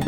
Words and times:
Hallo 0.00 0.06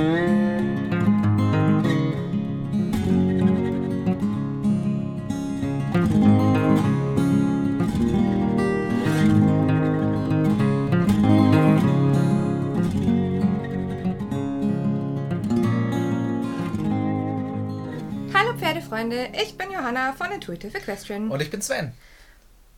Pferdefreunde, 18.58 19.28
ich 19.34 19.58
bin 19.58 19.70
Johanna 19.70 20.14
von 20.14 20.32
Intuitive 20.32 20.78
Equestrian. 20.78 21.30
Und 21.30 21.42
ich 21.42 21.50
bin 21.50 21.60
Sven. 21.60 21.92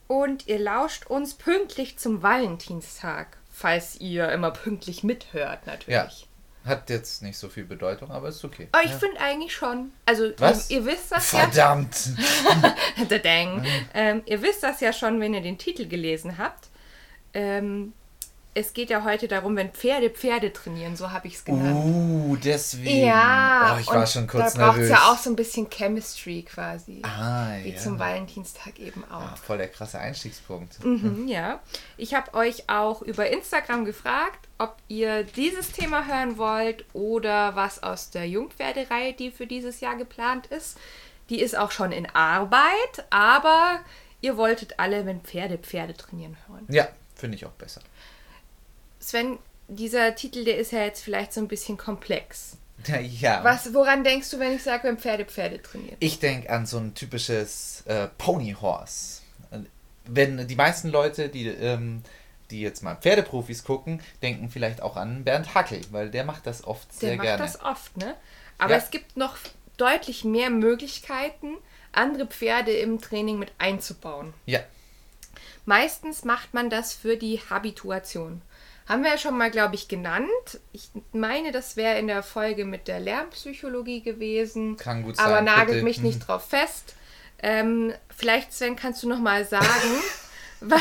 Und 0.07 0.47
ihr 0.47 0.59
lauscht 0.59 1.07
uns 1.07 1.35
pünktlich 1.35 1.97
zum 1.97 2.21
Valentinstag, 2.21 3.37
falls 3.49 4.01
ihr 4.01 4.29
immer 4.33 4.51
pünktlich 4.51 5.03
mithört 5.05 5.65
natürlich. 5.65 5.95
Ja. 5.95 6.09
Hat 6.65 6.89
jetzt 6.89 7.21
nicht 7.21 7.37
so 7.37 7.47
viel 7.47 7.65
Bedeutung, 7.65 8.09
aber 8.09 8.29
ist 8.29 8.43
okay. 8.43 8.67
Aber 8.71 8.83
ich 8.83 8.91
finde 8.91 9.19
eigentlich 9.19 9.53
schon. 9.53 9.91
Also 10.05 10.31
Was? 10.39 10.69
Ihr, 10.71 10.79
ihr 10.79 10.85
wisst 10.85 11.11
das 11.11 11.29
Verdammt! 11.29 11.95
ja. 12.97 13.05
Der 13.05 13.19
Dang. 13.19 13.63
Ähm, 13.93 14.23
ihr 14.25 14.41
wisst 14.41 14.63
das 14.63 14.81
ja 14.81 14.91
schon, 14.91 15.19
wenn 15.19 15.35
ihr 15.35 15.41
den 15.41 15.59
Titel 15.59 15.87
gelesen 15.87 16.39
habt. 16.39 16.69
Ähm, 17.35 17.93
es 18.57 18.73
geht 18.73 18.89
ja 18.89 19.03
heute 19.03 19.27
darum, 19.27 19.57
wenn 19.57 19.71
Pferde 19.71 20.09
Pferde 20.09 20.53
trainieren, 20.53 20.95
so 20.95 21.11
habe 21.11 21.27
ich 21.27 21.35
es 21.35 21.43
genannt. 21.43 21.75
Uh, 21.75 22.37
deswegen. 22.37 23.05
Ja, 23.05 23.75
Oh, 23.75 23.79
ich 23.81 23.87
war 23.87 24.07
schon 24.07 24.27
kurz 24.27 24.53
da 24.53 24.67
braucht 24.67 24.79
es 24.79 24.89
ja 24.89 25.11
auch 25.11 25.17
so 25.17 25.29
ein 25.29 25.35
bisschen 25.35 25.69
Chemistry 25.69 26.43
quasi. 26.43 27.01
Ah, 27.03 27.57
Wie 27.61 27.73
ja. 27.73 27.77
zum 27.77 27.99
Valentinstag 27.99 28.79
eben 28.79 29.03
auch. 29.11 29.21
Ah, 29.21 29.35
voll 29.35 29.57
der 29.57 29.67
krasse 29.67 29.99
Einstiegspunkt. 29.99 30.83
Mhm, 30.85 31.27
ja. 31.27 31.59
Ich 31.97 32.13
habe 32.13 32.33
euch 32.33 32.69
auch 32.69 33.01
über 33.01 33.29
Instagram 33.29 33.83
gefragt, 33.83 34.47
ob 34.57 34.77
ihr 34.87 35.23
dieses 35.23 35.73
Thema 35.73 36.07
hören 36.07 36.37
wollt 36.37 36.85
oder 36.93 37.57
was 37.57 37.83
aus 37.83 38.09
der 38.09 38.25
Jungpferdereihe, 38.25 39.11
die 39.13 39.31
für 39.31 39.47
dieses 39.47 39.81
Jahr 39.81 39.97
geplant 39.97 40.47
ist. 40.47 40.77
Die 41.29 41.41
ist 41.41 41.57
auch 41.57 41.71
schon 41.71 41.91
in 41.91 42.05
Arbeit, 42.05 43.05
aber 43.09 43.81
ihr 44.21 44.37
wolltet 44.37 44.79
alle, 44.79 45.05
wenn 45.05 45.19
Pferde 45.19 45.57
Pferde 45.57 45.93
trainieren 45.93 46.37
hören. 46.47 46.65
Ja, 46.69 46.87
finde 47.15 47.35
ich 47.35 47.45
auch 47.45 47.51
besser. 47.51 47.81
Sven, 49.05 49.37
dieser 49.67 50.15
Titel, 50.15 50.43
der 50.45 50.57
ist 50.57 50.71
ja 50.71 50.83
jetzt 50.83 51.03
vielleicht 51.03 51.31
so 51.33 51.39
ein 51.41 51.47
bisschen 51.47 51.77
komplex. 51.77 52.57
Ja. 53.19 53.43
Was, 53.43 53.73
woran 53.73 54.03
denkst 54.03 54.29
du, 54.29 54.37
wenn 54.39 54.53
ich 54.55 54.61
sage, 54.61 54.83
wenn 54.87 54.97
Pferde 54.99 55.25
Pferde 55.25 55.59
trainieren? 55.61 55.95
Ich 55.99 56.19
denke 56.19 56.49
an 56.51 56.65
so 56.67 56.77
ein 56.77 56.93
typisches 56.93 57.81
äh, 57.87 58.07
Pony 58.19 58.55
Horse. 58.59 59.21
Wenn 60.05 60.47
die 60.47 60.55
meisten 60.55 60.89
Leute, 60.89 61.29
die, 61.29 61.47
ähm, 61.47 62.03
die 62.51 62.61
jetzt 62.61 62.83
mal 62.83 62.95
Pferdeprofis 62.95 63.63
gucken, 63.63 64.01
denken 64.21 64.49
vielleicht 64.51 64.81
auch 64.81 64.97
an 64.97 65.23
Bernd 65.23 65.55
Hackel, 65.55 65.81
weil 65.89 66.11
der 66.11 66.25
macht 66.25 66.45
das 66.45 66.63
oft 66.63 66.87
Der 67.01 67.09
sehr 67.09 67.15
macht 67.17 67.25
gerne. 67.25 67.43
das 67.43 67.59
oft, 67.61 67.97
ne? 67.97 68.13
Aber 68.59 68.73
Ja. 68.73 68.77
es 68.77 68.91
gibt 68.91 69.17
noch 69.17 69.37
deutlich 69.77 70.23
mehr 70.23 70.51
Möglichkeiten, 70.51 71.55
andere 71.91 72.27
Pferde 72.27 72.71
im 72.71 73.01
Training 73.01 73.39
mit 73.39 73.51
einzubauen. 73.57 74.33
Ja, 74.45 74.59
Meistens 75.65 76.23
macht 76.23 76.53
man 76.53 76.69
das 76.69 76.93
für 76.93 77.17
die 77.17 77.39
Habituation. 77.49 78.41
Haben 78.87 79.03
wir 79.03 79.11
ja 79.11 79.17
schon 79.17 79.37
mal, 79.37 79.49
glaube 79.49 79.75
ich, 79.75 79.87
genannt. 79.87 80.29
Ich 80.71 80.89
meine, 81.11 81.51
das 81.51 81.75
wäre 81.75 81.97
in 81.97 82.07
der 82.07 82.21
Folge 82.21 82.65
mit 82.65 82.87
der 82.87 82.99
Lernpsychologie 82.99 84.01
gewesen. 84.03 84.77
Kann 84.77 85.01
gut 85.03 85.17
Aber 85.19 85.35
sein, 85.35 85.45
nagelt 85.45 85.69
bitte. 85.69 85.83
mich 85.83 86.01
nicht 86.01 86.19
Mhm. 86.19 86.23
drauf 86.25 86.47
fest. 86.47 86.93
Ähm, 87.39 87.93
vielleicht, 88.15 88.53
Sven, 88.53 88.75
kannst 88.75 89.01
du 89.03 89.09
noch 89.09 89.19
mal 89.19 89.43
sagen. 89.45 89.65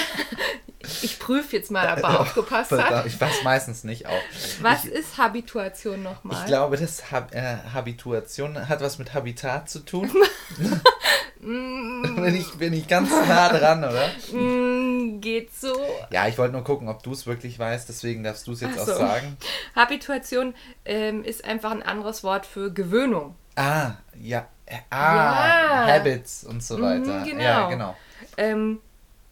ich 1.03 1.19
prüfe 1.19 1.57
jetzt 1.57 1.71
mal, 1.71 1.93
ob 1.97 2.03
er 2.05 2.21
aufgepasst 2.21 2.69
Verdammt, 2.69 2.91
hat. 2.91 3.07
Ich 3.07 3.21
weiß 3.21 3.43
meistens 3.43 3.85
nicht 3.85 4.07
auch. 4.07 4.23
Was 4.61 4.85
ich, 4.85 4.93
ist 4.93 5.19
Habituation 5.19 6.03
nochmal? 6.03 6.41
ich 6.41 6.47
glaube, 6.47 6.77
das 6.77 7.11
Hab, 7.11 7.35
äh, 7.35 7.57
Habituation 7.73 8.69
hat 8.69 8.81
was 8.81 8.99
mit 8.99 9.15
Habitat 9.15 9.69
zu 9.71 9.81
tun. 9.81 10.11
bin, 11.45 12.35
ich, 12.35 12.53
bin 12.55 12.73
ich 12.73 12.89
ganz 12.89 13.11
nah 13.11 13.49
dran, 13.49 13.85
oder? 13.85 14.09
Mm, 14.33 15.21
geht 15.21 15.55
so. 15.55 15.75
Ja, 16.11 16.27
ich 16.29 16.39
wollte 16.39 16.53
nur 16.55 16.65
gucken, 16.65 16.89
ob 16.89 17.03
du 17.03 17.13
es 17.13 17.27
wirklich 17.27 17.59
weißt, 17.59 17.89
deswegen 17.89 18.23
darfst 18.25 18.47
du 18.47 18.53
es 18.53 18.61
jetzt 18.61 18.77
Ach 18.79 18.83
auch 18.83 18.87
so. 18.87 18.95
sagen. 18.97 19.37
Habituation 19.77 20.55
ähm, 20.85 21.23
ist 21.25 21.45
einfach 21.45 21.71
ein 21.71 21.83
anderes 21.83 22.25
Wort 22.25 22.47
für 22.47 22.73
Gewöhnung. 22.73 23.35
Ah, 23.57 23.93
ja. 24.21 24.47
äh, 24.67 24.77
Ah, 24.91 25.87
Ja. 25.89 25.95
Habits 25.99 26.45
und 26.45 26.63
so 26.63 26.81
weiter. 26.81 27.21
Mhm, 27.21 27.25
genau. 27.25 27.43
Ja, 27.43 27.69
genau. 27.69 27.97
Ähm, 28.37 28.81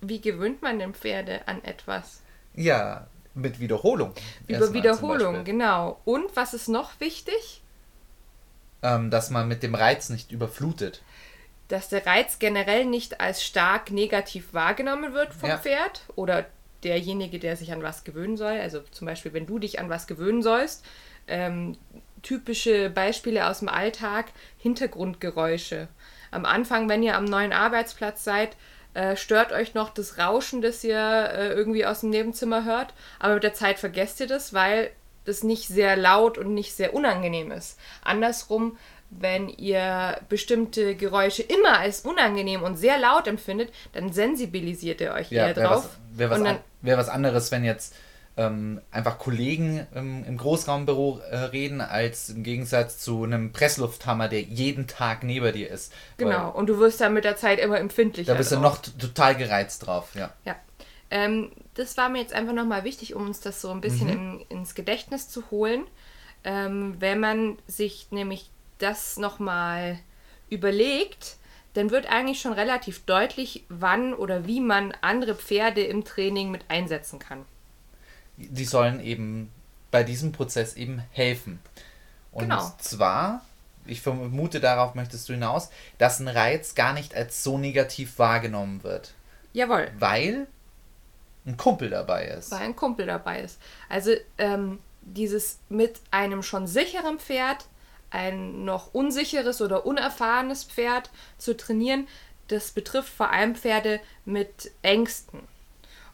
wie 0.01 0.21
gewöhnt 0.21 0.63
man 0.63 0.79
denn 0.79 0.95
Pferde 0.95 1.47
an 1.47 1.65
etwas? 1.65 2.23
Ja, 2.55 3.07
mit 3.35 3.61
Wiederholung. 3.61 4.13
Über 4.47 4.73
Wiederholung, 4.75 5.45
genau. 5.45 5.99
Und 6.05 6.35
was 6.37 6.53
ist 6.55 6.69
noch 6.69 7.01
wichtig? 7.01 7.63
Ähm, 8.83 9.11
dass 9.11 9.31
man 9.31 9.47
mit 9.49 9.63
dem 9.63 9.75
Reiz 9.75 10.09
nicht 10.09 10.33
überflutet. 10.33 11.03
Dass 11.73 11.89
der 11.89 12.05
Reiz 12.05 12.39
generell 12.39 12.85
nicht 12.85 13.21
als 13.23 13.43
stark 13.43 13.91
negativ 13.91 14.53
wahrgenommen 14.53 15.15
wird 15.15 15.33
vom 15.33 15.49
Ja. 15.49 15.57
Pferd 15.57 16.03
oder 16.17 16.45
derjenige, 16.85 17.39
der 17.39 17.57
sich 17.57 17.73
an 17.73 17.83
was 17.83 18.05
gewöhnen 18.05 18.37
soll. 18.37 18.59
Also 18.61 18.81
zum 18.91 19.07
Beispiel, 19.07 19.33
wenn 19.33 19.47
du 19.47 19.59
dich 19.59 19.81
an 19.81 19.89
was 19.89 20.07
gewöhnen 20.07 20.43
sollst. 20.43 20.85
Ähm, 21.27 21.79
typische 22.21 22.91
Beispiele 22.91 23.49
aus 23.49 23.61
dem 23.61 23.69
Alltag, 23.69 24.27
Hintergrundgeräusche. 24.59 25.89
Am 26.31 26.45
Anfang, 26.45 26.89
wenn 26.91 27.03
ihr 27.03 27.17
am 27.17 27.25
neuen 27.25 27.55
Arbeitsplatz 27.55 28.23
seid, 28.23 28.57
äh, 28.93 29.17
stört 29.17 29.53
euch 29.53 29.73
noch 29.73 29.91
das 29.91 30.19
Rauschen, 30.19 30.61
das 30.61 30.85
ihr 30.85 30.99
äh, 30.99 31.53
irgendwie 31.53 31.87
aus 31.87 32.01
dem 32.01 32.11
Nebenzimmer 32.11 32.65
hört. 32.65 32.93
Aber 33.19 33.35
mit 33.35 33.45
der 33.45 33.55
Zeit 33.55 33.79
vergesst 33.79 34.21
ihr 34.21 34.27
das, 34.27 34.53
weil 34.53 34.91
das 35.25 35.43
nicht 35.43 35.69
sehr 35.69 35.97
laut 35.97 36.37
und 36.37 36.53
nicht 36.53 36.75
sehr 36.75 36.93
unangenehm 36.93 37.51
ist. 37.51 37.79
Andersrum, 38.03 38.77
wenn 39.19 39.49
ihr 39.49 40.19
bestimmte 40.29 40.95
Geräusche 40.97 41.43
immer 41.43 41.79
als 41.79 42.01
unangenehm 42.01 42.63
und 42.63 42.77
sehr 42.77 42.99
laut 42.99 43.27
empfindet, 43.27 43.71
dann 43.93 44.13
sensibilisiert 44.13 45.01
ihr 45.01 45.13
euch 45.13 45.31
Ja, 45.31 45.49
eher 45.49 45.57
wäre 45.57 45.69
drauf. 45.69 45.85
was, 45.85 46.19
wär 46.19 46.31
was, 46.31 46.41
an, 46.43 46.59
wär 46.81 46.99
was 46.99 47.09
anderes, 47.09 47.51
wenn 47.53 47.65
jetzt 47.65 47.95
ähm, 48.39 48.81
einfach 48.91 49.19
Kollegen 49.19 49.87
ähm, 49.95 50.25
im 50.27 50.39
Großraumbüro 50.39 51.19
äh, 51.31 51.37
reden, 51.37 51.83
als 51.83 52.31
im 52.31 52.43
Gegensatz 52.43 52.99
zu 52.99 53.25
einem 53.25 53.53
Presslufthammer, 53.53 54.29
der 54.29 54.41
jeden 54.41 54.87
Tag 54.87 55.23
neben 55.23 55.53
dir 55.53 55.69
ist. 55.71 55.93
genau, 56.17 56.47
Weil 56.47 56.53
und 56.61 56.67
du 56.69 56.79
wirst 56.79 57.01
dann 57.03 57.13
mit 57.13 57.25
der 57.25 57.37
Zeit 57.37 57.59
immer 57.59 57.79
empfindlicher. 57.79 58.33
Da 58.33 58.39
bist 58.39 58.51
du 58.51 58.57
drauf. 58.57 58.65
noch 58.65 58.79
t- 58.79 58.91
total 58.99 59.37
gereizt 59.37 59.87
drauf, 59.87 60.09
ja. 60.15 60.33
Ja. 60.47 60.57
Ähm, 61.11 61.53
das 61.75 61.99
war 61.99 62.09
mir 62.09 62.21
jetzt 62.23 62.33
einfach 62.33 62.55
nochmal 62.55 62.85
wichtig, 62.85 63.15
um 63.15 63.27
uns 63.27 63.41
das 63.41 63.61
so 63.61 63.71
ein 63.71 63.83
bisschen 63.83 64.09
in, 64.09 64.41
ins 64.49 64.75
Gedächtnis 64.75 65.29
zu 65.29 65.51
holen. 65.51 65.85
Ähm, 66.45 66.97
wenn 67.01 67.21
man 67.21 67.59
sich 67.67 68.07
nämlich 68.13 68.51
das 68.83 69.17
nochmal 69.17 69.99
überlegt, 70.51 71.37
dann 71.75 71.91
wird 71.91 72.07
eigentlich 72.07 72.41
schon 72.41 72.53
relativ 72.53 73.05
deutlich, 73.07 73.65
wann 73.69 74.13
oder 74.13 74.47
wie 74.47 74.61
man 74.61 74.93
andere 75.01 75.35
Pferde 75.35 75.83
im 75.83 76.05
Training 76.05 76.51
mit 76.51 76.65
einsetzen 76.69 77.19
kann. 77.19 77.45
Die 78.37 78.65
sollen 78.65 79.01
eben 79.03 79.51
bei 79.91 80.03
diesem 80.05 80.33
Prozess 80.33 80.75
eben 80.75 81.03
helfen. 81.13 81.61
Und 82.33 82.45
Genau. 82.51 82.73
zwar, 82.79 83.43
ich 83.87 84.01
vermute, 84.03 84.61
darauf 84.61 84.95
möchtest 84.95 85.29
du 85.29 85.35
hinaus, 85.35 85.71
dass 85.99 86.21
ein 86.21 86.29
Reiz 86.29 86.75
gar 86.75 86.93
nicht 86.93 87.15
als 87.15 87.43
so 87.43 87.59
negativ 87.59 88.19
wahrgenommen 88.19 88.83
wird. 88.83 89.13
Jawohl. 89.53 89.91
Weil 89.99 90.47
ein 91.47 91.57
Kumpel 91.57 91.91
dabei 91.91 92.27
ist. 92.27 92.51
weil 92.51 92.61
ein 92.61 92.77
Kumpel 92.77 93.07
dabei 93.07 93.41
ist. 93.41 93.59
Also 93.89 94.13
ähm, 94.39 94.79
dieses 95.03 95.59
mit 95.69 96.01
einem 96.11 96.43
schon 96.43 96.67
sicheren 96.67 97.19
Pferd 97.19 97.67
ein 98.13 98.65
noch 98.65 98.95
unsicheres 98.95 99.61
oder 99.63 99.87
unerfahrenes 99.87 100.65
Pferd 100.65 101.11
zu 101.39 101.57
trainieren, 101.57 102.07
das 102.49 102.71
betrifft 102.73 103.13
vor 103.13 103.31
allem 103.31 103.55
Pferde 103.55 104.01
mit 104.25 104.71
Ängsten 104.83 105.41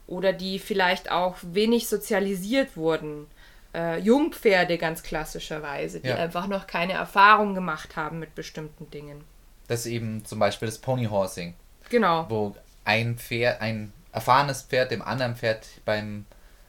oder 0.07 0.33
die 0.33 0.59
vielleicht 0.59 1.11
auch 1.11 1.37
wenig 1.43 1.89
sozialisiert 1.89 2.77
wurden. 2.77 3.27
Äh, 3.75 3.99
Jungpferde 3.99 4.79
ganz 4.79 5.03
klassischerweise, 5.03 6.01
die 6.01 6.09
Ja. 6.09 6.17
einfach 6.17 6.47
noch 6.47 6.67
keine 6.67 6.95
Erfahrung 6.95 7.55
gemacht 7.55 7.97
haben 7.97 8.19
mit 8.19 8.35
bestimmten 8.35 8.91
Dingen. 8.91 9.25
Das 9.67 9.81
ist 9.81 9.87
eben 9.87 10.25
zum 10.25 10.39
Beispiel 10.39 10.67
das 10.67 10.79
Ponyhorsing, 10.79 11.55
Genau. 11.91 12.25
wo 12.31 12.57
ein 12.85 13.19
Pferd, 13.19 13.61
ein 13.61 13.93
erfahrenes 14.13 14.63
Pferd 14.63 14.91
dem 14.91 15.03
anderen 15.03 15.37
Pferd 15.37 15.67
beim, 15.85 16.25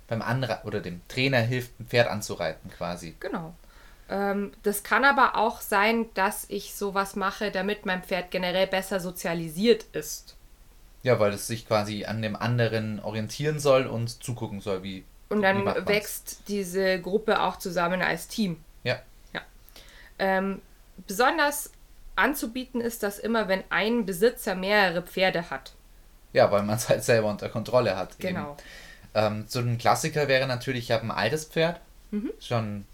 beim 0.08 0.22
Anre 0.22 0.60
oder 0.66 0.82
dem 0.82 1.02
Trainer 1.08 1.40
hilft, 1.40 1.80
ein 1.80 1.88
Pferd 1.88 2.10
anzureiten 2.10 2.70
quasi. 2.72 3.16
Genau. 3.22 3.54
Ähm, 4.10 4.52
das 4.64 4.84
kann 4.84 5.06
aber 5.06 5.36
auch 5.36 5.62
sein, 5.62 6.08
dass 6.16 6.46
ich 6.50 6.74
sowas 6.76 7.16
mache, 7.16 7.52
damit 7.52 7.86
mein 7.86 8.04
Pferd 8.04 8.32
generell 8.32 8.68
besser 8.68 9.00
sozialisiert 9.00 9.84
ist. 9.94 10.36
Ja, 11.04 11.20
weil 11.20 11.32
es 11.34 11.48
sich 11.48 11.68
quasi 11.68 12.06
an 12.06 12.22
dem 12.22 12.36
anderen 12.36 13.00
orientieren 13.00 13.60
soll 13.60 13.86
und 13.86 14.22
zugucken 14.24 14.60
soll, 14.62 14.84
wie. 14.84 15.06
Und 15.30 15.38
wie 15.40 15.42
dann 15.44 15.64
man's. 15.64 15.88
wächst 15.88 16.48
diese 16.48 17.00
Gruppe 17.00 17.42
auch 17.42 17.58
zusammen 17.58 18.02
als 18.02 18.28
Team. 18.28 18.58
Ja. 18.84 19.00
Ähm, 20.22 20.62
besonders 21.08 21.72
anzubieten 22.18 22.82
ist 22.82 23.04
das 23.04 23.20
immer, 23.20 23.48
wenn 23.48 23.64
ein 23.70 24.06
Besitzer 24.06 24.54
mehrere 24.56 25.02
Pferde 25.02 25.50
hat. 25.50 25.72
Ja, 26.34 26.52
weil 26.52 26.64
man 26.64 26.76
es 26.76 26.90
halt 26.90 27.04
selber 27.06 27.30
unter 27.30 27.48
Kontrolle 27.48 27.96
hat. 27.96 28.20
Genau. 28.20 28.58
Ähm, 29.14 29.46
so 29.48 29.60
ein 29.60 29.78
Klassiker 29.78 30.28
wäre 30.28 30.46
natürlich, 30.46 30.86
ich 30.86 30.92
habe 30.92 31.04
ein 31.06 31.12
altes 31.12 31.46
Pferd, 31.46 31.80
Mhm. 32.12 32.32
schon 32.42 32.86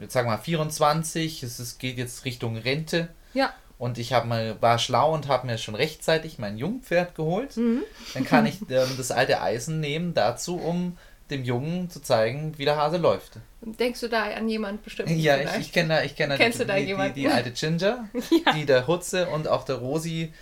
jetzt 0.00 0.12
sagen 0.12 0.28
wir 0.28 0.36
mal 0.36 0.42
24, 0.42 1.42
es 1.42 1.60
ist, 1.60 1.78
geht 1.78 1.98
jetzt 1.98 2.24
Richtung 2.24 2.56
Rente. 2.56 3.08
Ja. 3.34 3.52
Und 3.78 3.98
ich 3.98 4.10
mal, 4.10 4.56
war 4.60 4.78
schlau 4.78 5.14
und 5.14 5.28
habe 5.28 5.46
mir 5.46 5.56
schon 5.58 5.76
rechtzeitig 5.76 6.38
mein 6.38 6.58
Jungpferd 6.58 7.14
geholt. 7.14 7.56
Mhm. 7.56 7.82
Dann 8.14 8.24
kann 8.24 8.46
ich 8.46 8.60
ähm, 8.70 8.88
das 8.96 9.10
alte 9.12 9.40
Eisen 9.40 9.78
nehmen 9.80 10.14
dazu, 10.14 10.56
um 10.56 10.98
dem 11.30 11.44
Jungen 11.44 11.90
zu 11.90 12.00
zeigen, 12.00 12.56
wie 12.58 12.64
der 12.64 12.76
Hase 12.76 12.96
läuft. 12.96 13.34
Denkst 13.60 14.00
du 14.00 14.08
da 14.08 14.24
an 14.24 14.48
jemanden 14.48 14.82
bestimmt? 14.82 15.10
Ja, 15.10 15.36
ich, 15.36 15.50
ich 15.60 15.72
kenne 15.72 15.88
da, 15.96 16.02
ich 16.02 16.16
kenn 16.16 16.30
da 16.30 16.36
Kennst 16.36 16.58
die, 16.58 16.62
du 16.62 16.68
da 16.68 16.76
die, 16.76 16.84
jemanden? 16.86 17.14
die, 17.14 17.20
die 17.22 17.28
alte 17.28 17.50
Ginger, 17.52 18.08
Ja. 18.46 18.52
die 18.54 18.64
der 18.66 18.86
Hutze 18.86 19.28
und 19.28 19.46
auch 19.46 19.64
der 19.64 19.76
Rosi 19.76 20.32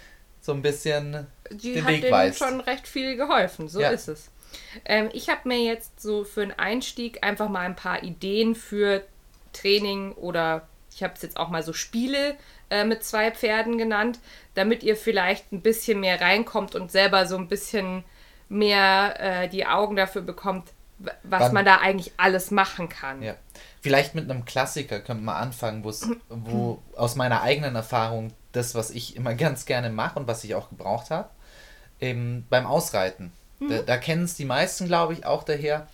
so 0.41 0.53
ein 0.53 0.63
bisschen 0.63 1.27
Die 1.51 1.75
den 1.75 1.85
hat 1.85 1.91
Weg 1.93 2.01
denen 2.03 2.13
weist. 2.13 2.39
schon 2.39 2.61
recht 2.61 2.87
viel 2.87 3.17
geholfen, 3.17 3.69
so 3.69 3.81
Ja. 3.81 3.91
ist 3.91 4.07
es. 4.09 4.31
Ähm, 4.85 5.09
ich 5.13 5.29
habe 5.29 5.41
mir 5.49 5.59
jetzt 5.59 6.01
so 6.01 6.23
für 6.25 6.43
einen 6.43 6.53
Einstieg 6.53 7.25
einfach 7.25 7.49
mal 7.49 7.63
ein 7.67 7.75
paar 7.77 8.03
Ideen 8.05 8.55
für 8.55 9.03
Training 9.57 10.13
oder 10.13 10.69
ich 10.95 11.03
habe 11.03 11.15
es 11.15 11.23
jetzt 11.23 11.37
auch 11.37 11.49
mal 11.49 11.63
so 11.63 11.73
Spiele 11.73 12.37
äh, 12.71 12.85
mit 12.85 13.05
zwei 13.05 13.31
Pferden 13.31 13.77
genannt, 13.79 14.19
damit 14.55 14.83
ihr 14.83 14.97
vielleicht 14.97 15.53
ein 15.53 15.61
bisschen 15.61 16.01
mehr 16.01 16.21
reinkommt 16.21 16.75
und 16.75 16.91
selber 16.91 17.27
so 17.27 17.37
ein 17.37 17.49
bisschen 17.49 18.05
mehr 18.49 19.17
äh, 19.19 19.49
die 19.49 19.67
Augen 19.67 19.97
dafür 19.97 20.23
bekommt, 20.23 20.71
was 20.99 21.43
Wann- 21.43 21.55
man 21.55 21.65
da 21.65 21.77
eigentlich 21.79 22.13
alles 22.17 22.51
machen 22.51 22.89
kann. 22.89 23.23
Ja. 23.23 23.35
Vielleicht 23.83 24.15
mit 24.15 24.31
einem 24.31 24.45
Klassiker 24.45 25.01
könnte 25.01 25.23
man 25.23 25.37
anfangen, 25.37 25.85
wo 26.29 26.83
aus 26.97 27.15
meiner 27.17 27.43
eigenen 27.43 27.77
Erfahrung 27.77 28.33
das, 28.53 28.75
was 28.75 28.91
ich 28.91 29.17
immer 29.17 29.35
ganz 29.37 29.67
gerne 29.67 29.91
mache 29.91 30.19
und 30.19 30.27
was 30.27 30.43
ich 30.45 30.55
auch 30.55 30.71
gebraucht 30.71 31.11
habe, 31.11 31.29
beim 32.01 32.67
Ausreiten. 32.67 33.33
Da, 33.59 33.79
da 33.79 33.97
kennen 33.97 34.25
es 34.25 34.35
die 34.35 34.45
meisten, 34.45 34.87
glaube 34.87 35.15
ich, 35.15 35.25
auch 35.25 35.43
daher. 35.43 35.87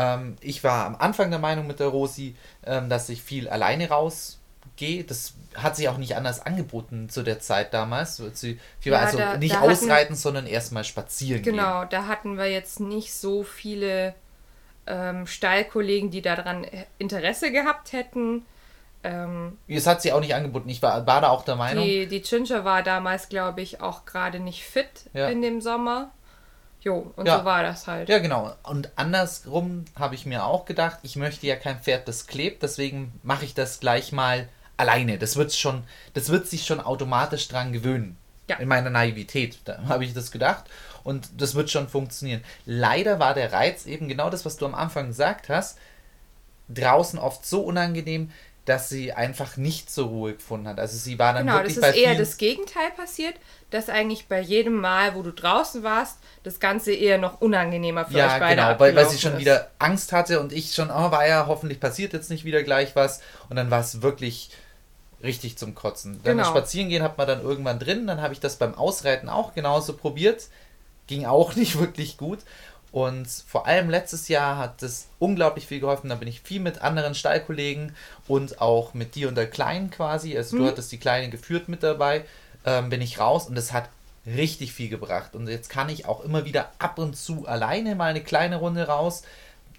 Ähm, 0.00 0.36
ich 0.40 0.62
war 0.62 0.86
am 0.86 0.94
Anfang 0.96 1.30
der 1.30 1.40
Meinung 1.40 1.66
mit 1.66 1.80
der 1.80 1.88
Rosi, 1.88 2.36
ähm, 2.64 2.88
dass 2.88 3.08
ich 3.08 3.20
viel 3.22 3.48
alleine 3.48 3.88
rausgehe. 3.88 5.02
Das 5.04 5.34
hat 5.56 5.74
sich 5.74 5.88
auch 5.88 5.96
nicht 5.98 6.14
anders 6.16 6.44
angeboten 6.46 7.08
zu 7.08 7.22
der 7.24 7.40
Zeit 7.40 7.74
damals. 7.74 8.16
Sie, 8.34 8.60
Ja, 8.82 8.98
also 9.00 9.18
da- 9.18 9.36
nicht 9.36 9.54
da 9.54 9.60
hatten- 9.60 9.70
ausreiten, 9.72 10.14
sondern 10.14 10.46
erstmal 10.46 10.84
spazieren 10.84 11.42
gehen. 11.42 11.56
Genau, 11.56 11.84
da 11.84 12.06
hatten 12.06 12.36
wir 12.38 12.46
jetzt 12.50 12.78
nicht 12.80 13.12
so 13.12 13.42
viele 13.42 14.14
ähm, 14.86 15.26
Stallkollegen, 15.26 16.10
die 16.10 16.22
daran 16.22 16.64
Interesse 16.98 17.50
gehabt 17.52 17.92
hätten. 17.92 18.46
Ähm, 19.04 19.58
Es 19.68 19.86
hat 19.86 20.00
sie 20.02 20.12
auch 20.12 20.20
nicht 20.20 20.34
angeboten. 20.34 20.68
Ich 20.70 20.80
war, 20.80 21.06
war 21.06 21.20
da 21.20 21.28
auch 21.28 21.44
der 21.44 21.56
Meinung. 21.56 21.84
die, 21.84 22.06
die 22.06 22.22
Ginger 22.22 22.64
war 22.64 22.82
damals, 22.82 23.28
glaube 23.28 23.60
ich, 23.60 23.80
auch 23.82 24.06
gerade 24.06 24.40
nicht 24.40 24.64
fit 24.64 24.88
Ja. 25.12 25.28
in 25.28 25.42
dem 25.42 25.60
Sommer. 25.60 26.10
Jo, 26.80 27.12
und 27.16 27.26
Ja. 27.26 27.40
so 27.40 27.44
war 27.44 27.62
das 27.62 27.86
halt. 27.86 28.08
Ja, 28.08 28.18
genau. 28.18 28.54
Und 28.62 28.90
andersrum 28.96 29.84
habe 29.98 30.14
ich 30.14 30.26
mir 30.26 30.44
auch 30.44 30.64
gedacht, 30.64 30.98
ich 31.02 31.16
möchte 31.16 31.46
ja 31.46 31.56
kein 31.56 31.80
Pferd, 31.80 32.06
das 32.06 32.26
klebt, 32.26 32.62
deswegen 32.62 33.18
mache 33.22 33.44
ich 33.44 33.54
das 33.54 33.80
gleich 33.80 34.12
mal 34.12 34.48
alleine. 34.76 35.18
Das 35.18 35.36
wird 35.36 35.52
schon, 35.52 35.82
das 36.14 36.28
wird 36.28 36.46
sich 36.46 36.64
schon 36.66 36.80
automatisch 36.80 37.48
dran 37.48 37.72
gewöhnen. 37.72 38.16
Ja. 38.48 38.56
In 38.56 38.68
meiner 38.68 38.90
Naivität, 38.90 39.58
da 39.64 39.82
habe 39.88 40.04
ich 40.04 40.14
das 40.14 40.30
gedacht. 40.30 40.64
Und 41.04 41.28
das 41.40 41.54
wird 41.54 41.70
schon 41.70 41.88
funktionieren. 41.88 42.42
Leider 42.64 43.18
war 43.18 43.34
der 43.34 43.52
Reiz 43.52 43.86
eben 43.86 44.08
genau 44.08 44.30
das, 44.30 44.44
was 44.46 44.56
du 44.56 44.66
am 44.66 44.74
Anfang 44.74 45.08
gesagt 45.08 45.48
hast, 45.48 45.78
draußen 46.68 47.18
oft 47.18 47.44
so 47.46 47.62
unangenehm, 47.62 48.30
dass 48.68 48.88
sie 48.88 49.12
einfach 49.12 49.56
nicht 49.56 49.90
zur 49.90 50.08
Ruhe 50.08 50.34
gefunden 50.34 50.68
hat. 50.68 50.78
Also 50.78 50.96
sie 50.98 51.18
war 51.18 51.32
dann 51.32 51.46
Genau, 51.46 51.62
das 51.62 51.76
wirklich 51.76 51.76
ist 51.76 51.80
bei 51.80 51.92
eher 51.94 52.14
das 52.14 52.36
Gegenteil 52.36 52.90
passiert, 52.96 53.34
dass 53.70 53.88
eigentlich 53.88 54.28
bei 54.28 54.40
jedem 54.40 54.74
Mal, 54.80 55.14
wo 55.14 55.22
du 55.22 55.32
draußen 55.32 55.82
warst, 55.82 56.18
das 56.42 56.60
Ganze 56.60 56.92
eher 56.92 57.18
noch 57.18 57.40
unangenehmer 57.40 58.04
für 58.06 58.22
euch 58.22 58.32
Ja, 58.32 58.38
beide 58.38 58.62
genau, 58.62 58.78
weil, 58.80 58.94
weil 58.94 59.08
sie 59.08 59.18
schon 59.18 59.32
ist. 59.34 59.38
wieder 59.38 59.70
Angst 59.78 60.12
hatte 60.12 60.40
und 60.40 60.52
ich 60.52 60.74
schon, 60.74 60.90
oh, 60.90 61.10
war 61.10 61.26
ja, 61.26 61.46
hoffentlich 61.46 61.80
passiert 61.80 62.12
jetzt 62.12 62.30
nicht 62.30 62.44
wieder 62.44 62.62
gleich 62.62 62.94
was. 62.96 63.20
Und 63.48 63.56
dann 63.56 63.70
war 63.70 63.80
es 63.80 64.02
wirklich 64.02 64.50
richtig 65.22 65.58
zum 65.58 65.74
Kotzen. 65.74 66.20
Dann 66.24 66.38
das 66.38 66.48
Genau. 66.48 66.58
Spazierengehen 66.58 67.02
hat 67.02 67.18
man 67.18 67.26
dann 67.26 67.42
irgendwann 67.42 67.78
drin, 67.78 68.06
dann 68.06 68.20
habe 68.20 68.34
ich 68.34 68.40
das 68.40 68.56
beim 68.56 68.74
Ausreiten 68.74 69.28
auch 69.28 69.54
genauso 69.54 69.94
probiert. 69.96 70.48
Ging 71.06 71.24
auch 71.26 71.54
nicht 71.56 71.78
wirklich 71.78 72.18
gut. 72.18 72.40
Und 72.90 73.28
vor 73.46 73.66
allem 73.66 73.90
letztes 73.90 74.28
Jahr 74.28 74.56
hat 74.56 74.82
es 74.82 75.08
unglaublich 75.18 75.66
viel 75.66 75.80
geholfen. 75.80 76.08
Da 76.08 76.14
bin 76.16 76.26
ich 76.28 76.40
viel 76.40 76.60
mit 76.60 76.80
anderen 76.80 77.14
Stallkollegen 77.14 77.94
und 78.26 78.60
auch 78.62 78.94
mit 78.94 79.14
dir 79.14 79.28
und 79.28 79.34
der 79.34 79.48
Kleinen 79.48 79.90
quasi. 79.90 80.36
Also 80.36 80.56
Mhm. 80.56 80.60
du 80.60 80.66
hattest 80.68 80.90
die 80.92 80.98
Kleine 80.98 81.28
geführt 81.28 81.68
mit 81.68 81.82
dabei. 81.82 82.24
Ähm, 82.64 82.88
bin 82.90 83.00
ich 83.02 83.18
raus 83.20 83.46
und 83.48 83.56
es 83.58 83.72
hat 83.72 83.88
richtig 84.26 84.72
viel 84.72 84.88
gebracht. 84.88 85.34
Und 85.34 85.48
jetzt 85.48 85.68
kann 85.70 85.88
ich 85.88 86.06
auch 86.06 86.24
immer 86.24 86.44
wieder 86.44 86.72
ab 86.78 86.98
und 86.98 87.16
zu 87.16 87.46
alleine 87.46 87.94
mal 87.94 88.06
eine 88.10 88.22
kleine 88.22 88.56
Runde 88.56 88.86
raus. 88.86 89.22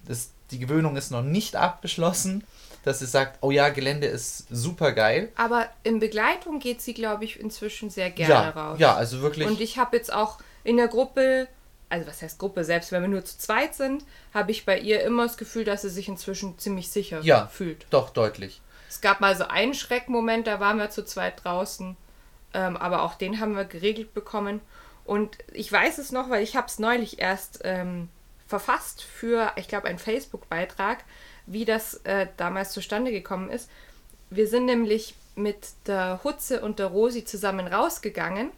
Das, 0.06 0.30
die 0.50 0.58
Gewöhnung 0.58 0.96
ist 0.96 1.10
noch 1.10 1.22
nicht 1.22 1.56
abgeschlossen, 1.56 2.44
dass 2.84 3.00
sie 3.00 3.06
sagt, 3.06 3.38
oh 3.42 3.50
ja, 3.50 3.68
Gelände 3.68 4.06
ist 4.06 4.46
super 4.50 4.92
geil. 4.92 5.28
Aber 5.36 5.68
in 5.82 6.00
Begleitung 6.00 6.58
geht 6.60 6.80
sie, 6.80 6.94
glaube 6.94 7.24
ich, 7.24 7.38
inzwischen 7.38 7.90
sehr 7.90 8.10
gerne 8.10 8.32
Ja, 8.32 8.50
raus. 8.50 8.78
ja, 8.80 8.94
also 8.94 9.20
wirklich. 9.20 9.46
Und 9.46 9.60
ich 9.60 9.78
habe 9.78 9.96
jetzt 9.96 10.12
auch 10.12 10.38
in 10.64 10.76
der 10.78 10.88
Gruppe, 10.88 11.46
also 11.90 12.06
was 12.06 12.22
heißt 12.22 12.38
Gruppe, 12.38 12.64
selbst 12.64 12.92
wenn 12.92 13.02
wir 13.02 13.08
nur 13.08 13.24
zu 13.24 13.36
zweit 13.36 13.74
sind, 13.74 14.04
habe 14.32 14.50
ich 14.52 14.64
bei 14.64 14.78
ihr 14.78 15.02
immer 15.02 15.24
das 15.24 15.36
Gefühl, 15.36 15.64
dass 15.64 15.82
sie 15.82 15.90
sich 15.90 16.08
inzwischen 16.08 16.58
ziemlich 16.58 16.88
sicher 16.90 17.20
Ja. 17.20 17.48
fühlt. 17.48 17.86
Doch, 17.90 18.10
deutlich. 18.10 18.62
Es 18.88 19.00
gab 19.00 19.20
mal 19.20 19.36
so 19.36 19.44
einen 19.44 19.74
Schreckmoment, 19.74 20.46
da 20.46 20.58
waren 20.60 20.78
wir 20.78 20.90
zu 20.90 21.04
zweit 21.04 21.44
draußen, 21.44 21.96
ähm, 22.54 22.76
aber 22.76 23.02
auch 23.02 23.14
den 23.14 23.38
haben 23.40 23.54
wir 23.54 23.64
geregelt 23.64 24.14
bekommen. 24.14 24.60
Und 25.04 25.36
ich 25.52 25.70
weiß 25.70 25.98
es 25.98 26.12
noch, 26.12 26.30
weil 26.30 26.42
ich 26.42 26.56
habe 26.56 26.66
es 26.68 26.78
neulich 26.78 27.18
erst 27.20 27.60
ähm, 27.64 28.08
verfasst 28.46 29.02
für, 29.02 29.52
ich 29.56 29.68
glaube, 29.68 29.88
einen 29.88 29.98
Facebook-Beitrag, 29.98 31.04
wie 31.46 31.64
das 31.64 31.94
äh, 32.04 32.26
damals 32.36 32.72
zustande 32.72 33.10
gekommen 33.10 33.50
ist. 33.50 33.68
Wir 34.30 34.46
sind 34.46 34.66
nämlich 34.66 35.14
mit 35.34 35.68
der 35.86 36.20
Hutze 36.22 36.60
und 36.60 36.78
der 36.78 36.86
Rosi 36.86 37.24
zusammen 37.24 37.66
rausgegangen 37.66 38.50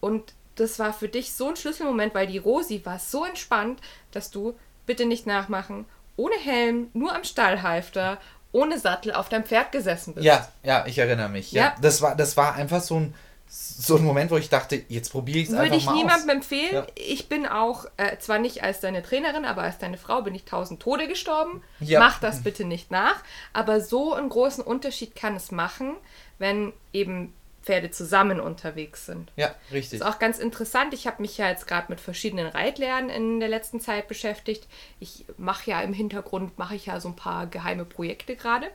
und 0.00 0.34
das 0.56 0.78
war 0.78 0.92
für 0.92 1.08
dich 1.08 1.32
so 1.32 1.48
ein 1.48 1.56
Schlüsselmoment, 1.56 2.14
weil 2.14 2.26
die 2.26 2.38
Rosi 2.38 2.84
war 2.84 2.98
so 2.98 3.24
entspannt, 3.24 3.80
dass 4.10 4.30
du, 4.30 4.54
bitte 4.86 5.06
nicht 5.06 5.26
nachmachen, 5.26 5.86
ohne 6.16 6.34
Helm, 6.36 6.88
nur 6.92 7.14
am 7.14 7.24
Stallhalfter, 7.24 8.18
ohne 8.52 8.78
Sattel 8.78 9.12
auf 9.12 9.28
deinem 9.28 9.44
Pferd 9.44 9.72
gesessen 9.72 10.14
bist. 10.14 10.26
Ja, 10.26 10.48
ja, 10.62 10.84
ich 10.86 10.98
erinnere 10.98 11.28
mich. 11.28 11.52
Ja. 11.52 11.62
Ja. 11.62 11.74
Das, 11.80 12.02
war, 12.02 12.14
das 12.14 12.36
war 12.36 12.54
einfach 12.54 12.82
so 12.82 12.96
ein, 12.96 13.14
so 13.48 13.96
ein 13.96 14.04
Moment, 14.04 14.30
wo 14.30 14.36
ich 14.36 14.48
dachte, 14.48 14.82
jetzt 14.88 15.10
probiere 15.10 15.38
ich 15.38 15.48
es 15.48 15.50
einfach 15.52 15.64
Würde 15.64 15.76
ich 15.76 15.86
mal 15.86 15.94
niemandem 15.94 16.28
aus. 16.28 16.34
empfehlen. 16.36 16.74
Ja. 16.74 16.86
Ich 16.94 17.28
bin 17.28 17.46
auch, 17.46 17.86
äh, 17.96 18.18
zwar 18.18 18.38
nicht 18.38 18.62
als 18.62 18.80
deine 18.80 19.02
Trainerin, 19.02 19.44
aber 19.44 19.62
als 19.62 19.78
deine 19.78 19.98
Frau 19.98 20.22
bin 20.22 20.34
ich 20.34 20.44
tausend 20.44 20.80
Tode 20.80 21.08
gestorben. 21.08 21.62
Ja. 21.80 21.98
Mach 21.98 22.18
das 22.20 22.42
bitte 22.42 22.64
nicht 22.64 22.90
nach. 22.90 23.22
Aber 23.52 23.80
so 23.80 24.14
einen 24.14 24.28
großen 24.28 24.62
Unterschied 24.64 25.14
kann 25.14 25.36
es 25.36 25.50
machen, 25.50 25.94
wenn 26.38 26.72
eben 26.92 27.32
Pferde 27.62 27.90
zusammen 27.90 28.40
unterwegs 28.40 29.06
sind. 29.06 29.32
Ja, 29.36 29.54
richtig. 29.70 30.00
Ist 30.00 30.06
auch 30.06 30.18
ganz 30.18 30.38
interessant. 30.38 30.94
Ich 30.94 31.06
habe 31.06 31.22
mich 31.22 31.38
ja 31.38 31.48
jetzt 31.48 31.66
gerade 31.66 31.86
mit 31.88 32.00
verschiedenen 32.00 32.46
Reitlehren 32.48 33.08
in 33.08 33.40
der 33.40 33.48
letzten 33.48 33.80
Zeit 33.80 34.08
beschäftigt. 34.08 34.66
Ich 35.00 35.24
mache 35.36 35.70
ja 35.70 35.80
im 35.80 35.92
Hintergrund, 35.92 36.58
mache 36.58 36.74
ich 36.74 36.86
ja 36.86 37.00
so 37.00 37.08
ein 37.08 37.16
paar 37.16 37.46
geheime 37.46 37.84
Projekte 37.84 38.36
gerade. 38.36 38.66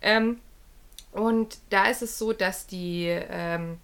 Ähm, 0.00 0.40
und 1.12 1.58
da 1.70 1.86
ist 1.86 2.02
es 2.02 2.18
so, 2.18 2.32
dass 2.32 2.66
die 2.66 3.06
ähm, 3.08 3.78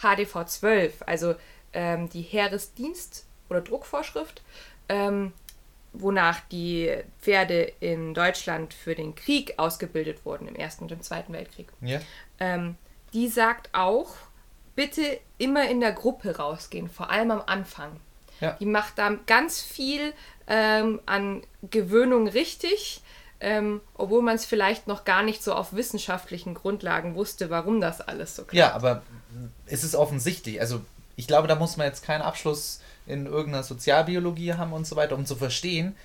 HDV 0.00 0.44
12, 0.46 1.02
also 1.06 1.34
ähm, 1.72 2.08
die 2.08 2.22
Heeresdienst- 2.22 3.24
oder 3.50 3.60
Druckvorschrift, 3.60 4.42
ähm, 4.88 5.32
wonach 5.92 6.40
die 6.52 6.94
Pferde 7.20 7.72
in 7.80 8.14
Deutschland 8.14 8.74
für 8.74 8.94
den 8.94 9.14
Krieg 9.14 9.54
ausgebildet 9.58 10.24
wurden, 10.24 10.48
im 10.48 10.54
Ersten 10.54 10.84
und 10.84 10.92
im 10.92 11.02
Zweiten 11.02 11.32
Weltkrieg, 11.32 11.68
Ja. 11.80 12.00
Die 13.12 13.28
sagt 13.28 13.70
auch, 13.72 14.14
bitte 14.74 15.18
immer 15.38 15.68
in 15.68 15.80
der 15.80 15.92
Gruppe 15.92 16.36
rausgehen, 16.36 16.88
vor 16.88 17.10
allem 17.10 17.30
am 17.30 17.42
Anfang. 17.46 17.98
Ja. 18.40 18.52
Die 18.60 18.66
macht 18.66 18.98
da 18.98 19.16
ganz 19.26 19.60
viel 19.60 20.12
ähm, 20.46 21.00
an 21.06 21.42
Gewöhnung 21.70 22.28
richtig, 22.28 23.02
ähm, 23.40 23.80
obwohl 23.94 24.22
man 24.22 24.36
es 24.36 24.44
vielleicht 24.44 24.86
noch 24.86 25.04
gar 25.04 25.22
nicht 25.22 25.42
so 25.42 25.54
auf 25.54 25.72
wissenschaftlichen 25.72 26.54
Grundlagen 26.54 27.14
wusste, 27.14 27.50
warum 27.50 27.80
das 27.80 28.00
alles 28.00 28.36
so 28.36 28.42
klappt. 28.42 28.54
Ja, 28.54 28.72
aber 28.74 29.02
es 29.66 29.84
ist 29.84 29.94
offensichtlich. 29.94 30.60
Also 30.60 30.80
ich 31.16 31.26
glaube, 31.26 31.48
da 31.48 31.56
muss 31.56 31.76
man 31.76 31.86
jetzt 31.86 32.04
keinen 32.04 32.22
Abschluss 32.22 32.80
in 33.06 33.26
irgendeiner 33.26 33.64
Sozialbiologie 33.64 34.54
haben 34.54 34.72
und 34.72 34.86
so 34.86 34.96
weiter, 34.96 35.16
um 35.16 35.26
zu 35.26 35.34
verstehen, 35.36 35.96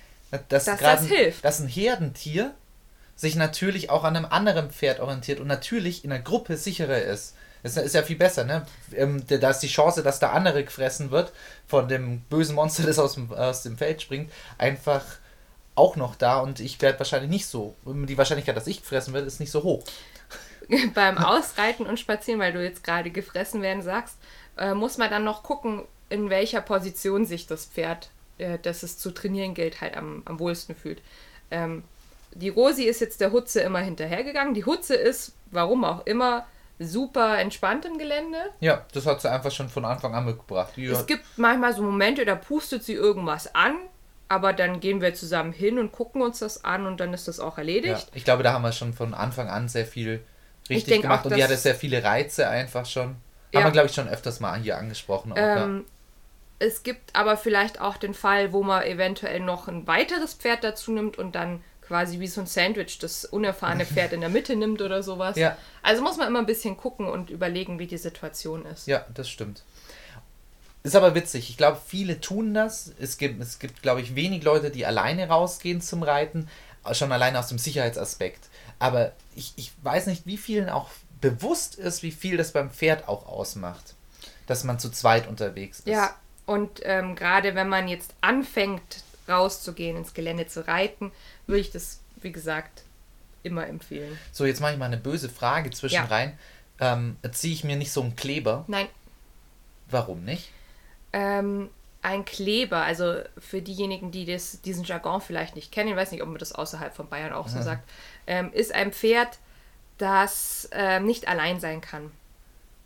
dass, 0.48 0.64
Dass 0.64 0.78
gerade 0.78 1.02
das 1.02 1.06
hilft. 1.06 1.44
dass 1.44 1.60
ein 1.60 1.68
Herdentier 1.68 2.54
sich 3.16 3.36
natürlich 3.36 3.90
auch 3.90 4.04
an 4.04 4.16
einem 4.16 4.26
anderen 4.26 4.70
Pferd 4.70 5.00
orientiert 5.00 5.40
und 5.40 5.46
natürlich 5.46 6.04
in 6.04 6.10
der 6.10 6.20
Gruppe 6.20 6.56
sicherer 6.56 7.00
ist. 7.02 7.34
Das 7.62 7.76
ist 7.78 7.94
ja 7.94 8.02
viel 8.02 8.16
besser, 8.16 8.44
ne? 8.44 8.66
Ähm, 8.94 9.24
Da 9.26 9.50
ist 9.50 9.60
die 9.60 9.68
Chance, 9.68 10.02
dass 10.02 10.18
der 10.18 10.32
andere 10.32 10.64
gefressen 10.64 11.10
wird 11.10 11.32
von 11.66 11.88
dem 11.88 12.20
bösen 12.22 12.54
Monster, 12.54 12.82
das 12.82 12.98
aus 12.98 13.14
dem, 13.14 13.32
aus 13.32 13.62
dem 13.62 13.78
Feld 13.78 14.02
springt, 14.02 14.30
einfach 14.58 15.02
auch 15.74 15.96
noch 15.96 16.14
da 16.14 16.38
und 16.40 16.60
ich 16.60 16.80
werde 16.82 16.98
wahrscheinlich 17.00 17.30
nicht 17.30 17.46
so. 17.46 17.74
Die 17.84 18.18
Wahrscheinlichkeit, 18.18 18.56
dass 18.56 18.66
ich 18.66 18.82
gefressen 18.82 19.14
werde, 19.14 19.26
ist 19.26 19.40
nicht 19.40 19.50
so 19.50 19.62
hoch. 19.62 19.82
Beim 20.94 21.18
Ausreiten 21.18 21.86
und 21.86 21.98
Spazieren, 21.98 22.40
weil 22.40 22.52
du 22.52 22.62
jetzt 22.62 22.84
gerade 22.84 23.10
gefressen 23.10 23.62
werden 23.62 23.82
sagst, 23.82 24.16
äh, 24.56 24.74
muss 24.74 24.98
man 24.98 25.10
dann 25.10 25.24
noch 25.24 25.42
gucken, 25.42 25.82
in 26.10 26.30
welcher 26.30 26.60
Position 26.60 27.26
sich 27.26 27.46
das 27.46 27.66
Pferd, 27.66 28.10
äh, 28.38 28.58
das 28.60 28.82
es 28.82 28.98
zu 28.98 29.10
trainieren 29.10 29.54
gilt, 29.54 29.80
halt 29.80 29.96
am, 29.96 30.22
am 30.26 30.38
wohlsten 30.38 30.76
fühlt. 30.76 31.00
Ähm, 31.50 31.82
die 32.34 32.48
Rosi 32.48 32.84
ist 32.84 33.00
jetzt 33.00 33.20
der 33.20 33.32
Hutze 33.32 33.60
immer 33.60 33.80
hinterhergegangen. 33.80 34.54
Die 34.54 34.64
Hutze 34.64 34.94
ist, 34.94 35.36
warum 35.50 35.84
auch 35.84 36.06
immer, 36.06 36.46
super 36.78 37.38
entspannt 37.38 37.84
im 37.84 37.98
Gelände. 37.98 38.38
Ja, 38.60 38.84
das 38.92 39.06
hat 39.06 39.20
sie 39.20 39.30
einfach 39.30 39.50
schon 39.50 39.68
von 39.68 39.84
Anfang 39.84 40.14
an 40.14 40.24
mitgebracht. 40.24 40.72
Die 40.76 40.86
Es 40.86 41.06
gibt 41.06 41.24
manchmal 41.36 41.72
so 41.74 41.82
Momente, 41.82 42.24
da 42.24 42.34
pustet 42.34 42.82
sie 42.82 42.94
irgendwas 42.94 43.54
an, 43.54 43.76
aber 44.28 44.52
dann 44.52 44.80
gehen 44.80 45.00
wir 45.00 45.14
zusammen 45.14 45.52
hin 45.52 45.78
und 45.78 45.92
gucken 45.92 46.22
uns 46.22 46.40
das 46.40 46.64
an 46.64 46.86
und 46.86 46.98
dann 46.98 47.14
ist 47.14 47.28
das 47.28 47.38
auch 47.38 47.56
ja, 47.56 47.62
erledigt. 47.62 48.08
ich 48.14 48.24
glaube, 48.24 48.42
da 48.42 48.52
haben 48.52 48.62
wir 48.62 48.72
schon 48.72 48.92
von 48.92 49.14
Anfang 49.14 49.48
an 49.48 49.68
sehr 49.68 49.86
viel 49.86 50.24
richtig 50.68 51.02
gemacht 51.02 51.20
auch, 51.20 51.30
und 51.30 51.36
die 51.36 51.44
hatte 51.44 51.56
sehr 51.56 51.74
viele 51.74 52.02
Reize 52.02 52.48
einfach 52.48 52.86
schon. 52.86 53.16
Ja. 53.52 53.60
Haben 53.60 53.68
wir, 53.68 53.72
glaube 53.72 53.88
ich, 53.88 53.94
schon 53.94 54.08
öfters 54.08 54.40
mal 54.40 54.58
hier 54.58 54.76
angesprochen. 54.78 55.32
Auch, 55.32 55.36
ja. 55.36 55.64
Ähm, 55.64 55.84
Es 56.58 56.82
gibt 56.82 57.14
aber 57.14 57.36
vielleicht 57.36 57.80
auch 57.80 57.96
den 57.96 58.14
Fall, 58.14 58.52
wo 58.52 58.64
man 58.64 58.82
eventuell 58.82 59.40
noch 59.40 59.68
ein 59.68 59.86
weiteres 59.86 60.34
Pferd 60.34 60.64
dazu 60.64 60.90
nimmt 60.90 61.18
und 61.18 61.34
dann 61.36 61.62
quasi 61.86 62.20
wie 62.20 62.26
so 62.26 62.40
ein 62.40 62.46
Sandwich 62.46 62.98
das 62.98 63.24
unerfahrene 63.24 63.86
Pferd 63.86 64.12
in 64.12 64.20
der 64.20 64.30
Mitte 64.30 64.56
nimmt 64.56 64.80
oder 64.82 65.02
sowas. 65.02 65.36
Ja. 65.36 65.56
Also 65.82 66.02
muss 66.02 66.16
man 66.16 66.28
immer 66.28 66.38
ein 66.38 66.46
bisschen 66.46 66.76
gucken 66.76 67.06
und 67.06 67.30
überlegen, 67.30 67.78
wie 67.78 67.86
die 67.86 67.98
Situation 67.98 68.64
ist. 68.66 68.86
Ja, 68.86 69.04
das 69.14 69.28
stimmt. 69.28 69.62
Ist 70.82 70.96
aber 70.96 71.14
witzig. 71.14 71.48
Ich 71.48 71.56
glaube, 71.56 71.78
viele 71.86 72.20
tun 72.20 72.52
das. 72.52 72.92
Es 73.00 73.16
gibt, 73.16 73.40
es 73.42 73.58
gibt, 73.58 73.82
glaube 73.82 74.02
ich, 74.02 74.14
wenig 74.14 74.42
Leute, 74.42 74.70
die 74.70 74.84
alleine 74.84 75.28
rausgehen 75.28 75.80
zum 75.80 76.02
Reiten. 76.02 76.48
Schon 76.92 77.12
alleine 77.12 77.38
aus 77.38 77.48
dem 77.48 77.58
Sicherheitsaspekt. 77.58 78.48
Aber 78.78 79.12
ich, 79.34 79.54
ich 79.56 79.72
weiß 79.82 80.06
nicht, 80.06 80.26
wie 80.26 80.36
vielen 80.36 80.68
auch 80.68 80.90
bewusst 81.22 81.76
ist, 81.76 82.02
wie 82.02 82.10
viel 82.10 82.36
das 82.36 82.52
beim 82.52 82.70
Pferd 82.70 83.08
auch 83.08 83.26
ausmacht. 83.26 83.94
Dass 84.46 84.64
man 84.64 84.78
zu 84.78 84.90
zweit 84.90 85.26
unterwegs 85.26 85.78
ist. 85.78 85.88
Ja, 85.88 86.14
und 86.44 86.80
ähm, 86.82 87.16
gerade 87.16 87.54
wenn 87.54 87.68
man 87.68 87.88
jetzt 87.88 88.12
anfängt, 88.20 89.03
rauszugehen, 89.28 89.96
ins 89.96 90.14
Gelände 90.14 90.46
zu 90.46 90.66
reiten, 90.66 91.12
würde 91.46 91.60
ich 91.60 91.70
das, 91.70 92.00
wie 92.20 92.32
gesagt, 92.32 92.82
immer 93.42 93.66
empfehlen. 93.66 94.18
So, 94.32 94.44
jetzt 94.44 94.60
mache 94.60 94.72
ich 94.72 94.78
mal 94.78 94.86
eine 94.86 94.96
böse 94.96 95.28
Frage 95.28 95.70
zwischen 95.70 95.94
Ja. 95.94 96.32
Ähm, 96.80 97.16
ziehe 97.30 97.54
ich 97.54 97.62
mir 97.62 97.76
nicht 97.76 97.92
so 97.92 98.02
einen 98.02 98.16
Kleber? 98.16 98.64
Nein, 98.66 98.88
Warum 99.90 100.24
nicht? 100.24 100.50
ähm, 101.12 101.70
ein 102.02 102.24
Kleber, 102.24 102.82
also 102.82 103.20
für 103.38 103.62
diejenigen, 103.62 104.10
die 104.10 104.26
das, 104.26 104.60
diesen 104.60 104.84
Jargon 104.84 105.20
vielleicht 105.22 105.54
nicht 105.56 105.72
kennen, 105.72 105.88
ich 105.90 105.96
weiß 105.96 106.10
nicht, 106.12 106.22
ob 106.22 106.28
man 106.28 106.38
das 106.38 106.52
außerhalb 106.52 106.94
von 106.94 107.08
Bayern 107.08 107.32
auch 107.32 107.48
so 107.48 107.62
sagt, 107.62 107.88
ähm, 108.26 108.52
ist 108.52 108.74
ein 108.74 108.92
Pferd, 108.92 109.38
das 109.96 110.68
ähm, 110.72 111.06
nicht 111.06 111.28
allein 111.28 111.60
sein 111.60 111.80
kann. 111.80 112.10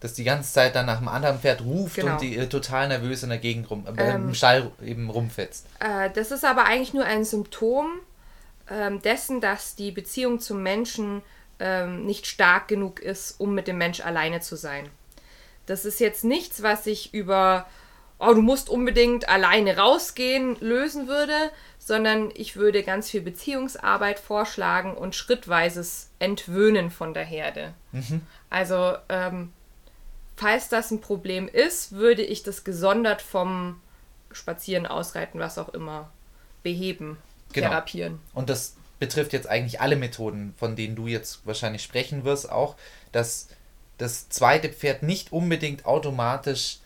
Dass 0.00 0.14
die 0.14 0.22
ganze 0.24 0.52
Zeit 0.52 0.76
dann 0.76 0.86
nach 0.86 0.98
einem 0.98 1.08
anderen 1.08 1.40
Pferd 1.40 1.60
ruft 1.62 1.96
Genau. 1.96 2.12
und 2.12 2.20
die 2.20 2.36
äh, 2.36 2.46
total 2.48 2.86
nervös 2.88 3.22
in 3.24 3.30
der 3.30 3.38
Gegend 3.38 3.68
rum, 3.70 3.84
äh, 3.86 4.00
Ähm. 4.14 4.28
im 4.28 4.34
Stall 4.34 4.70
eben 4.84 5.10
rumfetzt. 5.10 5.66
Äh, 5.80 6.10
das 6.10 6.30
ist 6.30 6.44
aber 6.44 6.64
eigentlich 6.64 6.94
nur 6.94 7.04
ein 7.04 7.24
Symptom 7.24 7.88
ähm, 8.70 9.02
dessen, 9.02 9.40
dass 9.40 9.74
die 9.74 9.90
Beziehung 9.90 10.38
zum 10.40 10.62
Menschen 10.62 11.22
ähm, 11.58 12.06
nicht 12.06 12.26
stark 12.26 12.68
genug 12.68 13.00
ist, 13.00 13.40
um 13.40 13.54
mit 13.54 13.66
dem 13.66 13.78
Mensch 13.78 14.00
alleine 14.00 14.40
zu 14.40 14.54
sein. 14.56 14.88
Das 15.66 15.84
ist 15.84 15.98
jetzt 16.00 16.22
nichts, 16.24 16.62
was 16.62 16.86
ich 16.86 17.12
über, 17.12 17.66
oh, 18.20 18.32
du 18.34 18.40
musst 18.42 18.68
unbedingt 18.70 19.28
alleine 19.28 19.76
rausgehen, 19.78 20.56
lösen 20.60 21.08
würde, 21.08 21.34
sondern 21.80 22.30
ich 22.34 22.54
würde 22.56 22.82
ganz 22.84 23.10
viel 23.10 23.22
Beziehungsarbeit 23.22 24.20
vorschlagen 24.20 24.94
und 24.96 25.14
schrittweises 25.16 26.10
Entwöhnen 26.20 26.90
von 26.90 27.12
der 27.14 27.24
Herde. 27.24 27.74
Also, 28.50 28.94
ähm, 29.08 29.52
falls 30.38 30.68
das 30.68 30.90
ein 30.90 31.00
Problem 31.00 31.48
ist, 31.48 31.92
würde 31.92 32.22
ich 32.22 32.42
das 32.42 32.64
gesondert 32.64 33.20
vom 33.22 33.80
Spazieren, 34.32 34.86
Ausreiten, 34.86 35.38
was 35.40 35.58
auch 35.58 35.70
immer, 35.70 36.10
beheben, 36.62 37.18
Genau. 37.52 37.68
therapieren. 37.68 38.20
Und 38.34 38.50
das 38.50 38.76
betrifft 38.98 39.32
jetzt 39.32 39.48
eigentlich 39.48 39.80
alle 39.80 39.96
Methoden, 39.96 40.54
von 40.58 40.76
denen 40.76 40.96
du 40.96 41.06
jetzt 41.06 41.46
wahrscheinlich 41.46 41.82
sprechen 41.82 42.24
wirst, 42.24 42.50
auch, 42.50 42.76
dass 43.12 43.48
das 43.96 44.28
zweite 44.28 44.68
Pferd 44.68 45.02
nicht 45.02 45.32
unbedingt 45.32 45.86
automatisch 45.86 46.78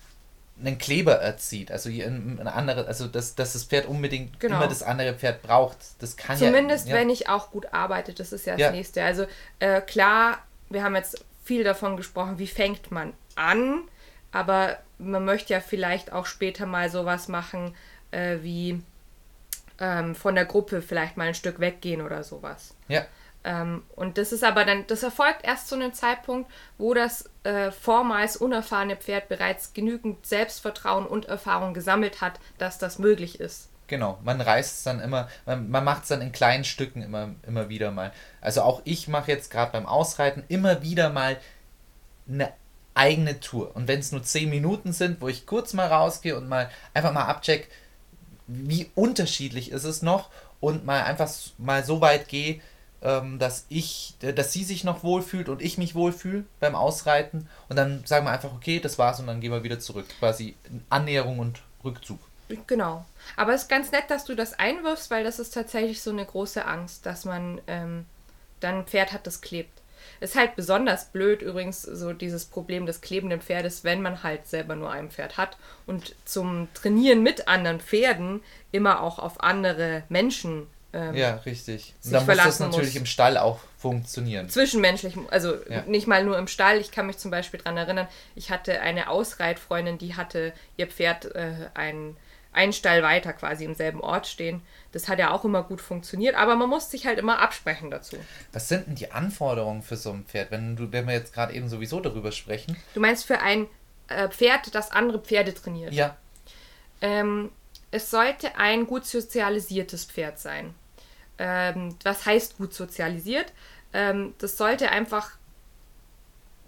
einen 0.60 0.78
Kleber 0.78 1.14
erzieht. 1.14 1.72
Also 1.72 1.88
ein 1.90 2.40
andere, 2.46 2.86
also 2.86 3.08
dass, 3.08 3.34
dass 3.34 3.54
das 3.54 3.64
Pferd 3.64 3.86
unbedingt 3.86 4.38
Genau. 4.38 4.56
immer 4.58 4.68
das 4.68 4.82
andere 4.82 5.14
Pferd 5.14 5.42
braucht. 5.42 5.78
Das 5.98 6.16
kann 6.16 6.36
Zumindest 6.38 6.86
ja. 6.86 6.94
ja. 6.94 7.00
wenn 7.00 7.10
ich 7.10 7.28
auch 7.28 7.50
gut 7.50 7.66
arbeite, 7.72 8.12
das 8.14 8.32
ist 8.32 8.46
ja 8.46 8.52
das 8.52 8.60
Ja. 8.60 8.70
nächste. 8.70 9.02
Also 9.02 9.26
äh, 9.58 9.80
klar, 9.80 10.38
wir 10.70 10.84
haben 10.84 10.94
jetzt 10.94 11.24
viel 11.42 11.64
davon 11.64 11.96
gesprochen, 11.96 12.38
wie 12.38 12.46
fängt 12.46 12.90
man 12.90 13.12
an, 13.34 13.82
aber 14.30 14.78
man 14.98 15.24
möchte 15.24 15.52
ja 15.52 15.60
vielleicht 15.60 16.12
auch 16.12 16.26
später 16.26 16.66
mal 16.66 16.88
sowas 16.90 17.28
machen, 17.28 17.74
äh, 18.10 18.38
wie 18.42 18.82
ähm, 19.78 20.14
von 20.14 20.34
der 20.34 20.44
Gruppe 20.44 20.82
vielleicht 20.82 21.16
mal 21.16 21.28
ein 21.28 21.34
Stück 21.34 21.60
weggehen 21.60 22.02
oder 22.02 22.22
sowas. 22.22 22.74
Ja, 22.88 23.06
Ähm, 23.44 23.82
und 23.96 24.18
das 24.18 24.32
ist 24.32 24.44
aber 24.44 24.64
dann, 24.64 24.86
das 24.86 25.02
erfolgt 25.02 25.44
erst 25.44 25.68
zu 25.68 25.74
einem 25.74 25.92
Zeitpunkt, 25.92 26.50
wo 26.78 26.94
das 26.94 27.28
äh, 27.42 27.70
vormals 27.72 28.36
unerfahrene 28.36 28.96
Pferd 28.96 29.28
bereits 29.28 29.72
genügend 29.74 30.24
Selbstvertrauen 30.26 31.06
und 31.06 31.26
Erfahrung 31.26 31.74
gesammelt 31.74 32.20
hat, 32.20 32.38
dass 32.58 32.78
das 32.78 32.98
möglich 32.98 33.40
ist. 33.40 33.68
Genau, 33.92 34.18
man 34.24 34.40
reißt 34.40 34.78
es 34.78 34.82
dann 34.84 35.00
immer, 35.00 35.28
man, 35.44 35.68
man 35.68 35.84
macht 35.84 36.04
es 36.04 36.08
dann 36.08 36.22
in 36.22 36.32
kleinen 36.32 36.64
Stücken 36.64 37.02
immer, 37.02 37.34
immer 37.46 37.68
wieder 37.68 37.90
mal. 37.90 38.10
Also 38.40 38.62
auch 38.62 38.80
ich 38.84 39.06
mache 39.06 39.30
jetzt 39.30 39.50
gerade 39.50 39.70
beim 39.70 39.84
Ausreiten 39.84 40.44
immer 40.48 40.80
wieder 40.80 41.10
mal 41.10 41.36
eine 42.26 42.54
eigene 42.94 43.38
Tour. 43.40 43.76
Und 43.76 43.88
wenn 43.88 44.00
es 44.00 44.10
nur 44.10 44.22
10 44.22 44.48
Minuten 44.48 44.94
sind, 44.94 45.20
wo 45.20 45.28
ich 45.28 45.44
kurz 45.44 45.74
mal 45.74 45.88
rausgehe 45.88 46.34
und 46.34 46.48
mal 46.48 46.70
einfach 46.94 47.12
mal 47.12 47.26
abcheck, 47.26 47.68
wie 48.46 48.90
unterschiedlich 48.94 49.70
ist 49.72 49.84
es 49.84 50.00
noch 50.00 50.30
und 50.60 50.86
mal 50.86 51.02
einfach 51.02 51.30
mal 51.58 51.84
so 51.84 52.00
weit 52.00 52.28
gehe, 52.28 52.62
ähm, 53.02 53.38
dass 53.38 53.66
ich, 53.68 54.14
äh, 54.22 54.32
dass 54.32 54.54
sie 54.54 54.64
sich 54.64 54.84
noch 54.84 55.02
wohlfühlt 55.02 55.50
und 55.50 55.60
ich 55.60 55.76
mich 55.76 55.94
wohlfühle 55.94 56.46
beim 56.60 56.76
Ausreiten 56.76 57.46
und 57.68 57.76
dann 57.76 58.06
sagen 58.06 58.24
wir 58.24 58.30
einfach, 58.30 58.54
okay, 58.54 58.80
das 58.80 58.98
war's 58.98 59.20
und 59.20 59.26
dann 59.26 59.42
gehen 59.42 59.52
wir 59.52 59.64
wieder 59.64 59.80
zurück. 59.80 60.06
Quasi 60.18 60.56
Annäherung 60.88 61.40
und 61.40 61.60
Rückzug. 61.84 62.20
Genau. 62.66 63.04
Aber 63.36 63.54
es 63.54 63.62
ist 63.62 63.68
ganz 63.68 63.90
nett, 63.92 64.04
dass 64.08 64.24
du 64.24 64.34
das 64.34 64.58
einwirfst, 64.58 65.10
weil 65.10 65.24
das 65.24 65.38
ist 65.38 65.54
tatsächlich 65.54 66.02
so 66.02 66.10
eine 66.10 66.24
große 66.24 66.64
Angst, 66.64 67.06
dass 67.06 67.24
man 67.24 67.60
ähm, 67.66 68.06
dann 68.60 68.78
ein 68.80 68.86
Pferd 68.86 69.12
hat, 69.12 69.26
das 69.26 69.40
klebt. 69.40 69.80
Ist 70.20 70.34
halt 70.36 70.56
besonders 70.56 71.06
blöd 71.06 71.42
übrigens 71.42 71.82
so 71.82 72.12
dieses 72.12 72.44
Problem 72.44 72.86
des 72.86 73.00
klebenden 73.00 73.40
Pferdes, 73.40 73.84
wenn 73.84 74.02
man 74.02 74.22
halt 74.22 74.46
selber 74.46 74.74
nur 74.76 74.90
ein 74.90 75.10
Pferd 75.10 75.36
hat 75.36 75.56
und 75.86 76.14
zum 76.24 76.68
Trainieren 76.74 77.22
mit 77.22 77.48
anderen 77.48 77.80
Pferden 77.80 78.40
immer 78.72 79.00
auch 79.02 79.18
auf 79.18 79.40
andere 79.42 80.02
Menschen 80.08 80.66
ähm, 80.92 81.14
Ja, 81.14 81.36
richtig. 81.46 81.94
sich 82.00 82.12
dann 82.12 82.26
muss 82.26 82.36
das 82.36 82.60
natürlich 82.60 82.90
muss. 82.94 83.00
im 83.00 83.06
Stall 83.06 83.36
auch 83.38 83.60
funktionieren. 83.78 84.48
zwischenmenschlich, 84.48 85.14
also 85.30 85.54
Ja. 85.68 85.82
nicht 85.86 86.06
mal 86.06 86.24
nur 86.24 86.36
im 86.38 86.46
Stall. 86.48 86.78
Ich 86.78 86.90
kann 86.92 87.06
mich 87.06 87.18
zum 87.18 87.30
Beispiel 87.30 87.58
daran 87.60 87.76
erinnern, 87.78 88.08
ich 88.34 88.50
hatte 88.50 88.80
eine 88.80 89.08
Ausreitfreundin, 89.08 89.98
die 89.98 90.14
hatte 90.16 90.52
ihr 90.76 90.86
Pferd 90.88 91.26
äh, 91.34 91.68
ein, 91.74 92.16
einen 92.52 92.72
Stall 92.72 93.02
weiter 93.02 93.32
quasi 93.32 93.64
im 93.64 93.74
selben 93.74 94.00
Ort 94.00 94.26
stehen. 94.26 94.62
Das 94.92 95.08
hat 95.08 95.18
ja 95.18 95.30
auch 95.30 95.44
immer 95.44 95.62
gut 95.62 95.80
funktioniert, 95.80 96.34
aber 96.34 96.54
man 96.54 96.68
muss 96.68 96.90
sich 96.90 97.06
halt 97.06 97.18
immer 97.18 97.38
absprechen 97.38 97.90
dazu. 97.90 98.16
Was 98.52 98.68
sind 98.68 98.86
denn 98.86 98.94
die 98.94 99.10
Anforderungen 99.10 99.82
für 99.82 99.96
so 99.96 100.10
ein 100.12 100.24
Pferd, 100.24 100.50
wenn 100.50 100.76
du, 100.76 100.92
wenn 100.92 101.06
wir 101.06 101.14
jetzt 101.14 101.32
gerade 101.32 101.54
eben 101.54 101.68
sowieso 101.68 102.00
darüber 102.00 102.30
sprechen? 102.30 102.76
Du 102.94 103.00
meinst 103.00 103.24
für 103.24 103.40
ein 103.40 103.66
äh, 104.08 104.28
Pferd, 104.28 104.74
das 104.74 104.90
andere 104.90 105.18
Pferde 105.18 105.54
trainiert? 105.54 105.92
Ja, 105.94 106.16
Ähm, 107.00 107.50
es 107.90 108.10
sollte 108.10 108.56
ein 108.56 108.86
gut 108.86 109.06
sozialisiertes 109.06 110.04
Pferd 110.04 110.38
sein. 110.38 110.74
Ähm, 111.38 111.96
was 112.04 112.26
heißt 112.26 112.56
gut 112.58 112.74
sozialisiert? 112.74 113.52
Ähm, 113.92 114.34
das 114.38 114.56
sollte 114.56 114.90
einfach 114.90 115.32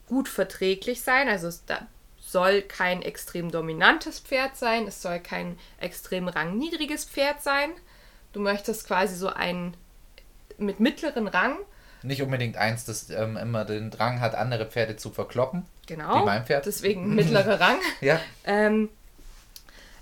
gut 0.08 0.28
verträglich 0.28 1.02
sein. 1.02 1.28
Also 1.28 1.48
es 1.48 1.64
da 1.64 1.86
soll 2.34 2.62
kein 2.62 3.00
extrem 3.00 3.52
dominantes 3.52 4.18
Pferd 4.18 4.56
sein. 4.56 4.88
Es 4.88 5.00
soll 5.00 5.20
kein 5.20 5.56
extrem 5.78 6.26
rangniedriges 6.26 7.04
Pferd 7.04 7.40
sein. 7.40 7.70
Du 8.32 8.40
möchtest 8.40 8.88
quasi 8.88 9.14
so 9.14 9.28
ein 9.28 9.76
mit 10.58 10.80
mittleren 10.80 11.28
Rang. 11.28 11.56
nicht 12.02 12.22
unbedingt 12.22 12.56
eins, 12.56 12.84
das 12.84 13.08
ähm, 13.10 13.36
immer 13.36 13.64
den 13.64 13.92
Drang 13.92 14.20
hat, 14.20 14.34
andere 14.34 14.66
Pferde 14.66 14.96
zu 14.96 15.10
verkloppen. 15.10 15.64
Genau. 15.86 16.22
Wie 16.22 16.24
mein 16.24 16.44
Pferd. 16.44 16.66
Deswegen 16.66 17.14
mittlerer 17.20 17.60
Rang. 17.60 17.78
Ja, 18.00 18.20
Ähm, 18.44 18.88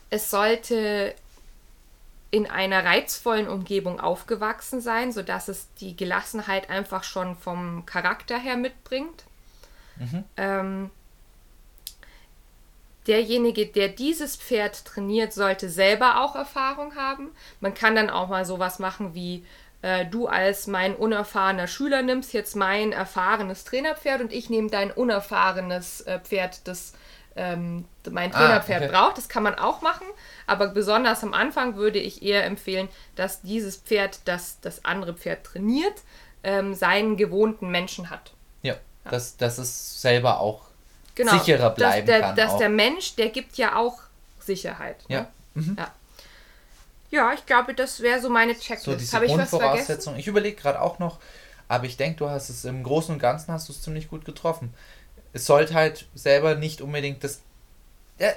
es 0.09 0.31
sollte 0.31 1.15
in 2.31 2.47
einer 2.47 2.83
reizvollen 2.83 3.47
Umgebung 3.47 4.01
aufgewachsen 4.01 4.81
sein, 4.81 5.13
sodass 5.13 5.49
es 5.49 5.69
die 5.81 5.95
Gelassenheit 5.95 6.71
einfach 6.71 7.05
schon 7.05 7.37
vom 7.37 7.85
Charakter 7.85 8.39
her 8.39 8.57
mitbringt. 8.57 9.25
Ähm, 10.39 10.91
derjenige, 13.07 13.67
der 13.67 13.89
dieses 13.89 14.37
Pferd 14.37 14.85
trainiert, 14.85 15.33
sollte 15.33 15.69
selber 15.69 16.23
auch 16.23 16.37
Erfahrung 16.37 16.95
haben. 16.97 17.31
Man 17.61 17.75
kann 17.75 17.95
dann 17.95 18.11
auch 18.11 18.29
mal 18.29 18.45
sowas 18.45 18.79
machen 18.79 19.15
wie 19.15 19.45
äh, 19.83 20.07
du 20.07 20.29
als 20.29 20.69
mein 20.69 20.95
unerfahrener 20.95 21.67
Schüler 21.67 22.03
nimmst 22.03 22.33
jetzt 22.33 22.55
mein 22.55 22.93
erfahrenes 22.93 23.65
Trainerpferd 23.65 24.21
und 24.21 24.33
ich 24.33 24.49
nehme 24.49 24.71
dein 24.71 24.93
unerfahrenes 24.93 26.03
äh, 26.03 26.21
Pferd, 26.21 26.67
das 26.69 26.93
ähm, 27.35 27.87
mein 28.11 28.31
Trainerpferd 28.31 28.83
Ah, 28.83 28.85
okay. 28.85 28.95
braucht. 28.95 29.19
Das 29.19 29.29
kann 29.29 29.43
man 29.43 29.55
auch 29.57 29.81
machen, 29.81 30.07
aber 30.47 30.69
besonders 30.69 31.23
am 31.23 31.35
Anfang 31.35 31.77
würde 31.77 31.99
ich 31.99 32.23
eher 32.23 32.45
empfehlen, 32.45 32.89
dass 33.17 33.43
dieses 33.43 33.77
Pferd, 33.77 34.21
das 34.27 34.61
das 34.61 34.85
andere 34.85 35.15
Pferd 35.15 35.45
trainiert, 35.45 35.95
ähm, 36.45 36.75
seinen 36.75 37.17
gewohnten 37.17 37.71
Menschen 37.71 38.11
hat. 38.11 38.33
Ja, 38.63 38.75
dass, 39.11 39.37
dass 39.37 39.59
es 39.59 40.01
selber 40.01 40.41
auch 40.41 40.67
Genau, 41.15 41.33
sicherer 41.33 41.71
bleiben 41.71 42.07
dass 42.07 42.17
der, 42.17 42.21
kann. 42.21 42.37
Dass 42.37 42.51
auch. 42.53 42.59
der 42.59 42.69
Mensch, 42.69 43.15
der 43.17 43.29
gibt 43.29 43.57
ja 43.57 43.77
auch 43.77 44.01
Sicherheit. 44.41 44.97
ja. 45.09 45.29
Ne? 45.55 45.77
Ja. 45.77 45.93
ja, 47.11 47.33
ich 47.35 47.45
glaube, 47.45 47.75
das 47.75 48.01
wäre 48.01 48.21
so 48.21 48.31
meine 48.31 48.55
So 48.55 48.61
Checklist. 48.61 49.01
diese 49.03 49.17
Habe 49.17 49.27
ich 49.27 49.37
was 49.37 49.51
vergessen? 49.51 50.17
Ich 50.17 50.27
überlege 50.27 50.57
gerade 50.57 50.81
auch 50.81 50.99
noch, 50.99 51.19
aber 51.69 51.85
ich 51.85 51.99
denke, 51.99 52.19
du 52.19 52.31
hast 52.31 52.49
es 52.49 52.65
im 52.65 52.83
Großen 52.83 53.15
und 53.15 53.19
Ganzen 53.21 53.53
hast 53.53 53.69
du 53.69 53.73
es 53.73 53.83
ziemlich 53.83 54.09
gut 54.09 54.25
getroffen. 54.25 54.73
Es 55.35 55.45
sollte 55.45 55.75
halt 55.75 56.07
selber 56.15 56.55
nicht 56.55 56.81
unbedingt 56.81 57.23
das. 57.23 57.41
Ja, 58.19 58.31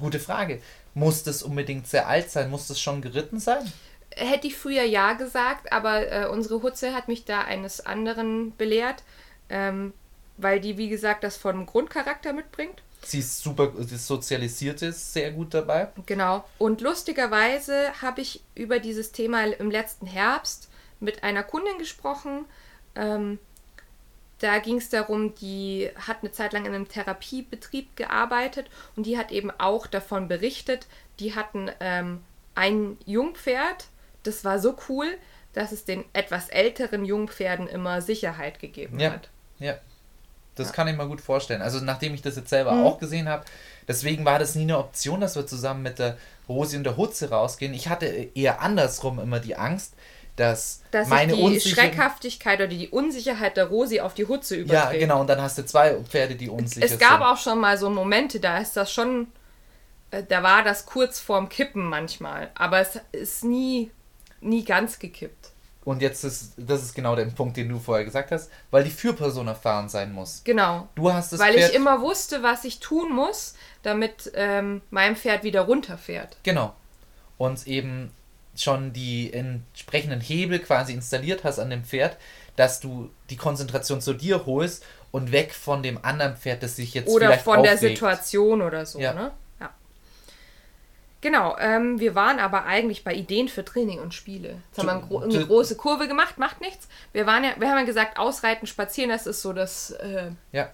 gute 0.00 0.20
Frage. 0.20 0.62
Muss 0.94 1.22
das 1.22 1.42
unbedingt 1.42 1.86
sehr 1.86 2.08
alt 2.08 2.30
sein? 2.30 2.50
Muss 2.50 2.66
das 2.68 2.80
schon 2.80 3.02
geritten 3.02 3.40
sein? 3.40 3.70
Hätte 4.16 4.46
ich 4.46 4.56
früher 4.56 4.84
ja 4.84 5.12
gesagt, 5.12 5.70
aber 5.70 6.10
äh, 6.10 6.26
unsere 6.26 6.62
Hutze 6.62 6.94
hat 6.94 7.08
mich 7.08 7.24
da 7.24 7.42
eines 7.42 7.84
anderen 7.84 8.56
belehrt, 8.56 9.02
ähm, 9.50 9.92
weil 10.38 10.60
die, 10.60 10.78
wie 10.78 10.88
gesagt, 10.88 11.22
das 11.24 11.36
von 11.36 11.66
Grundcharakter 11.66 12.32
mitbringt. 12.32 12.82
Sie 13.02 13.20
ist 13.20 13.40
super, 13.42 13.72
das 13.76 14.06
Sozialisierte 14.06 14.86
ist 14.86 15.12
sehr 15.12 15.30
gut 15.30 15.54
dabei. 15.54 15.88
Genau. 16.06 16.44
Und 16.58 16.80
lustigerweise 16.80 17.92
habe 18.02 18.20
ich 18.22 18.42
über 18.54 18.80
dieses 18.80 19.12
Thema 19.12 19.44
im 19.44 19.70
letzten 19.70 20.06
Herbst 20.06 20.68
mit 21.00 21.22
einer 21.22 21.44
Kundin 21.44 21.78
gesprochen. 21.78 22.44
Ähm, 22.96 23.38
da 24.40 24.58
ging 24.58 24.78
es 24.78 24.88
darum, 24.88 25.34
die 25.36 25.90
hat 26.06 26.18
eine 26.22 26.32
Zeit 26.32 26.52
lang 26.52 26.64
in 26.66 26.74
einem 26.74 26.88
Therapiebetrieb 26.88 27.96
gearbeitet 27.96 28.66
und 28.96 29.06
die 29.06 29.18
hat 29.18 29.30
eben 29.32 29.50
auch 29.58 29.86
davon 29.86 30.28
berichtet, 30.28 30.86
die 31.20 31.34
hatten 31.34 31.70
ähm, 31.80 32.22
ein 32.54 32.98
Jungpferd, 33.06 33.86
das 34.22 34.44
war 34.44 34.58
so 34.58 34.76
cool, 34.88 35.06
dass 35.54 35.72
es 35.72 35.84
den 35.84 36.04
etwas 36.12 36.48
älteren 36.48 37.04
Jungpferden 37.04 37.66
immer 37.68 38.00
Sicherheit 38.00 38.60
gegeben 38.60 38.98
Ja. 39.00 39.12
hat. 39.12 39.28
Ja. 39.58 39.78
Das 40.58 40.72
kann 40.72 40.88
ich 40.88 40.96
mir 40.96 41.06
gut 41.06 41.20
vorstellen. 41.20 41.62
Also 41.62 41.80
nachdem 41.80 42.14
ich 42.14 42.22
das 42.22 42.36
jetzt 42.36 42.50
selber 42.50 42.72
Mhm. 42.72 42.84
auch 42.86 42.98
gesehen 42.98 43.28
habe, 43.28 43.44
deswegen 43.86 44.24
war 44.24 44.38
das 44.38 44.54
nie 44.54 44.62
eine 44.62 44.78
Option, 44.78 45.20
dass 45.20 45.36
wir 45.36 45.46
zusammen 45.46 45.82
mit 45.82 45.98
der 45.98 46.16
Rosi 46.48 46.76
und 46.76 46.84
der 46.84 46.96
Hutze 46.96 47.30
rausgehen. 47.30 47.74
Ich 47.74 47.88
hatte 47.88 48.06
eher 48.06 48.60
andersrum 48.60 49.18
immer 49.18 49.40
die 49.40 49.56
Angst, 49.56 49.94
dass, 50.36 50.82
Dass 50.92 51.08
meine 51.08 51.32
sich 51.32 51.40
die 51.40 51.46
unsichere- 51.46 51.74
Schreckhaftigkeit 51.80 52.58
oder 52.60 52.68
die 52.68 52.88
Unsicherheit 52.88 53.56
der 53.56 53.66
Rosi 53.66 54.00
auf 54.00 54.14
die 54.14 54.26
Hutze 54.26 54.56
Ja, 54.56 54.62
überträgt. 54.62 55.00
genau. 55.00 55.20
Und 55.20 55.26
dann 55.26 55.42
hast 55.42 55.58
du 55.58 55.66
zwei 55.66 55.94
Pferde, 56.04 56.36
die 56.36 56.48
unsicher 56.48 56.86
Es 56.86 56.98
gab 56.98 57.18
sind. 57.18 57.22
auch 57.22 57.36
schon 57.38 57.58
mal 57.58 57.76
so 57.76 57.90
Momente, 57.90 58.38
da 58.38 58.58
ist 58.58 58.76
das 58.76 58.92
schon, 58.92 59.26
äh, 60.12 60.22
da 60.22 60.42
war 60.44 60.62
das 60.62 60.86
kurz 60.86 61.18
vorm 61.18 61.48
Kippen 61.48 61.84
manchmal, 61.88 62.50
aber 62.54 62.78
es 62.80 63.00
ist 63.10 63.44
nie, 63.44 63.90
nie 64.40 64.64
ganz 64.64 65.00
gekippt. 65.00 65.47
Und 65.88 66.02
jetzt 66.02 66.22
ist, 66.22 66.52
das 66.58 66.82
ist 66.82 66.94
genau 66.94 67.16
der 67.16 67.24
Punkt, 67.24 67.56
den 67.56 67.70
du 67.70 67.78
vorher 67.78 68.04
gesagt 68.04 68.30
hast, 68.30 68.50
weil 68.70 68.84
die 68.84 68.90
Führperson 68.90 69.48
erfahren 69.48 69.88
sein 69.88 70.12
muss. 70.12 70.42
Genau. 70.44 70.86
Du 70.94 71.10
hast 71.10 71.32
das 71.32 71.40
Weil 71.40 71.54
Pferd, 71.54 71.70
ich 71.70 71.76
immer 71.76 72.02
wusste, 72.02 72.42
was 72.42 72.64
ich 72.64 72.78
tun 72.78 73.10
muss, 73.10 73.54
damit 73.82 74.30
ähm, 74.34 74.82
mein 74.90 75.16
Pferd 75.16 75.44
wieder 75.44 75.62
runterfährt. 75.62 76.36
Genau. 76.42 76.74
Und 77.38 77.66
eben 77.66 78.10
schon 78.54 78.92
die 78.92 79.32
entsprechenden 79.32 80.20
Hebel 80.20 80.58
quasi 80.58 80.92
installiert 80.92 81.42
hast 81.42 81.58
an 81.58 81.70
dem 81.70 81.84
Pferd, 81.84 82.18
dass 82.56 82.80
du 82.80 83.08
die 83.30 83.38
Konzentration 83.38 84.02
zu 84.02 84.12
dir 84.12 84.44
holst 84.44 84.84
und 85.10 85.32
weg 85.32 85.54
von 85.54 85.82
dem 85.82 86.04
anderen 86.04 86.36
Pferd, 86.36 86.62
das 86.62 86.76
sich 86.76 86.92
jetzt 86.92 87.08
Oder 87.08 87.28
vielleicht 87.28 87.44
von 87.44 87.62
der 87.62 87.72
aufregt. 87.76 87.94
Situation 87.94 88.60
oder 88.60 88.84
so, 88.84 88.98
Ja. 88.98 89.14
ne? 89.14 89.30
Genau, 91.20 91.56
ähm, 91.58 91.98
wir 91.98 92.14
waren 92.14 92.38
aber 92.38 92.64
eigentlich 92.64 93.02
bei 93.02 93.12
Ideen 93.12 93.48
für 93.48 93.64
Training 93.64 93.98
und 93.98 94.14
Spiele. 94.14 94.62
Jetzt 94.68 94.78
haben 94.78 94.86
wir 94.86 94.92
eine, 94.92 95.02
gro 95.02 95.18
eine 95.18 95.46
große 95.46 95.76
Kurve 95.76 96.06
gemacht, 96.06 96.38
macht 96.38 96.60
nichts. 96.60 96.88
Wir, 97.12 97.26
waren 97.26 97.42
ja, 97.42 97.50
wir 97.58 97.68
haben 97.68 97.78
ja 97.78 97.84
gesagt, 97.84 98.18
Ausreiten, 98.18 98.66
Spazieren, 98.66 99.10
das 99.10 99.26
ist 99.26 99.42
so 99.42 99.52
das. 99.52 99.90
Äh, 99.90 100.30
Ja. 100.52 100.70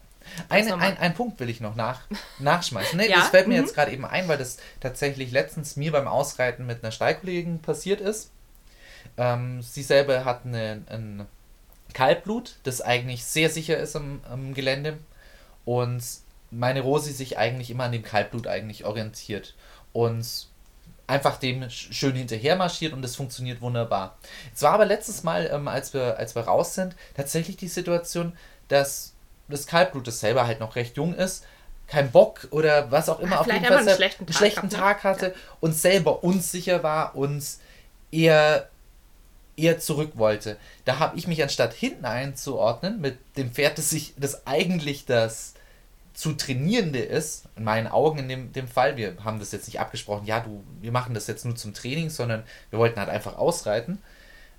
Ein, 0.48 0.72
ein, 0.72 0.96
ein 0.96 1.14
Punkt 1.14 1.38
will 1.38 1.50
ich 1.50 1.60
noch 1.60 1.76
nach, 1.76 2.00
nachschmeißen. 2.38 2.96
Ne, 2.96 3.08
Ja, 3.10 3.16
Das 3.16 3.28
fällt 3.28 3.46
mir 3.46 3.58
mhm. 3.58 3.64
jetzt 3.64 3.74
gerade 3.74 3.92
eben 3.92 4.06
ein, 4.06 4.26
weil 4.26 4.38
das 4.38 4.56
tatsächlich 4.80 5.32
letztens 5.32 5.76
mir 5.76 5.92
beim 5.92 6.08
Ausreiten 6.08 6.66
mit 6.66 6.82
einer 6.82 6.92
Stallkollegin 6.92 7.60
passiert 7.60 8.00
ist. 8.00 8.30
Ähm, 9.16 9.62
sie 9.62 9.82
selber 9.82 10.24
hat 10.24 10.46
eine, 10.46 10.82
ein 10.88 11.26
Kaltblut, 11.92 12.56
das 12.64 12.80
eigentlich 12.80 13.24
sehr 13.24 13.50
sicher 13.50 13.76
ist 13.78 13.96
am, 13.96 14.20
am 14.28 14.54
Gelände. 14.54 14.98
Und 15.64 16.02
meine 16.50 16.80
Rosi 16.80 17.12
sich 17.12 17.38
eigentlich 17.38 17.70
immer 17.70 17.84
an 17.84 17.92
dem 17.92 18.02
Kaltblut 18.02 18.46
eigentlich 18.46 18.84
orientiert. 18.84 19.54
Und 19.94 20.48
einfach 21.06 21.38
dem 21.38 21.62
sch- 21.64 21.92
schön 21.94 22.16
hinterher 22.16 22.56
marschiert 22.56 22.92
und 22.94 23.04
es 23.04 23.16
funktioniert 23.16 23.62
wunderbar. 23.62 24.18
Es 24.54 24.62
war 24.62 24.72
aber 24.72 24.86
letztes 24.86 25.22
Mal, 25.24 25.50
ähm, 25.52 25.68
als, 25.68 25.94
wir, 25.94 26.18
als 26.18 26.34
wir 26.34 26.42
raus 26.44 26.74
sind, 26.74 26.96
tatsächlich 27.16 27.56
die 27.58 27.68
Situation, 27.68 28.34
dass 28.68 29.14
das 29.48 29.66
Kaltblut, 29.66 30.06
das 30.08 30.20
selber 30.20 30.46
halt 30.46 30.60
noch 30.60 30.76
recht 30.76 30.96
jung 30.96 31.14
ist, 31.14 31.44
kein 31.86 32.10
Bock 32.12 32.48
oder 32.50 32.90
was 32.90 33.10
auch 33.10 33.20
immer 33.20 33.36
Ah, 33.36 33.40
auf 33.42 33.52
jeden 33.52 33.66
Fall 33.66 33.78
einen 33.78 33.88
schlechten 33.90 34.26
Tag 34.26 34.36
schlechten 34.38 34.68
ne? 34.70 34.72
Tag 34.78 35.04
hatte 35.04 35.34
und 35.60 35.74
selber 35.74 36.24
unsicher 36.24 36.82
war 36.82 37.16
und 37.16 37.44
eher, 38.12 38.70
eher 39.56 39.78
zurück 39.80 40.12
wollte. 40.16 40.58
Da 40.84 40.98
habe 40.98 41.16
ich 41.18 41.26
mich 41.28 41.42
anstatt 41.42 41.74
hinten 41.74 42.04
einzuordnen 42.06 43.00
mit 43.00 43.18
dem 43.36 43.52
Pferd, 43.52 43.78
das 43.78 43.90
sich 43.90 44.14
das 44.16 44.46
eigentlich 44.46 45.06
das 45.06 45.53
zu 46.14 46.32
trainierende 46.32 47.00
ist, 47.00 47.46
in 47.56 47.64
meinen 47.64 47.88
Augen 47.88 48.20
in 48.20 48.28
dem, 48.28 48.52
dem 48.52 48.68
Fall, 48.68 48.96
wir 48.96 49.16
haben 49.24 49.40
das 49.40 49.52
jetzt 49.52 49.66
nicht 49.66 49.80
abgesprochen, 49.80 50.26
ja, 50.26 50.40
du, 50.40 50.62
wir 50.80 50.92
machen 50.92 51.12
das 51.12 51.26
jetzt 51.26 51.44
nur 51.44 51.56
zum 51.56 51.74
Training, 51.74 52.08
sondern 52.08 52.44
wir 52.70 52.78
wollten 52.78 52.98
halt 53.00 53.08
einfach 53.08 53.36
ausreiten, 53.36 54.00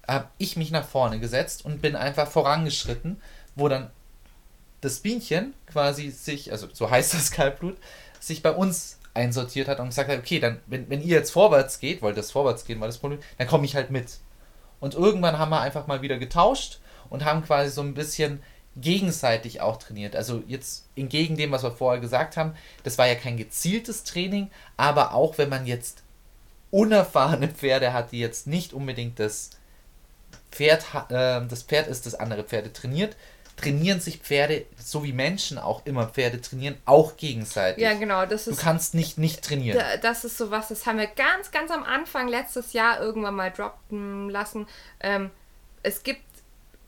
habe 0.07 0.27
ich 0.37 0.57
mich 0.57 0.69
nach 0.69 0.85
vorne 0.85 1.19
gesetzt 1.19 1.63
und 1.63 1.81
bin 1.81 1.95
einfach 1.95 2.27
vorangeschritten, 2.27 3.21
wo 3.55 3.69
dann 3.69 3.89
das 4.81 4.99
Bienchen 4.99 5.53
quasi 5.65 6.11
sich, 6.11 6.51
also 6.51 6.67
so 6.71 6.89
heißt 6.89 7.13
das 7.13 7.31
Kaltblut, 7.31 7.77
sich 8.19 8.43
bei 8.43 8.51
uns 8.51 8.99
einsortiert 9.13 9.69
hat 9.69 9.79
und 9.79 9.87
gesagt 9.87 10.09
hat, 10.09 10.19
okay, 10.19 10.39
dann, 10.39 10.59
wenn, 10.67 10.89
wenn 10.89 11.01
ihr 11.01 11.15
jetzt 11.15 11.31
vorwärts 11.31 11.79
geht, 11.79 12.01
wollt 12.01 12.17
das 12.17 12.31
vorwärts 12.31 12.65
gehen, 12.65 12.81
war 12.81 12.87
das 12.87 12.97
Problem, 12.97 13.19
dann 13.37 13.47
komme 13.47 13.65
ich 13.65 13.75
halt 13.75 13.91
mit. 13.91 14.19
Und 14.81 14.93
irgendwann 14.93 15.39
haben 15.39 15.49
wir 15.49 15.61
einfach 15.61 15.87
mal 15.87 16.01
wieder 16.01 16.17
getauscht 16.17 16.79
und 17.09 17.23
haben 17.23 17.43
quasi 17.43 17.71
so 17.71 17.81
ein 17.81 17.93
bisschen 17.93 18.43
gegenseitig 18.77 19.61
auch 19.61 19.77
trainiert. 19.77 20.15
Also 20.15 20.43
jetzt 20.47 20.85
entgegen 20.95 21.37
dem, 21.37 21.51
was 21.51 21.63
wir 21.63 21.71
vorher 21.71 22.01
gesagt 22.01 22.35
haben, 22.37 22.53
das 22.83 22.97
war 22.97 23.07
ja 23.07 23.15
kein 23.15 23.37
gezieltes 23.37 24.03
Training, 24.03 24.49
aber 24.77 25.13
auch 25.13 25.37
wenn 25.37 25.49
man 25.49 25.65
jetzt 25.65 26.03
unerfahrene 26.71 27.47
Pferde 27.47 27.93
hat, 27.93 28.11
die 28.11 28.19
jetzt 28.19 28.47
nicht 28.47 28.73
unbedingt 28.73 29.19
das 29.19 29.51
Pferd, 30.51 30.85
äh, 31.09 31.45
das 31.47 31.63
Pferd 31.63 31.87
ist, 31.87 32.05
das 32.05 32.15
andere 32.15 32.43
Pferde 32.43 32.71
trainiert, 32.73 33.15
trainieren 33.57 34.01
sich 34.01 34.17
Pferde, 34.17 34.65
so 34.77 35.03
wie 35.05 35.13
Menschen 35.13 35.57
auch 35.57 35.85
immer 35.85 36.07
Pferde 36.07 36.41
trainieren, 36.41 36.75
auch 36.83 37.15
gegenseitig. 37.15 37.81
ja, 37.81 37.93
genau, 37.93 38.25
das 38.25 38.45
Du 38.45 38.51
ist. 38.51 38.59
kannst 38.59 38.93
nicht 38.93 39.17
nicht 39.17 39.41
trainieren. 39.43 39.77
Da- 39.79 39.95
Das 39.97 40.25
ist 40.25 40.37
sowas, 40.37 40.67
das 40.67 40.85
haben 40.85 40.97
wir 40.97 41.07
ganz, 41.07 41.51
ganz 41.51 41.71
am 41.71 41.83
Anfang 41.83 42.27
letztes 42.27 42.73
Jahr 42.73 42.99
irgendwann 42.99 43.35
mal 43.35 43.51
droppen 43.51 44.29
lassen. 44.29 44.67
Ähm, 44.99 45.31
es 45.83 46.03
gibt 46.03 46.21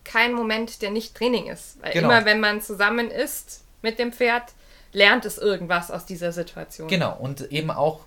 keinen 0.08 0.34
Moment, 0.34 0.82
der 0.82 0.89
nicht 0.91 1.15
Training 1.15 1.48
ist. 1.48 1.82
Weil 1.82 1.93
Genau. 1.93 2.08
immer 2.10 2.26
wenn 2.26 2.39
man 2.39 2.62
zusammen 2.62 3.12
ist 3.12 3.63
mit 3.82 4.00
dem 4.00 4.12
Pferd, 4.12 4.43
lernt 4.93 5.26
es 5.26 5.38
irgendwas 5.38 5.91
aus 5.91 6.06
dieser 6.06 6.32
Situation. 6.32 6.88
Genau, 6.88 7.15
und 7.17 7.52
eben 7.52 7.70
auch 7.72 8.02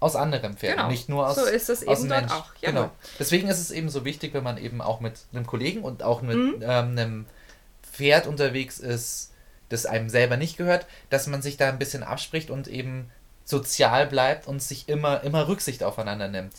aus 0.00 0.14
anderen 0.14 0.56
Pferden, 0.56 0.76
Genau. 0.76 0.90
nicht 0.90 1.08
nur 1.08 1.26
aus 1.26 1.34
So 1.36 1.44
ist 1.44 1.68
es 1.68 1.82
eben 1.82 2.08
dort 2.08 2.20
Mensch. 2.20 2.32
auch. 2.32 2.46
Jawohl. 2.60 2.74
Genau. 2.82 2.90
Deswegen 3.18 3.48
ist 3.48 3.58
es 3.58 3.70
eben 3.72 3.88
so 3.88 4.04
wichtig, 4.04 4.32
wenn 4.34 4.44
man 4.44 4.56
eben 4.58 4.80
auch 4.80 5.00
mit 5.00 5.14
einem 5.32 5.46
Kollegen 5.46 5.82
und 5.82 6.02
auch 6.04 6.22
mit 6.22 6.36
Mhm. 6.36 6.54
ähm, 6.62 6.68
einem 6.98 7.26
Pferd 7.82 8.26
unterwegs 8.28 8.78
ist, 8.78 9.32
das 9.70 9.86
einem 9.86 10.08
selber 10.08 10.36
nicht 10.36 10.56
gehört, 10.56 10.86
dass 11.10 11.26
man 11.26 11.42
sich 11.42 11.56
da 11.56 11.68
ein 11.68 11.78
bisschen 11.80 12.04
abspricht 12.04 12.50
und 12.50 12.68
eben 12.68 13.10
sozial 13.44 14.06
bleibt 14.06 14.46
und 14.46 14.62
sich 14.62 14.88
immer, 14.88 15.24
immer 15.24 15.48
Rücksicht 15.48 15.82
aufeinander 15.82 16.28
nimmt. 16.28 16.54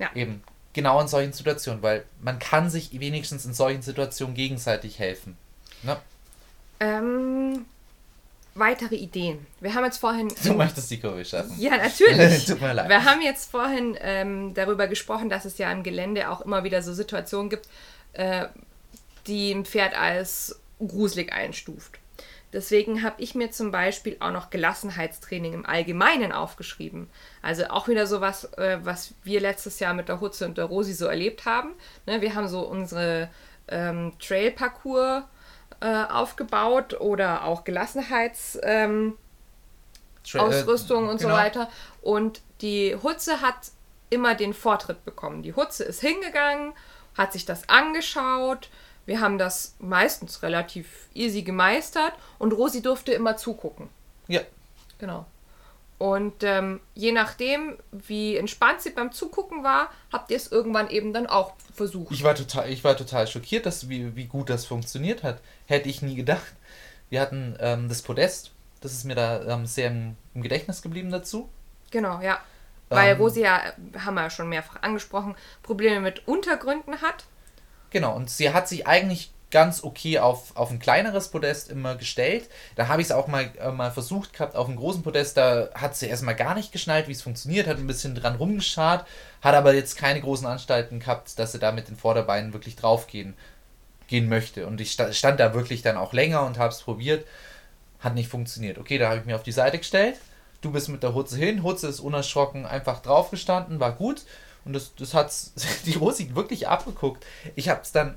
Ja. 0.00 0.08
Eben. 0.14 0.42
Genau 0.72 1.00
in 1.00 1.08
solchen 1.08 1.32
Situationen, 1.32 1.82
weil 1.82 2.04
man 2.20 2.38
kann 2.38 2.70
sich 2.70 2.98
wenigstens 2.98 3.44
in 3.44 3.54
solchen 3.54 3.82
Situationen 3.82 4.34
gegenseitig 4.34 4.98
helfen. 4.98 5.36
Ne? 5.82 5.96
Ähm, 6.78 7.66
weitere 8.54 8.94
Ideen. 8.94 9.46
Wir 9.60 9.74
haben 9.74 9.84
jetzt 9.84 9.98
vorhin. 9.98 10.32
Du 10.44 10.54
möchtest 10.54 10.90
die 10.90 11.00
Kurve 11.00 11.24
schaffen. 11.24 11.54
Ja, 11.58 11.76
natürlich. 11.76 12.44
Tut 12.46 12.60
mir 12.60 12.72
leid. 12.72 12.88
Wir 12.88 13.04
haben 13.04 13.20
jetzt 13.20 13.50
vorhin 13.50 13.96
ähm, 14.00 14.54
darüber 14.54 14.86
gesprochen, 14.86 15.28
dass 15.28 15.44
es 15.44 15.58
ja 15.58 15.70
im 15.72 15.82
Gelände 15.82 16.30
auch 16.30 16.40
immer 16.40 16.64
wieder 16.64 16.82
so 16.82 16.92
Situationen 16.92 17.50
gibt, 17.50 17.68
äh, 18.12 18.46
die 19.26 19.52
ein 19.52 19.64
Pferd 19.64 19.98
als 19.98 20.60
gruselig 20.78 21.32
einstuft. 21.32 21.99
Deswegen 22.52 23.02
habe 23.02 23.22
ich 23.22 23.34
mir 23.34 23.50
zum 23.50 23.70
Beispiel 23.70 24.16
auch 24.20 24.32
noch 24.32 24.50
Gelassenheitstraining 24.50 25.52
im 25.52 25.66
Allgemeinen 25.66 26.32
aufgeschrieben. 26.32 27.08
Also 27.42 27.66
auch 27.66 27.86
wieder 27.86 28.06
sowas, 28.06 28.52
äh, 28.54 28.78
was 28.82 29.14
wir 29.22 29.40
letztes 29.40 29.78
Jahr 29.78 29.94
mit 29.94 30.08
der 30.08 30.20
Hutze 30.20 30.46
und 30.46 30.58
der 30.58 30.64
Rosi 30.64 30.92
so 30.92 31.06
erlebt 31.06 31.44
haben. 31.44 31.70
Ne, 32.06 32.20
wir 32.20 32.34
haben 32.34 32.48
so 32.48 32.60
unsere 32.62 33.30
ähm, 33.68 34.12
Trail-Parcours 34.18 35.24
äh, 35.80 36.04
aufgebaut 36.04 37.00
oder 37.00 37.44
auch 37.44 37.64
Gelassenheits... 37.64 38.58
Ähm, 38.62 39.16
Ausrüstung 40.36 41.08
und 41.08 41.18
genau. 41.18 41.30
so 41.30 41.36
weiter. 41.36 41.68
Und 42.02 42.42
die 42.60 42.96
Hutze 43.02 43.40
hat 43.40 43.72
immer 44.10 44.34
den 44.34 44.54
Vortritt 44.54 45.04
bekommen. 45.04 45.42
Die 45.42 45.54
Hutze 45.54 45.84
ist 45.84 46.00
hingegangen, 46.00 46.72
hat 47.16 47.32
sich 47.32 47.46
das 47.46 47.68
angeschaut. 47.68 48.68
Wir 49.06 49.20
haben 49.20 49.38
das 49.38 49.74
meistens 49.78 50.42
relativ 50.42 51.08
easy 51.14 51.42
gemeistert 51.42 52.12
und 52.38 52.52
Rosi 52.52 52.82
durfte 52.82 53.12
immer 53.12 53.36
zugucken. 53.36 53.88
Ja, 54.28 54.42
Genau. 55.00 55.26
Und 55.98 56.44
ähm, 56.44 56.80
je 56.94 57.12
nachdem, 57.12 57.76
wie 57.90 58.36
entspannt 58.36 58.80
sie 58.80 58.90
beim 58.90 59.12
Zugucken 59.12 59.64
war, 59.64 59.90
habt 60.10 60.30
ihr 60.30 60.36
es 60.36 60.50
irgendwann 60.50 60.88
eben 60.88 61.12
dann 61.12 61.26
auch 61.26 61.52
versucht. 61.74 62.12
ich 62.12 62.22
war 62.22 62.34
total, 62.34 62.70
ich 62.70 62.84
war 62.84 62.96
total 62.96 63.26
schockiert, 63.26 63.66
dass, 63.66 63.90
wie, 63.90 64.16
wie 64.16 64.24
gut 64.24 64.48
das 64.48 64.64
funktioniert 64.64 65.22
hat. 65.22 65.40
Hätte 65.66 65.90
ich 65.90 66.00
nie 66.00 66.14
gedacht. 66.14 66.54
Wir 67.10 67.20
hatten 67.20 67.54
ähm, 67.60 67.88
das 67.88 68.00
Podest, 68.00 68.52
das 68.80 68.92
ist 68.92 69.04
mir 69.04 69.14
da 69.14 69.42
ähm, 69.42 69.66
sehr 69.66 69.88
im, 69.88 70.16
im 70.34 70.42
Gedächtnis 70.42 70.80
geblieben 70.80 71.10
dazu. 71.10 71.50
Genau, 71.90 72.20
ja. 72.22 72.40
Weil 72.88 73.12
Ähm. 73.12 73.18
Rosi 73.18 73.42
ja, 73.42 73.58
äh, 73.58 73.98
haben 73.98 74.14
wir 74.14 74.22
ja 74.22 74.30
schon 74.30 74.48
mehrfach 74.48 74.82
angesprochen, 74.82 75.34
Probleme 75.62 76.00
mit 76.00 76.26
Untergründen 76.26 77.02
hat. 77.02 77.26
Genau, 77.90 78.14
und 78.14 78.30
sie 78.30 78.52
hat 78.52 78.68
sich 78.68 78.86
eigentlich 78.86 79.32
ganz 79.50 79.82
okay 79.82 80.20
auf, 80.20 80.56
auf 80.56 80.70
ein 80.70 80.78
kleineres 80.78 81.28
Podest 81.28 81.70
immer 81.70 81.96
gestellt. 81.96 82.48
Da 82.76 82.86
habe 82.86 83.02
ich 83.02 83.08
es 83.08 83.12
auch 83.12 83.26
mal, 83.26 83.50
äh, 83.60 83.72
mal 83.72 83.90
versucht 83.90 84.32
gehabt, 84.32 84.54
auf 84.54 84.68
einem 84.68 84.76
großen 84.76 85.02
Podest, 85.02 85.36
da 85.36 85.70
hat 85.74 85.96
sie 85.96 86.06
erstmal 86.06 86.36
gar 86.36 86.54
nicht 86.54 86.70
geschnallt, 86.70 87.08
wie 87.08 87.12
es 87.12 87.22
funktioniert, 87.22 87.66
hat 87.66 87.78
ein 87.78 87.86
bisschen 87.88 88.14
dran 88.14 88.36
rumgeschart, 88.36 89.04
hat 89.42 89.54
aber 89.56 89.74
jetzt 89.74 89.96
keine 89.96 90.20
großen 90.20 90.46
Anstalten 90.46 91.00
gehabt, 91.00 91.36
dass 91.38 91.50
sie 91.52 91.58
da 91.58 91.72
mit 91.72 91.88
den 91.88 91.96
Vorderbeinen 91.96 92.52
wirklich 92.52 92.76
draufgehen 92.76 93.34
gehen 94.08 94.28
möchte. 94.28 94.66
Und 94.66 94.80
ich 94.80 94.92
sta- 94.92 95.12
stand 95.12 95.40
da 95.40 95.54
wirklich 95.54 95.82
dann 95.82 95.96
auch 95.96 96.12
länger 96.12 96.44
und 96.46 96.58
habe 96.58 96.72
es 96.72 96.82
probiert, 96.82 97.26
hat 98.00 98.14
nicht 98.14 98.28
funktioniert. 98.28 98.78
Okay, 98.78 98.98
da 98.98 99.08
habe 99.10 99.20
ich 99.20 99.26
mir 99.26 99.36
auf 99.36 99.42
die 99.42 99.52
Seite 99.52 99.78
gestellt, 99.78 100.16
du 100.62 100.72
bist 100.72 100.88
mit 100.88 101.02
der 101.02 101.14
Hutze 101.14 101.36
hin, 101.36 101.62
Hutze 101.62 101.88
ist 101.88 102.00
unerschrocken 102.00 102.66
einfach 102.66 103.00
draufgestanden, 103.02 103.80
war 103.80 103.92
gut. 103.92 104.22
Und 104.70 104.74
das, 104.74 104.92
das 104.94 105.14
hat 105.14 105.32
die 105.84 105.94
Rosi 105.96 106.34
wirklich 106.34 106.68
abgeguckt. 106.68 107.26
Ich 107.56 107.68
habe 107.68 107.80
es 107.82 107.90
dann 107.92 108.16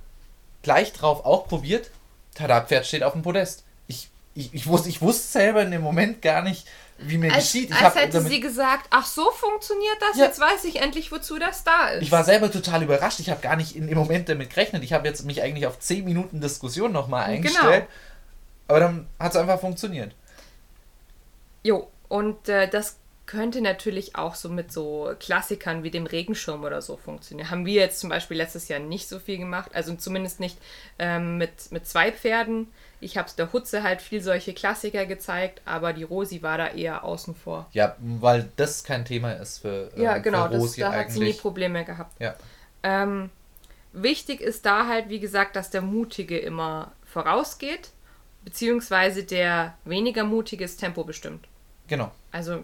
gleich 0.61 0.93
drauf 0.93 1.25
auch 1.25 1.47
probiert. 1.47 1.89
Tada, 2.35 2.61
Pferd 2.61 2.85
steht 2.85 3.03
auf 3.03 3.13
dem 3.13 3.23
Podest. 3.23 3.63
Ich, 3.87 4.09
ich, 4.35 4.53
ich, 4.53 4.67
wusste, 4.67 4.89
ich 4.89 5.01
wusste 5.01 5.27
selber 5.27 5.61
in 5.63 5.71
dem 5.71 5.81
Moment 5.81 6.21
gar 6.21 6.41
nicht, 6.43 6.67
wie 6.99 7.17
mir 7.17 7.33
Als, 7.33 7.51
geschieht. 7.51 7.71
Ich, 7.71 7.75
als 7.75 7.95
hätte 7.95 8.13
damit, 8.13 8.31
sie 8.31 8.39
gesagt, 8.39 8.85
ach 8.91 9.05
so 9.05 9.29
funktioniert 9.31 9.97
das, 9.99 10.17
Ja. 10.17 10.25
jetzt 10.25 10.39
weiß 10.39 10.63
ich 10.65 10.79
endlich, 10.79 11.11
wozu 11.11 11.39
das 11.39 11.63
da 11.63 11.87
ist. 11.89 12.03
ich 12.03 12.11
war 12.11 12.23
selber 12.23 12.51
total 12.51 12.83
überrascht. 12.83 13.19
Ich 13.19 13.29
habe 13.31 13.41
gar 13.41 13.55
nicht 13.55 13.75
in 13.75 13.87
dem 13.87 13.97
Moment 13.97 14.29
damit 14.29 14.51
gerechnet. 14.51 14.83
Ich 14.83 14.93
habe 14.93 15.07
jetzt 15.07 15.25
mich 15.25 15.41
eigentlich 15.41 15.65
auf 15.67 15.79
10 15.79 16.05
Minuten 16.05 16.39
Diskussion 16.39 16.91
nochmal 16.91 17.25
Genau. 17.25 17.35
eingestellt. 17.37 17.87
Aber 18.67 18.79
dann 18.79 19.07
hat 19.19 19.31
es 19.31 19.37
einfach 19.37 19.59
funktioniert. 19.59 20.13
Jo, 21.63 21.87
und 22.09 22.47
äh, 22.49 22.67
das 22.69 22.97
könnte 23.25 23.61
natürlich 23.61 24.15
auch 24.15 24.35
so 24.35 24.49
mit 24.49 24.71
so 24.71 25.13
Klassikern 25.19 25.83
wie 25.83 25.91
dem 25.91 26.05
Regenschirm 26.05 26.63
oder 26.63 26.81
so 26.81 26.97
funktionieren. 26.97 27.49
Haben 27.49 27.65
wir 27.65 27.81
jetzt 27.81 27.99
zum 27.99 28.09
Beispiel 28.09 28.37
letztes 28.37 28.67
Jahr 28.67 28.79
nicht 28.79 29.07
so 29.07 29.17
viel 29.17 29.37
gemacht, 29.37 29.71
also 29.73 29.95
zumindest 29.95 30.39
nicht 30.39 30.57
ähm, 30.99 31.37
mit, 31.37 31.71
mit 31.71 31.87
zwei 31.87 32.11
Pferden. 32.11 32.67
Ich 32.99 33.17
habe 33.17 33.29
der 33.37 33.51
Hutze 33.53 33.83
halt 33.83 34.01
viel 34.01 34.21
solche 34.21 34.53
Klassiker 34.53 35.05
gezeigt, 35.05 35.61
aber 35.65 35.93
die 35.93 36.03
Rosi 36.03 36.41
war 36.41 36.57
da 36.57 36.67
eher 36.69 37.03
außen 37.03 37.35
vor. 37.35 37.67
Ja, 37.71 37.95
weil 37.99 38.49
das 38.57 38.83
kein 38.83 39.05
Thema 39.05 39.31
ist 39.33 39.59
für, 39.59 39.91
Ja, 39.95 40.17
ähm, 40.17 40.23
genau, 40.23 40.45
für 40.45 40.53
das, 40.53 40.61
Rosi 40.61 40.81
da 40.81 40.91
hat 40.93 41.11
sie 41.11 41.19
nie 41.19 41.25
eigentlich. 41.25 41.41
Probleme 41.41 41.85
gehabt. 41.85 42.19
Ja. 42.21 42.35
Ähm, 42.83 43.29
wichtig 43.93 44.41
ist 44.41 44.65
da 44.65 44.87
halt, 44.87 45.09
wie 45.09 45.19
gesagt, 45.19 45.55
dass 45.55 45.69
der 45.69 45.81
Mutige 45.81 46.37
immer 46.37 46.91
vorausgeht, 47.05 47.91
beziehungsweise 48.43 49.23
der 49.23 49.77
weniger 49.85 50.25
Mutige 50.25 50.65
das 50.65 50.75
Tempo 50.75 51.05
bestimmt. 51.05 51.47
Genau. 51.87 52.11
Also, 52.31 52.63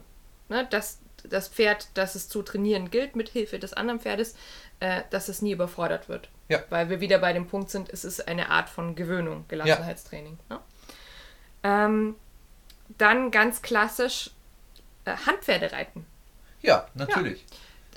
ne, 0.50 0.68
dass 0.70 1.00
das 1.24 1.48
Pferd, 1.48 1.90
das 1.96 2.16
es 2.16 2.30
zu 2.30 2.42
trainieren 2.42 2.92
gilt, 2.92 3.16
mit 3.16 3.30
Hilfe 3.30 3.60
des 3.60 3.74
anderen 3.74 4.00
Pferdes, 4.00 4.36
äh, 4.80 5.04
dass 5.10 5.30
es 5.30 5.42
nie 5.42 5.52
überfordert 5.52 6.10
wird. 6.10 6.30
Ja. 6.48 6.64
Weil 6.70 6.90
wir 6.90 7.00
wieder 7.00 7.20
bei 7.20 7.34
dem 7.34 7.48
Punkt 7.48 7.70
sind, 7.70 7.90
es 7.90 8.04
ist 8.04 8.28
eine 8.28 8.50
Art 8.50 8.70
von 8.70 8.96
Gewöhnung, 8.96 9.46
Gelassenheitstraining. 9.48 10.40
Ne? 10.50 10.60
Ähm, 11.64 12.16
dann 12.98 13.32
ganz 13.32 13.62
klassisch 13.62 14.32
äh, 15.06 15.16
Handpferdereiten. 15.26 16.06
Ja, 16.62 16.88
natürlich. 16.96 17.46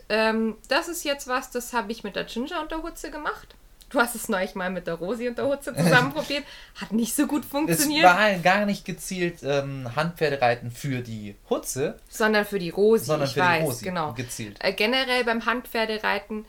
Ähm, 0.09 0.57
das 0.69 0.89
ist 0.89 1.05
jetzt 1.05 1.29
was, 1.29 1.51
das 1.51 1.73
habe 1.73 1.91
ich 1.93 2.05
mit 2.05 2.17
der 2.17 2.25
Ginger 2.25 2.61
und 2.61 2.71
der 2.71 2.83
Hutze 2.83 3.11
gemacht. 3.11 3.55
Du 3.93 3.99
hast 3.99 4.15
es 4.15 4.29
neulich 4.29 4.55
mal 4.55 4.71
mit 4.71 4.87
der 4.87 4.95
Rosi 4.95 5.29
und 5.29 5.37
der 5.37 5.47
Hutze 5.47 5.75
zusammen 5.75 6.13
probiert. 6.15 6.45
Hat 6.81 6.93
nicht 6.93 7.15
so 7.15 7.27
gut 7.27 7.45
Es 7.45 7.51
funktioniert, 7.51 8.05
war 8.05 8.19
halt 8.19 8.43
gar 8.43 8.65
nicht 8.65 8.87
gezielt 8.87 9.43
ähm, 9.43 9.95
Handpferdereiten 9.95 10.71
für 10.71 11.01
die 11.01 11.37
Hutze, 11.51 11.99
sondern 12.09 12.47
für 12.47 12.59
die 12.59 12.71
Rosi. 12.71 13.05
sondern 13.05 13.29
ich 13.29 13.35
für 13.35 13.41
weiß, 13.41 13.59
die 13.61 13.65
Rosi 13.67 13.85
genau. 13.85 14.13
gezielt. 14.15 14.57
Äh, 14.65 14.73
generell 14.73 15.25
beim 15.25 15.45
Handpferdereiten 15.45 16.47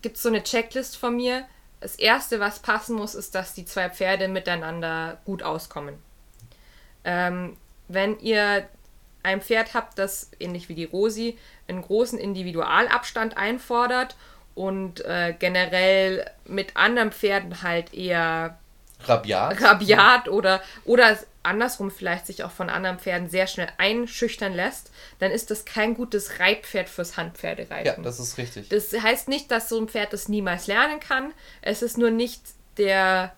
gibt 0.00 0.16
es 0.16 0.22
so 0.22 0.28
eine 0.28 0.44
Checklist 0.44 0.96
von 0.96 1.16
mir. 1.16 1.44
Das 1.80 1.96
erste, 1.96 2.38
was 2.38 2.60
passen 2.60 2.94
muss, 2.94 3.14
ist, 3.14 3.34
dass 3.34 3.54
die 3.54 3.64
zwei 3.64 3.90
Pferde 3.90 4.28
miteinander 4.28 5.18
gut 5.24 5.42
auskommen. 5.42 5.96
Ähm, 7.04 7.56
wenn 7.88 8.18
ihr 8.20 8.68
ein 9.22 9.40
Pferd 9.40 9.74
habt, 9.74 9.98
das 9.98 10.30
ähnlich 10.38 10.68
wie 10.68 10.74
die 10.74 10.84
Rosi 10.84 11.36
einen 11.68 11.82
großen 11.82 12.18
Individualabstand 12.18 13.36
einfordert 13.36 14.16
und 14.54 15.04
äh, 15.04 15.34
generell 15.38 16.30
mit 16.46 16.76
anderen 16.76 17.12
Pferden 17.12 17.62
halt 17.62 17.94
eher 17.94 18.58
Rabiat. 19.04 19.60
rabiat 19.62 20.28
oder, 20.28 20.60
oder 20.84 21.18
andersrum 21.42 21.90
vielleicht 21.90 22.26
sich 22.26 22.44
auch 22.44 22.50
von 22.50 22.68
anderen 22.68 22.98
Pferden 22.98 23.28
sehr 23.28 23.46
schnell 23.46 23.68
einschüchtern 23.78 24.52
lässt, 24.52 24.90
dann 25.18 25.30
ist 25.30 25.50
das 25.50 25.64
kein 25.64 25.94
gutes 25.94 26.38
Reitpferd 26.38 26.88
fürs 26.88 27.16
Handpferdereiten. 27.16 27.86
Ja, 27.86 28.02
das 28.02 28.20
ist 28.20 28.36
richtig. 28.36 28.68
Das 28.68 28.92
heißt 28.92 29.28
nicht, 29.28 29.50
dass 29.50 29.68
so 29.68 29.80
ein 29.80 29.88
Pferd 29.88 30.12
das 30.12 30.28
niemals 30.28 30.66
lernen 30.66 31.00
kann. 31.00 31.32
Es 31.62 31.82
ist 31.82 31.96
nur 31.96 32.10
nicht 32.10 32.42
der, 32.76 33.32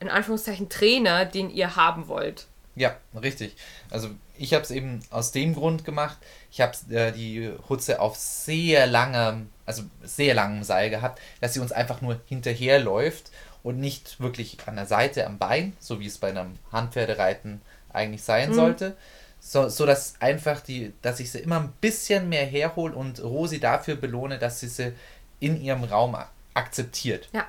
in 0.00 0.08
Anführungszeichen, 0.08 0.68
Trainer, 0.68 1.24
den 1.24 1.50
ihr 1.50 1.76
haben 1.76 2.08
wollt. 2.08 2.46
Ja, 2.78 2.96
richtig. 3.20 3.56
Also 3.90 4.10
ich 4.36 4.54
habe 4.54 4.62
es 4.62 4.70
eben 4.70 5.00
aus 5.10 5.32
dem 5.32 5.54
Grund 5.54 5.84
gemacht. 5.84 6.16
Ich 6.50 6.60
habe 6.60 6.72
äh, 6.90 7.12
die 7.12 7.52
Hutze 7.68 8.00
auf 8.00 8.16
sehr 8.16 8.86
langem, 8.86 9.50
also 9.66 9.82
sehr 10.02 10.34
langem 10.34 10.62
Seil 10.62 10.90
gehabt, 10.90 11.20
dass 11.40 11.54
sie 11.54 11.60
uns 11.60 11.72
einfach 11.72 12.00
nur 12.00 12.20
hinterherläuft 12.26 13.30
und 13.62 13.80
nicht 13.80 14.20
wirklich 14.20 14.56
an 14.66 14.76
der 14.76 14.86
Seite 14.86 15.26
am 15.26 15.38
Bein, 15.38 15.76
so 15.80 15.98
wie 16.00 16.06
es 16.06 16.18
bei 16.18 16.28
einem 16.28 16.58
Handpferdereiten 16.70 17.60
eigentlich 17.92 18.22
sein 18.22 18.54
sollte. 18.54 18.96
So, 19.40 19.68
so 19.68 19.86
dass 19.86 20.14
einfach 20.20 20.60
die, 20.60 20.92
dass 21.02 21.20
ich 21.20 21.30
sie 21.30 21.38
immer 21.38 21.60
ein 21.60 21.72
bisschen 21.80 22.28
mehr 22.28 22.44
herhole 22.46 22.94
und 22.94 23.22
Rosi 23.22 23.60
dafür 23.60 23.96
belohne, 23.96 24.38
dass 24.38 24.60
sie 24.60 24.68
sie 24.68 24.92
in 25.40 25.60
ihrem 25.60 25.84
Raum 25.84 26.16
akzeptiert. 26.54 27.28
Ja. 27.32 27.46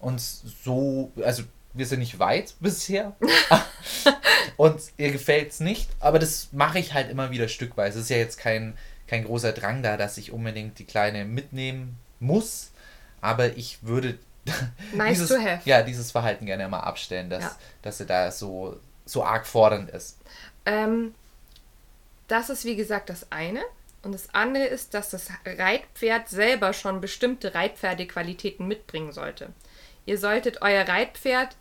Und 0.00 0.20
so, 0.20 1.12
also 1.22 1.42
wir 1.76 1.86
sind 1.86 2.00
nicht 2.00 2.18
weit 2.18 2.54
bisher. 2.60 3.14
und 4.56 4.80
ihr 4.96 5.12
gefällt 5.12 5.50
es 5.50 5.60
nicht, 5.60 5.88
aber 6.00 6.18
das 6.18 6.48
mache 6.52 6.78
ich 6.78 6.94
halt 6.94 7.10
immer 7.10 7.30
wieder 7.30 7.48
stückweise. 7.48 7.98
Es 7.98 8.04
ist 8.04 8.10
ja 8.10 8.16
jetzt 8.16 8.38
kein, 8.38 8.76
kein 9.06 9.24
großer 9.24 9.52
Drang 9.52 9.82
da, 9.82 9.96
dass 9.96 10.18
ich 10.18 10.32
unbedingt 10.32 10.78
die 10.78 10.84
Kleine 10.84 11.24
mitnehmen 11.24 11.98
muss. 12.20 12.70
Aber 13.20 13.56
ich 13.56 13.78
würde 13.82 14.18
Nice 14.94 15.18
dieses, 15.18 15.36
ja, 15.64 15.82
dieses 15.82 16.12
Verhalten 16.12 16.46
gerne 16.46 16.68
mal 16.68 16.80
abstellen, 16.80 17.30
dass, 17.30 17.42
Ja. 17.42 17.56
dass 17.82 17.98
sie 17.98 18.06
da 18.06 18.30
so, 18.30 18.78
so 19.04 19.24
arg 19.24 19.46
fordernd 19.46 19.90
ist. 19.90 20.18
Ähm, 20.64 21.14
das 22.28 22.50
ist 22.50 22.64
wie 22.64 22.76
gesagt 22.76 23.10
das 23.10 23.30
eine. 23.30 23.62
Und 24.02 24.12
das 24.12 24.32
andere 24.34 24.64
ist, 24.64 24.94
dass 24.94 25.10
das 25.10 25.28
Reitpferd 25.44 26.28
selber 26.28 26.72
schon 26.72 27.00
bestimmte 27.00 27.54
Reitpferdequalitäten 27.54 28.66
mitbringen 28.66 29.10
sollte. 29.10 29.48
Ihr 30.04 30.18
solltet 30.18 30.62
euer 30.62 30.86
Reitpferd 30.86 31.56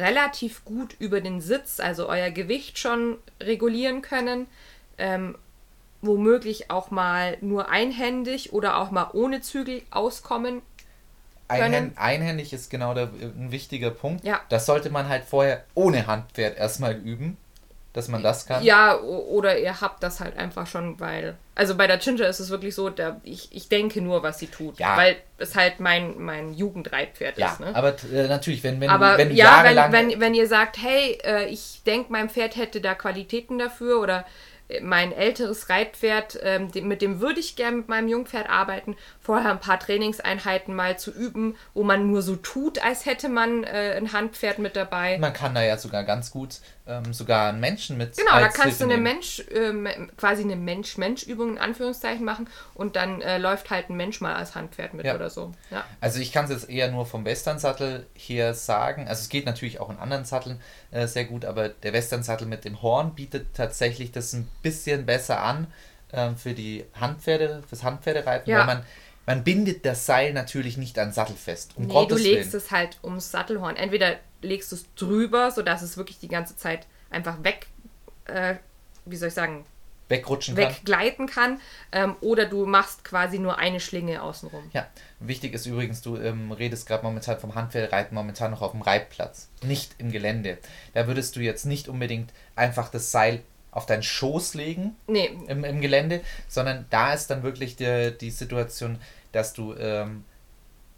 relativ 0.00 0.64
gut 0.64 0.96
über 0.98 1.20
den 1.20 1.40
Sitz, 1.40 1.78
also 1.80 2.08
euer 2.08 2.30
Gewicht 2.30 2.78
schon 2.78 3.18
regulieren 3.40 4.02
können. 4.02 4.46
Ähm, 4.98 5.36
womöglich 6.02 6.70
auch 6.70 6.90
mal 6.90 7.36
nur 7.40 7.68
einhändig 7.70 8.52
oder 8.52 8.78
auch 8.78 8.90
mal 8.90 9.10
ohne 9.12 9.40
Zügel 9.40 9.82
auskommen. 9.90 10.62
Einhänd, 11.48 11.98
einhändig 11.98 12.52
ist 12.52 12.70
genau 12.70 12.94
der, 12.94 13.10
ein 13.20 13.50
wichtiger 13.50 13.90
Punkt. 13.90 14.24
Ja. 14.24 14.40
Das 14.48 14.66
sollte 14.66 14.90
man 14.90 15.08
halt 15.08 15.24
vorher 15.24 15.64
ohne 15.74 16.06
Handpferd 16.06 16.56
erstmal 16.56 16.94
üben, 16.96 17.36
dass 17.92 18.06
man 18.06 18.22
das 18.22 18.46
kann. 18.46 18.62
Ja, 18.62 18.96
oder 19.00 19.58
ihr 19.58 19.80
habt 19.80 20.02
das 20.02 20.20
halt 20.20 20.36
einfach 20.36 20.66
schon, 20.66 21.00
weil. 21.00 21.36
Also 21.56 21.76
bei 21.76 21.86
der 21.86 21.98
Ginger 21.98 22.28
ist 22.28 22.38
es 22.38 22.48
wirklich 22.48 22.74
so, 22.74 22.88
der, 22.88 23.20
ich, 23.24 23.48
ich 23.50 23.68
denke 23.68 24.00
nur, 24.00 24.22
was 24.22 24.38
sie 24.38 24.46
tut. 24.46 24.78
Ja. 24.78 24.96
Weil 24.96 25.16
es 25.38 25.56
halt 25.56 25.80
mein, 25.80 26.18
mein 26.18 26.54
Jugendreitpferd 26.54 27.36
Ja, 27.36 27.52
ist. 27.52 27.60
Ne? 27.60 27.74
aber 27.74 27.96
äh, 28.12 28.28
natürlich, 28.28 28.62
wenn, 28.62 28.80
wenn, 28.80 28.88
Aber 28.88 29.18
wenn 29.18 29.30
du 29.30 29.34
ja, 29.34 29.64
wenn, 29.64 29.74
jahrelang... 29.74 29.92
wenn, 29.92 30.20
wenn 30.20 30.34
ihr 30.34 30.46
sagt, 30.46 30.78
hey, 30.80 31.18
äh, 31.24 31.46
ich 31.46 31.82
denke, 31.84 32.12
mein 32.12 32.30
Pferd 32.30 32.56
hätte 32.56 32.80
da 32.80 32.94
Qualitäten 32.94 33.58
dafür 33.58 34.00
oder 34.00 34.24
äh, 34.68 34.80
mein 34.80 35.12
älteres 35.12 35.68
Reitpferd, 35.68 36.38
dem, 36.42 36.88
mit 36.88 37.02
dem 37.02 37.20
würde 37.20 37.40
ich 37.40 37.56
gerne 37.56 37.78
mit 37.78 37.88
meinem 37.88 38.08
Jungpferd 38.08 38.48
arbeiten, 38.48 38.96
vorher 39.30 39.52
ein 39.52 39.60
paar 39.60 39.78
Trainingseinheiten 39.78 40.74
mal 40.74 40.98
zu 40.98 41.12
üben, 41.12 41.54
wo 41.72 41.84
man 41.84 42.08
nur 42.08 42.20
so 42.20 42.34
tut, 42.34 42.84
als 42.84 43.06
hätte 43.06 43.28
man 43.28 43.62
äh, 43.62 43.94
ein 43.96 44.12
Handpferd 44.12 44.58
mit 44.58 44.74
dabei. 44.74 45.18
Man 45.18 45.32
kann 45.32 45.54
da 45.54 45.62
ja 45.62 45.78
sogar 45.78 46.02
ganz 46.02 46.32
gut 46.32 46.56
ähm, 46.88 47.12
sogar 47.12 47.50
einen 47.50 47.60
Menschen 47.60 47.96
mit. 47.96 48.16
Genau, 48.16 48.40
da 48.40 48.48
kannst 48.48 48.80
du 48.80 48.86
eine 48.86 48.96
Mensch, 48.96 49.38
äh, 49.38 49.72
quasi 50.16 50.42
eine 50.42 50.56
Mensch-Mensch-Übung 50.56 51.50
in 51.50 51.58
Anführungszeichen 51.58 52.24
machen 52.24 52.48
und 52.74 52.96
dann 52.96 53.22
äh, 53.22 53.38
läuft 53.38 53.70
halt 53.70 53.88
ein 53.88 53.96
Mensch 53.96 54.20
mal 54.20 54.34
als 54.34 54.56
Handpferd 54.56 54.94
mit 54.94 55.06
ja. 55.06 55.14
oder 55.14 55.30
so. 55.30 55.52
Ja. 55.70 55.84
Also 56.00 56.18
ich 56.18 56.32
kann 56.32 56.46
es 56.46 56.50
jetzt 56.50 56.68
eher 56.68 56.90
nur 56.90 57.06
vom 57.06 57.24
Western-Sattel 57.24 58.08
hier 58.14 58.54
sagen. 58.54 59.06
Also 59.06 59.20
es 59.20 59.28
geht 59.28 59.46
natürlich 59.46 59.78
auch 59.78 59.90
in 59.90 59.98
anderen 59.98 60.24
Satteln 60.24 60.60
äh, 60.90 61.06
sehr 61.06 61.26
gut, 61.26 61.44
aber 61.44 61.68
der 61.68 61.92
Western-Sattel 61.92 62.48
mit 62.48 62.64
dem 62.64 62.82
Horn 62.82 63.14
bietet 63.14 63.54
tatsächlich 63.54 64.10
das 64.10 64.32
ein 64.32 64.48
bisschen 64.60 65.06
besser 65.06 65.40
an 65.40 65.68
ähm, 66.12 66.36
für 66.36 66.52
die 66.52 66.84
Handpferde, 66.98 67.62
fürs 67.68 67.84
Handpferdereiten, 67.84 68.50
ja. 68.50 68.58
weil 68.58 68.66
man 68.66 68.82
man 69.26 69.44
bindet 69.44 69.84
das 69.84 70.06
Seil 70.06 70.32
natürlich 70.32 70.76
nicht 70.76 70.98
an 70.98 71.12
Sattel 71.12 71.36
fest. 71.36 71.72
Um 71.76 71.86
nee, 71.86 71.92
Gottes 71.92 72.16
du 72.16 72.22
legst 72.22 72.52
Willen. 72.52 72.62
es 72.64 72.70
halt 72.70 72.98
ums 73.02 73.30
Sattelhorn. 73.30 73.76
Entweder 73.76 74.16
legst 74.42 74.72
du 74.72 74.76
es 74.76 74.86
drüber, 74.94 75.50
sodass 75.50 75.82
es 75.82 75.96
wirklich 75.96 76.18
die 76.18 76.28
ganze 76.28 76.56
Zeit 76.56 76.86
einfach 77.10 77.42
weg, 77.44 77.66
äh, 78.26 78.56
wie 79.04 79.16
soll 79.16 79.28
ich 79.28 79.34
sagen, 79.34 79.64
wegrutschen 80.10 80.56
kann. 80.56 80.68
Weggleiten 80.68 81.26
kann. 81.26 81.60
Ähm, 81.92 82.16
oder 82.20 82.46
du 82.46 82.66
machst 82.66 83.04
quasi 83.04 83.38
nur 83.38 83.58
eine 83.58 83.80
Schlinge 83.80 84.22
außenrum. 84.22 84.64
Ja, 84.72 84.88
wichtig 85.20 85.54
ist 85.54 85.66
übrigens, 85.66 86.02
du 86.02 86.16
ähm, 86.16 86.52
redest 86.52 86.86
gerade 86.86 87.04
momentan 87.04 87.38
vom 87.38 87.54
Handpferdereiten 87.54 88.14
momentan 88.14 88.50
noch 88.50 88.62
auf 88.62 88.72
dem 88.72 88.82
Reitplatz, 88.82 89.48
nicht 89.62 89.94
im 89.98 90.10
Gelände. 90.10 90.58
Da 90.92 91.06
würdest 91.06 91.36
du 91.36 91.40
jetzt 91.40 91.64
nicht 91.64 91.88
unbedingt 91.88 92.32
einfach 92.56 92.88
das 92.90 93.12
Seil 93.12 93.42
auf 93.72 93.86
deinen 93.86 94.02
Schoß 94.02 94.54
legen 94.54 94.96
nee. 95.06 95.30
im, 95.46 95.64
im 95.64 95.80
Gelände, 95.80 96.22
sondern 96.48 96.86
da 96.90 97.14
ist 97.14 97.28
dann 97.28 97.42
wirklich 97.42 97.76
die, 97.76 98.16
die 98.20 98.30
Situation, 98.30 98.98
dass 99.32 99.52
du 99.52 99.74
ähm, 99.74 100.24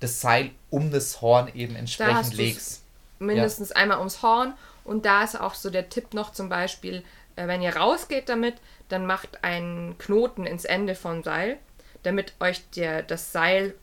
das 0.01 0.21
Seil 0.21 0.51
um 0.71 0.91
das 0.91 1.21
Horn 1.21 1.51
eben 1.55 1.77
entsprechend 1.77 2.35
legst. 2.35 2.83
Mindestens 3.19 3.71
ja. 3.71 3.77
einmal 3.77 3.99
ums 3.99 4.23
Horn 4.23 4.55
und 4.85 5.05
da 5.05 5.23
ist 5.23 5.39
auch 5.39 5.55
so 5.55 5.71
der 5.71 5.89
Tipp 5.89 6.15
noch 6.15 6.33
zum 6.33 6.49
Beispiel, 6.49 7.05
äh, 7.37 7.47
wenn 7.47 7.63
ihr 7.63 7.77
rausgeht 7.77 8.29
damit, 8.29 8.57
dann 8.89 9.07
macht 9.07 9.45
einen 9.45 9.97
Knoten 9.99 10.45
ins 10.45 10.65
Ende 10.65 10.95
vom 10.95 11.23
Seil, 11.23 11.59
damit 12.03 12.35
euch 12.41 12.69
der, 12.71 13.03
das 13.03 13.33
Seil 13.33 13.75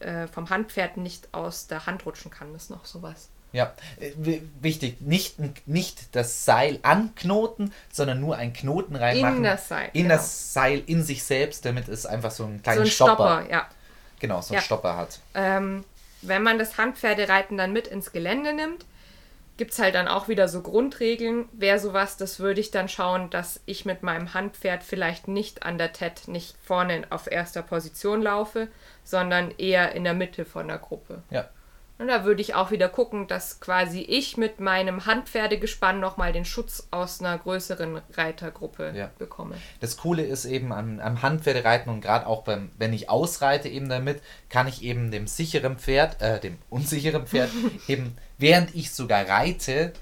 äh, 0.00 0.26
vom 0.28 0.48
Handpferd 0.50 0.96
nicht 0.96 1.28
aus 1.32 1.66
der 1.66 1.86
Hand 1.86 2.06
rutschen 2.06 2.30
kann. 2.30 2.52
Das 2.52 2.64
ist 2.64 2.70
noch 2.70 2.84
sowas. 2.84 3.30
Ja, 3.52 3.72
äh, 3.98 4.40
wichtig, 4.60 5.00
nicht, 5.00 5.36
nicht 5.66 6.14
das 6.14 6.44
Seil 6.44 6.78
anknoten, 6.82 7.72
sondern 7.90 8.20
nur 8.20 8.36
einen 8.36 8.52
Knoten 8.52 8.94
reinmachen. 8.94 9.38
In 9.38 9.42
das 9.42 9.68
Seil. 9.68 9.90
In 9.92 10.02
genau. 10.02 10.14
das 10.16 10.52
Seil, 10.52 10.82
in 10.86 11.02
sich 11.02 11.24
selbst, 11.24 11.64
damit 11.64 11.88
es 11.88 12.04
einfach 12.04 12.30
so 12.30 12.44
einen 12.44 12.62
kleinen 12.62 12.78
so 12.78 12.82
ein 12.82 12.90
Stopper, 12.90 13.40
Stopper, 13.40 13.50
ja. 13.50 13.68
Genau, 14.20 14.40
so 14.42 14.52
einen 14.52 14.60
ja. 14.60 14.64
Stopper 14.64 14.96
hat. 14.96 15.18
Ähm, 15.34 15.84
wenn 16.22 16.42
man 16.42 16.58
das 16.58 16.76
Handpferdereiten 16.76 17.56
dann 17.56 17.72
mit 17.72 17.86
ins 17.86 18.12
Gelände 18.12 18.52
nimmt, 18.52 18.84
gibt 19.56 19.72
es 19.72 19.78
halt 19.78 19.94
dann 19.94 20.08
auch 20.08 20.28
wieder 20.28 20.48
so 20.48 20.62
Grundregeln. 20.62 21.48
Wäre 21.52 21.78
sowas, 21.78 22.16
das 22.16 22.40
würde 22.40 22.60
ich 22.60 22.70
dann 22.70 22.88
schauen, 22.88 23.28
dass 23.30 23.60
ich 23.66 23.84
mit 23.84 24.02
meinem 24.02 24.34
Handpferd 24.34 24.82
vielleicht 24.82 25.28
nicht 25.28 25.64
an 25.64 25.78
der 25.78 25.92
TED, 25.92 26.28
nicht 26.28 26.56
vorne 26.64 27.02
auf 27.10 27.30
erster 27.30 27.62
Position 27.62 28.22
laufe, 28.22 28.68
sondern 29.04 29.50
eher 29.58 29.92
in 29.92 30.04
der 30.04 30.14
Mitte 30.14 30.44
von 30.44 30.68
der 30.68 30.78
Gruppe. 30.78 31.22
Ja. 31.30 31.48
Und 31.98 32.06
da 32.06 32.24
würde 32.24 32.40
ich 32.40 32.54
auch 32.54 32.70
wieder 32.70 32.88
gucken, 32.88 33.26
dass 33.26 33.58
quasi 33.58 34.00
ich 34.00 34.36
mit 34.36 34.60
meinem 34.60 35.04
Handpferdegespann 35.04 35.98
nochmal 35.98 36.32
den 36.32 36.44
Schutz 36.44 36.86
aus 36.92 37.20
einer 37.20 37.36
größeren 37.36 38.00
Reitergruppe 38.14 38.92
ja. 38.94 39.10
bekomme. 39.18 39.56
Das 39.80 39.96
Coole 39.96 40.22
ist 40.22 40.44
eben 40.44 40.72
am, 40.72 41.00
am 41.00 41.22
Handpferdereiten 41.22 41.92
und 41.92 42.00
gerade 42.00 42.28
auch 42.28 42.44
beim, 42.44 42.70
wenn 42.78 42.92
ich 42.92 43.10
ausreite 43.10 43.68
eben 43.68 43.88
damit, 43.88 44.22
kann 44.48 44.68
ich 44.68 44.82
eben 44.84 45.10
dem 45.10 45.26
sicheren 45.26 45.76
Pferd, 45.76 46.22
äh, 46.22 46.38
dem 46.38 46.58
unsicheren 46.70 47.26
Pferd 47.26 47.50
eben, 47.88 48.16
während 48.38 48.76
ich 48.76 48.92
sogar 48.92 49.28
reite, 49.28 49.92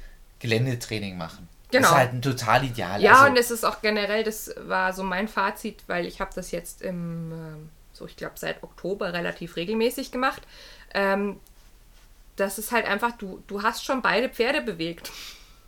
Geländetraining 0.40 1.16
machen. 1.16 1.48
Genau. 1.70 1.82
Das 1.82 1.90
ist 1.90 1.96
halt 1.96 2.12
ein 2.12 2.22
total 2.22 2.64
ideal. 2.64 3.02
Ja, 3.02 3.14
also, 3.14 3.30
und 3.30 3.38
es 3.38 3.50
ist 3.50 3.64
auch 3.64 3.80
generell, 3.80 4.22
das 4.22 4.54
war 4.58 4.92
so 4.92 5.02
mein 5.02 5.28
Fazit, 5.28 5.82
weil 5.86 6.04
ich 6.06 6.20
habe 6.20 6.30
das 6.34 6.50
jetzt 6.50 6.82
im, 6.82 7.32
ähm, 7.32 7.70
so 7.94 8.06
ich 8.06 8.16
glaube 8.16 8.34
seit 8.36 8.62
Oktober 8.62 9.14
relativ 9.14 9.56
regelmäßig 9.56 10.12
gemacht. 10.12 10.42
Ähm, 10.92 11.40
das 12.36 12.58
ist 12.58 12.72
halt 12.72 12.86
einfach, 12.86 13.12
du, 13.12 13.42
du 13.46 13.62
hast 13.62 13.84
schon 13.84 14.02
beide 14.02 14.28
Pferde 14.28 14.62
bewegt. 14.62 15.10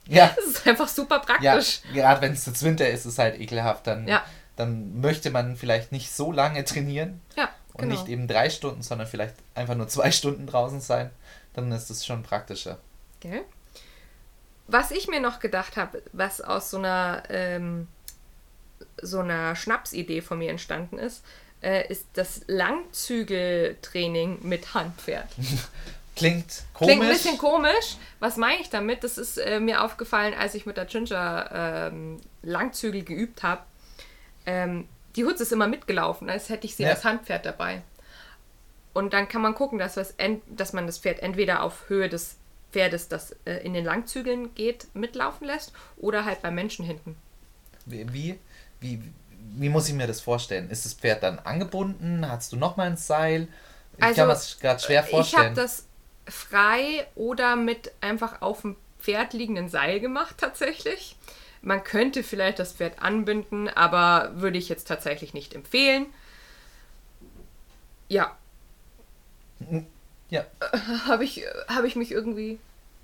Ja. 0.07 0.31
Das 0.37 0.45
ist 0.45 0.67
einfach 0.67 0.89
super 0.89 1.21
praktisch. 1.21 1.81
Ja, 1.93 1.95
gerade 1.95 2.23
wenn 2.23 2.33
es 2.33 2.47
jetzt 2.47 2.63
Winter 2.63 2.89
ist, 2.89 3.01
ist 3.01 3.13
es 3.13 3.19
halt 3.19 3.39
ekelhaft. 3.41 3.87
Dann, 3.87 4.09
ja. 4.09 4.25
dann 4.57 5.01
möchte 5.01 5.31
man 5.31 5.57
vielleicht 5.57 5.93
nicht 5.93 6.11
so 6.11 6.33
lange 6.33 6.65
trainieren. 6.65 7.21
Ja. 7.37 7.51
Und 7.75 7.83
genau. 7.83 7.95
nicht 7.95 8.09
eben 8.09 8.27
drei 8.27 8.51
Stunden, 8.51 8.83
sondern 8.83 9.07
vielleicht 9.07 9.35
einfach 9.55 9.75
nur 9.75 9.89
zwei 9.89 10.11
Stunden 10.13 10.47
draußen 10.47 10.81
sein. 10.81 11.11
Dann 11.55 11.71
ist 11.73 11.91
es 11.91 12.07
schon 12.07 12.23
praktischer. 12.23 12.79
Okay. 13.19 13.43
Was 14.67 14.91
ich 14.91 15.09
mir 15.09 15.21
noch 15.21 15.41
gedacht 15.41 15.77
habe, 15.77 16.03
was 16.13 16.41
aus 16.41 16.71
so 16.71 16.79
einer, 16.79 17.23
ähm, 17.31 17.89
so 19.01 19.21
einer 19.21 19.57
Schnapsidee 19.57 20.21
von 20.21 20.39
mir 20.39 20.51
entstanden 20.51 20.99
ist, 20.99 21.25
äh, 21.63 21.87
ist 21.89 22.07
das 22.15 22.43
Langzügeltraining 22.47 24.41
mit 24.43 24.75
Handpferd. 24.75 25.29
Klingt 26.19 26.65
komisch. 26.75 26.93
Klingt 26.93 27.03
ein 27.03 27.09
bisschen 27.09 27.39
komisch. 27.39 27.97
Was 28.21 28.37
meine 28.37 28.61
ich 28.61 28.71
damit? 28.71 29.05
Das 29.05 29.19
ist 29.19 29.39
äh, 29.39 29.61
mir 29.61 29.83
aufgefallen, 29.83 30.35
als 30.35 30.55
ich 30.55 30.67
mit 30.67 30.77
der 30.77 30.85
Ginger 30.85 31.91
ähm, 31.93 32.21
Langzügel 32.43 33.03
geübt 33.03 33.43
habe. 33.43 33.63
Ähm, 34.47 34.89
die 35.17 35.25
Hutze 35.25 35.43
ist 35.43 35.53
immer 35.53 35.69
mitgelaufen, 35.69 36.29
als 36.29 36.49
hätte 36.49 36.67
ich 36.67 36.77
sie 36.77 36.85
ja. 36.85 36.91
als 36.91 37.05
Handpferd 37.05 37.47
dabei. 37.47 37.83
Und 38.95 39.13
dann 39.13 39.29
kann 39.29 39.43
man 39.43 39.55
gucken, 39.55 39.79
dass, 39.79 39.95
dass 40.49 40.73
man 40.73 40.87
das 40.87 40.99
Pferd 40.99 41.21
entweder 41.21 41.63
auf 41.63 41.89
Höhe 41.89 42.09
des 42.09 42.37
Pferdes, 42.73 43.09
das 43.09 43.35
äh, 43.45 43.65
in 43.65 43.73
den 43.73 43.85
Langzügeln 43.85 44.55
geht, 44.55 44.95
mitlaufen 44.95 45.47
lässt 45.47 45.73
oder 45.97 46.25
halt 46.25 46.43
beim 46.43 46.55
Menschen 46.55 46.85
hinten. 46.85 47.17
Wie, 47.87 48.13
wie, 48.13 48.39
wie, 48.81 49.03
wie 49.57 49.69
muss 49.69 49.89
ich 49.89 49.95
mir 49.95 50.07
das 50.07 50.21
vorstellen? 50.21 50.69
Ist 50.71 50.85
das 50.85 50.95
Pferd 50.95 51.23
dann 51.23 51.39
angebunden? 51.39 52.29
Hast 52.29 52.53
du 52.53 52.57
nochmal 52.57 52.89
ein 52.89 52.97
Seil? 52.97 53.49
Ich 53.97 54.03
also, 54.03 54.17
kann 54.17 54.29
mir 54.29 54.35
das 54.35 54.59
gerade 54.59 54.81
schwer 54.81 55.03
vorstellen. 55.03 55.53
Ich 55.53 55.59
habe 55.59 55.61
das 55.61 55.88
frei 56.29 57.07
oder 57.15 57.57
mit 57.57 57.93
einfach 58.01 58.43
auf 58.43 58.63
dem 58.63 58.77
Pferd 58.99 59.33
liegenden 59.33 59.69
Seil 59.69 60.01
gemacht 60.01 60.37
tatsächlich. 60.39 61.17
Man 61.63 61.83
könnte 61.83 62.23
vielleicht 62.23 62.59
das 62.59 62.73
Pferd 62.73 63.03
anbinden, 63.03 63.69
aber 63.69 64.33
würde 64.35 64.59
ich 64.59 64.69
jetzt 64.69 64.87
tatsächlich 64.87 65.35
nicht 65.35 65.55
empfehlen. 65.55 66.07
Ja. 68.09 68.37
Ja. 70.31 70.47
Äh, 70.61 70.79
Habe 71.07 71.25
ich, 71.25 71.45
hab 71.69 71.85
ich 71.85 71.97
mich 71.97 72.13
irgendwie 72.13 72.59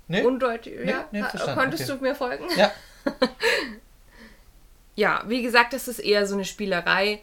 nee. 0.07 0.23
undeutlich. 0.23 0.79
Nee, 0.79 0.91
ja? 0.91 1.07
Nee, 1.11 1.23
Konntest 1.53 1.89
okay. 1.89 1.97
du 1.97 2.03
mir 2.03 2.15
folgen? 2.15 2.45
Ja. 2.55 2.71
ja, 4.95 5.23
wie 5.27 5.41
gesagt, 5.41 5.73
das 5.73 5.87
ist 5.87 5.99
eher 5.99 6.25
so 6.25 6.35
eine 6.35 6.45
Spielerei 6.45 7.21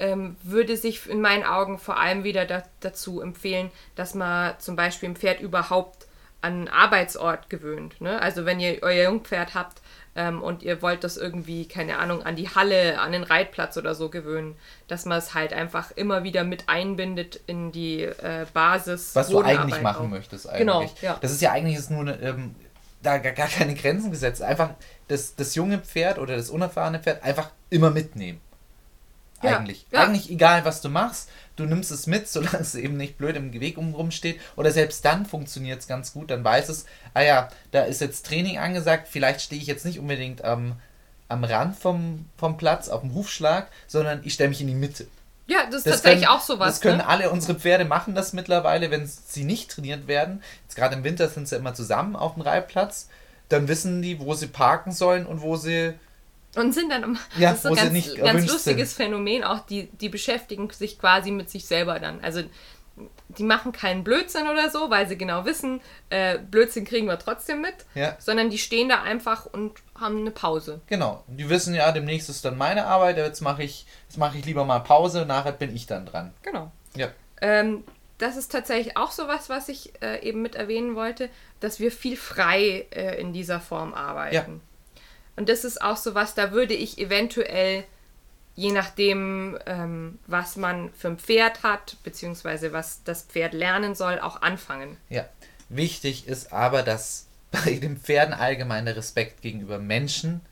ähm, 0.00 0.36
würde 0.42 0.76
sich 0.76 1.08
in 1.08 1.20
meinen 1.20 1.44
Augen 1.44 1.78
vor 1.78 1.98
allem 1.98 2.24
wieder 2.24 2.46
da, 2.46 2.62
dazu 2.80 3.20
empfehlen, 3.20 3.70
dass 3.94 4.14
man 4.14 4.58
zum 4.58 4.74
Beispiel 4.74 5.10
ein 5.10 5.16
Pferd 5.16 5.40
überhaupt 5.40 6.06
an 6.42 6.52
einen 6.52 6.68
Arbeitsort 6.68 7.50
gewöhnt. 7.50 8.00
Ne? 8.00 8.20
Also 8.20 8.46
wenn 8.46 8.60
ihr 8.60 8.78
euer 8.82 9.04
Jungpferd 9.04 9.54
habt 9.54 9.82
ähm, 10.16 10.42
und 10.42 10.62
ihr 10.62 10.80
wollt 10.80 11.04
das 11.04 11.18
irgendwie, 11.18 11.68
keine 11.68 11.98
Ahnung, 11.98 12.22
an 12.22 12.34
die 12.34 12.48
Halle, 12.48 12.98
an 12.98 13.12
den 13.12 13.24
Reitplatz 13.24 13.76
oder 13.76 13.94
so 13.94 14.08
gewöhnen, 14.08 14.56
dass 14.88 15.04
man 15.04 15.18
es 15.18 15.34
halt 15.34 15.52
einfach 15.52 15.90
immer 15.92 16.24
wieder 16.24 16.44
mit 16.44 16.68
einbindet 16.68 17.40
in 17.46 17.72
die 17.72 18.02
äh, 18.02 18.46
Basis. 18.54 19.14
Was 19.14 19.28
du 19.28 19.40
eigentlich 19.40 19.82
machen 19.82 20.06
auch. 20.06 20.10
möchtest 20.10 20.48
eigentlich. 20.48 20.60
Genau, 20.60 20.90
ja. 21.02 21.18
Das 21.20 21.30
ist 21.30 21.42
ja 21.42 21.52
eigentlich 21.52 21.76
ist 21.76 21.90
nur 21.90 22.00
eine, 22.00 22.18
ähm, 22.20 22.54
da 23.02 23.18
gar, 23.18 23.32
gar 23.32 23.48
keine 23.48 23.74
Grenzen 23.74 24.10
gesetzt. 24.10 24.40
Einfach 24.40 24.70
das, 25.08 25.34
das 25.36 25.54
junge 25.54 25.78
Pferd 25.78 26.18
oder 26.18 26.36
das 26.36 26.48
unerfahrene 26.48 27.00
Pferd 27.00 27.22
einfach 27.22 27.50
immer 27.68 27.90
mitnehmen. 27.90 28.40
Eigentlich. 29.40 29.86
Ja. 29.90 30.04
Eigentlich 30.04 30.30
egal, 30.30 30.64
was 30.64 30.80
du 30.80 30.88
machst, 30.88 31.28
du 31.56 31.64
nimmst 31.64 31.90
es 31.90 32.06
mit, 32.06 32.28
solange 32.30 32.58
es 32.58 32.74
eben 32.74 32.96
nicht 32.96 33.18
blöd 33.18 33.36
im 33.36 33.52
Weg 33.52 33.78
rumsteht. 33.78 34.40
Oder 34.56 34.70
selbst 34.70 35.04
dann 35.04 35.26
funktioniert 35.26 35.80
es 35.80 35.88
ganz 35.88 36.12
gut. 36.12 36.30
Dann 36.30 36.44
weiß 36.44 36.68
es, 36.68 36.86
ah 37.14 37.22
ja, 37.22 37.48
da 37.70 37.82
ist 37.82 38.00
jetzt 38.00 38.26
Training 38.26 38.58
angesagt. 38.58 39.08
Vielleicht 39.10 39.40
stehe 39.40 39.60
ich 39.60 39.66
jetzt 39.66 39.84
nicht 39.84 39.98
unbedingt 39.98 40.44
am, 40.44 40.74
am 41.28 41.44
Rand 41.44 41.76
vom, 41.76 42.26
vom 42.36 42.56
Platz, 42.56 42.88
auf 42.88 43.00
dem 43.00 43.14
Hufschlag, 43.14 43.68
sondern 43.86 44.20
ich 44.24 44.34
stelle 44.34 44.50
mich 44.50 44.60
in 44.60 44.68
die 44.68 44.74
Mitte. 44.74 45.06
Ja, 45.46 45.66
das 45.66 45.78
ist 45.78 45.86
das 45.86 45.94
tatsächlich 45.94 46.26
können, 46.26 46.36
auch 46.38 46.42
sowas. 46.42 46.74
Das 46.74 46.80
können 46.80 46.98
ne? 46.98 47.08
alle 47.08 47.30
unsere 47.30 47.58
Pferde 47.58 47.84
machen 47.84 48.14
das 48.14 48.32
mittlerweile, 48.32 48.92
wenn 48.92 49.04
sie 49.06 49.42
nicht 49.42 49.70
trainiert 49.70 50.06
werden. 50.06 50.42
Jetzt 50.62 50.76
gerade 50.76 50.94
im 50.94 51.02
Winter 51.02 51.28
sind 51.28 51.48
sie 51.48 51.56
immer 51.56 51.74
zusammen 51.74 52.14
auf 52.14 52.34
dem 52.34 52.42
Reitplatz. 52.42 53.08
Dann 53.48 53.66
wissen 53.66 54.00
die, 54.00 54.20
wo 54.20 54.34
sie 54.34 54.46
parken 54.46 54.92
sollen 54.92 55.26
und 55.26 55.42
wo 55.42 55.56
sie 55.56 55.94
und 56.56 56.72
sind 56.72 56.90
dann, 56.90 57.18
ja, 57.36 57.50
das 57.50 57.58
ist 57.58 57.62
so 57.62 57.68
ein 57.70 57.76
ganz, 57.76 58.14
ganz 58.16 58.46
lustiges 58.50 58.96
sind. 58.96 59.04
Phänomen, 59.04 59.44
auch 59.44 59.60
die, 59.60 59.86
die 59.86 60.08
beschäftigen 60.08 60.68
sich 60.70 60.98
quasi 60.98 61.30
mit 61.30 61.48
sich 61.48 61.66
selber 61.66 62.00
dann. 62.00 62.20
Also 62.22 62.42
die 63.28 63.44
machen 63.44 63.72
keinen 63.72 64.04
Blödsinn 64.04 64.48
oder 64.48 64.70
so, 64.70 64.90
weil 64.90 65.08
sie 65.08 65.16
genau 65.16 65.44
wissen, 65.44 65.80
äh, 66.10 66.38
Blödsinn 66.38 66.84
kriegen 66.84 67.06
wir 67.06 67.18
trotzdem 67.18 67.60
mit, 67.60 67.74
ja. 67.94 68.16
sondern 68.18 68.50
die 68.50 68.58
stehen 68.58 68.88
da 68.88 69.02
einfach 69.02 69.46
und 69.46 69.72
haben 69.98 70.18
eine 70.18 70.32
Pause. 70.32 70.80
Genau, 70.88 71.22
die 71.28 71.48
wissen 71.48 71.74
ja, 71.74 71.92
demnächst 71.92 72.28
ist 72.28 72.44
dann 72.44 72.58
meine 72.58 72.86
Arbeit, 72.86 73.16
jetzt 73.16 73.40
mache 73.40 73.62
ich, 73.62 73.86
jetzt 74.08 74.34
ich 74.34 74.44
lieber 74.44 74.64
mal 74.64 74.80
Pause, 74.80 75.24
nachher 75.26 75.52
bin 75.52 75.74
ich 75.74 75.86
dann 75.86 76.06
dran. 76.06 76.34
Genau. 76.42 76.72
Ja. 76.96 77.08
Ähm, 77.40 77.84
das 78.18 78.36
ist 78.36 78.52
tatsächlich 78.52 78.96
auch 78.96 79.12
sowas, 79.12 79.48
was 79.48 79.68
ich 79.68 79.92
äh, 80.02 80.22
eben 80.26 80.42
mit 80.42 80.54
erwähnen 80.54 80.94
wollte, 80.94 81.30
dass 81.60 81.80
wir 81.80 81.90
viel 81.90 82.16
frei 82.16 82.86
äh, 82.90 83.18
in 83.20 83.32
dieser 83.32 83.60
Form 83.60 83.94
arbeiten. 83.94 84.34
Ja. 84.34 84.46
Und 85.40 85.48
das 85.48 85.64
ist 85.64 85.80
auch 85.80 85.96
sowas, 85.96 86.34
da 86.34 86.52
würde 86.52 86.74
ich 86.74 86.98
eventuell, 86.98 87.84
je 88.56 88.72
nachdem, 88.72 89.58
ähm, 89.64 90.18
was 90.26 90.56
man 90.56 90.92
für 90.92 91.08
ein 91.08 91.18
Pferd 91.18 91.62
hat, 91.62 91.96
beziehungsweise 92.04 92.74
was 92.74 93.02
das 93.04 93.22
Pferd 93.22 93.54
lernen 93.54 93.94
soll, 93.94 94.20
auch 94.20 94.42
anfangen. 94.42 94.98
Ja. 95.08 95.26
Wichtig 95.70 96.28
ist 96.28 96.52
aber, 96.52 96.82
dass 96.82 97.26
bei 97.50 97.72
den 97.72 97.96
Pferden 97.96 98.34
allgemein 98.34 98.84
der 98.84 98.96
Respekt 98.96 99.40
gegenüber 99.40 99.78
Menschen 99.78 100.42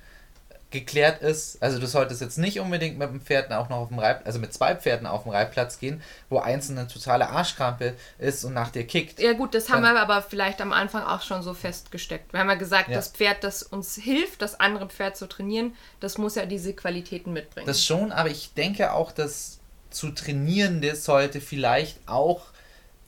geklärt 0.70 1.22
ist. 1.22 1.62
Also 1.62 1.78
du 1.78 1.86
solltest 1.86 2.20
jetzt 2.20 2.36
nicht 2.36 2.60
unbedingt 2.60 2.98
mit 2.98 3.08
dem 3.08 3.20
Pferd 3.22 3.50
auch 3.52 3.70
noch 3.70 3.78
auf 3.78 3.88
dem 3.88 3.98
Reitplatz, 3.98 4.26
also 4.26 4.38
mit 4.38 4.52
zwei 4.52 4.74
Pferden 4.74 5.06
auf 5.06 5.22
dem 5.22 5.32
Reitplatz 5.32 5.78
gehen, 5.78 6.02
wo 6.28 6.38
eins 6.38 6.70
eine 6.70 6.86
totale 6.86 7.30
Arschkrampe 7.30 7.94
ist 8.18 8.44
und 8.44 8.52
nach 8.52 8.70
dir 8.70 8.86
kickt. 8.86 9.18
Ja 9.18 9.32
gut, 9.32 9.54
das 9.54 9.66
Dann, 9.66 9.76
haben 9.76 9.94
wir 9.94 10.00
aber 10.00 10.20
vielleicht 10.20 10.60
am 10.60 10.72
Anfang 10.72 11.04
auch 11.04 11.22
schon 11.22 11.42
so 11.42 11.54
festgesteckt. 11.54 12.32
Wir 12.32 12.40
haben 12.40 12.50
ja 12.50 12.56
gesagt, 12.56 12.90
ja. 12.90 12.96
das 12.96 13.08
Pferd, 13.08 13.44
das 13.44 13.62
uns 13.62 13.94
hilft, 13.94 14.42
das 14.42 14.60
andere 14.60 14.88
Pferd 14.88 15.16
zu 15.16 15.26
trainieren, 15.26 15.74
das 16.00 16.18
muss 16.18 16.34
ja 16.34 16.44
diese 16.44 16.74
Qualitäten 16.74 17.32
mitbringen. 17.32 17.66
Das 17.66 17.82
schon, 17.82 18.12
aber 18.12 18.28
ich 18.28 18.52
denke 18.52 18.92
auch, 18.92 19.12
dass 19.12 19.60
zu 19.90 20.10
Trainierende 20.10 20.94
sollte 20.96 21.40
vielleicht 21.40 21.98
auch 22.06 22.42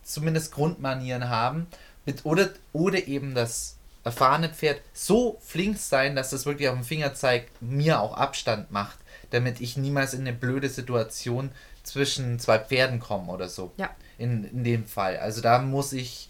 zumindest 0.02 0.52
Grundmanieren 0.52 1.28
haben 1.28 1.66
oder, 2.24 2.48
oder 2.72 3.06
eben 3.06 3.34
das 3.34 3.76
erfahrene 4.04 4.48
Pferd 4.48 4.80
so 4.92 5.38
flink 5.40 5.78
sein, 5.78 6.16
dass 6.16 6.32
es 6.32 6.46
wirklich 6.46 6.68
auf 6.68 6.74
dem 6.74 6.84
Finger 6.84 7.14
zeigt, 7.14 7.60
mir 7.62 8.00
auch 8.00 8.14
Abstand 8.14 8.70
macht, 8.70 8.98
damit 9.30 9.60
ich 9.60 9.76
niemals 9.76 10.14
in 10.14 10.20
eine 10.20 10.32
blöde 10.32 10.68
Situation 10.68 11.50
zwischen 11.82 12.38
zwei 12.38 12.58
Pferden 12.58 13.00
komme 13.00 13.30
oder 13.32 13.48
so. 13.48 13.72
Ja. 13.76 13.90
In, 14.18 14.44
in 14.44 14.64
dem 14.64 14.86
Fall. 14.86 15.18
Also 15.18 15.40
da 15.40 15.58
muss 15.58 15.92
ich 15.92 16.28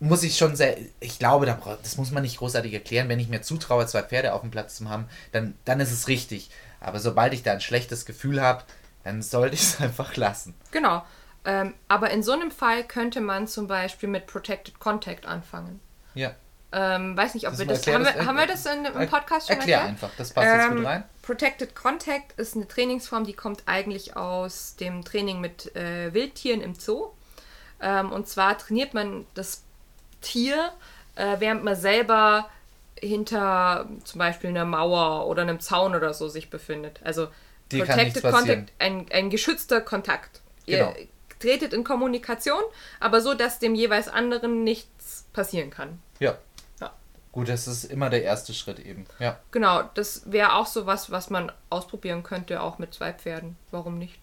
muss 0.00 0.22
ich 0.22 0.36
schon 0.36 0.54
sehr, 0.54 0.76
ich 1.00 1.18
glaube, 1.18 1.46
das 1.82 1.96
muss 1.96 2.10
man 2.10 2.22
nicht 2.22 2.38
großartig 2.38 2.74
erklären. 2.74 3.08
Wenn 3.08 3.20
ich 3.20 3.28
mir 3.28 3.42
zutraue, 3.42 3.86
zwei 3.86 4.02
Pferde 4.02 4.34
auf 4.34 4.42
dem 4.42 4.50
Platz 4.50 4.76
zu 4.76 4.88
haben, 4.88 5.08
dann, 5.32 5.54
dann 5.64 5.80
ist 5.80 5.92
es 5.92 6.08
richtig. 6.08 6.50
Aber 6.80 7.00
sobald 7.00 7.32
ich 7.32 7.42
da 7.42 7.52
ein 7.52 7.60
schlechtes 7.60 8.04
Gefühl 8.04 8.42
habe, 8.42 8.64
dann 9.02 9.22
sollte 9.22 9.54
ich 9.54 9.62
es 9.62 9.80
einfach 9.80 10.16
lassen. 10.16 10.54
Genau. 10.72 11.04
Ähm, 11.46 11.74
aber 11.88 12.10
in 12.10 12.22
so 12.22 12.32
einem 12.32 12.50
Fall 12.50 12.84
könnte 12.84 13.20
man 13.20 13.46
zum 13.46 13.66
Beispiel 13.66 14.08
mit 14.08 14.26
Protected 14.26 14.78
Contact 14.78 15.26
anfangen. 15.26 15.80
Ja. 16.14 16.34
Ähm, 16.76 17.16
weiß 17.16 17.34
nicht, 17.34 17.46
ob 17.46 17.52
das 17.52 17.60
wir 17.60 17.66
das, 17.66 17.86
haben, 17.86 18.02
das 18.02 18.14
wir, 18.16 18.26
haben 18.26 18.36
wir 18.36 18.46
das 18.46 18.66
in, 18.66 18.84
im 18.84 19.08
Podcast 19.08 19.46
schon 19.46 19.58
Erklär 19.58 19.78
erklärt? 19.78 20.02
einfach, 20.02 20.10
das 20.18 20.32
passt 20.32 20.48
ähm, 20.48 20.58
jetzt 20.58 20.68
gut 20.70 20.78
ähm, 20.78 20.86
rein. 20.86 21.04
Protected 21.22 21.74
Contact 21.76 22.32
ist 22.38 22.56
eine 22.56 22.66
Trainingsform, 22.66 23.24
die 23.24 23.32
kommt 23.32 23.62
eigentlich 23.66 24.16
aus 24.16 24.74
dem 24.74 25.04
Training 25.04 25.40
mit 25.40 25.74
äh, 25.76 26.12
Wildtieren 26.12 26.60
im 26.62 26.74
Zoo. 26.74 27.10
Ähm, 27.80 28.10
und 28.10 28.26
zwar 28.26 28.58
trainiert 28.58 28.92
man 28.92 29.24
das 29.34 29.62
Tier, 30.20 30.72
äh, 31.14 31.36
während 31.38 31.62
man 31.62 31.76
selber 31.76 32.48
hinter 32.98 33.88
zum 34.02 34.18
Beispiel 34.18 34.50
einer 34.50 34.64
Mauer 34.64 35.26
oder 35.26 35.42
einem 35.42 35.60
Zaun 35.60 35.94
oder 35.94 36.12
so 36.12 36.28
sich 36.28 36.50
befindet. 36.50 37.00
Also 37.04 37.28
die 37.70 37.78
Protected 37.78 38.22
Contact, 38.22 38.72
ein, 38.78 39.06
ein 39.12 39.30
geschützter 39.30 39.80
Kontakt. 39.80 40.40
Genau. 40.66 40.92
Ihr 40.98 41.08
tretet 41.44 41.72
in 41.72 41.84
Kommunikation, 41.84 42.62
aber 43.00 43.20
so, 43.20 43.34
dass 43.34 43.58
dem 43.58 43.74
jeweils 43.74 44.08
anderen 44.08 44.64
nichts 44.64 45.26
passieren 45.32 45.70
kann. 45.70 46.00
Ja. 46.18 46.38
ja. 46.80 46.92
Gut, 47.32 47.48
das 47.48 47.68
ist 47.68 47.84
immer 47.84 48.08
der 48.08 48.22
erste 48.22 48.54
Schritt 48.54 48.78
eben. 48.78 49.06
Ja. 49.18 49.38
Genau, 49.50 49.82
das 49.94 50.30
wäre 50.30 50.54
auch 50.54 50.66
so 50.66 50.86
was, 50.86 51.10
was 51.10 51.28
man 51.28 51.52
ausprobieren 51.68 52.22
könnte, 52.22 52.62
auch 52.62 52.78
mit 52.78 52.94
zwei 52.94 53.12
Pferden. 53.12 53.56
Warum 53.70 53.98
nicht? 53.98 54.18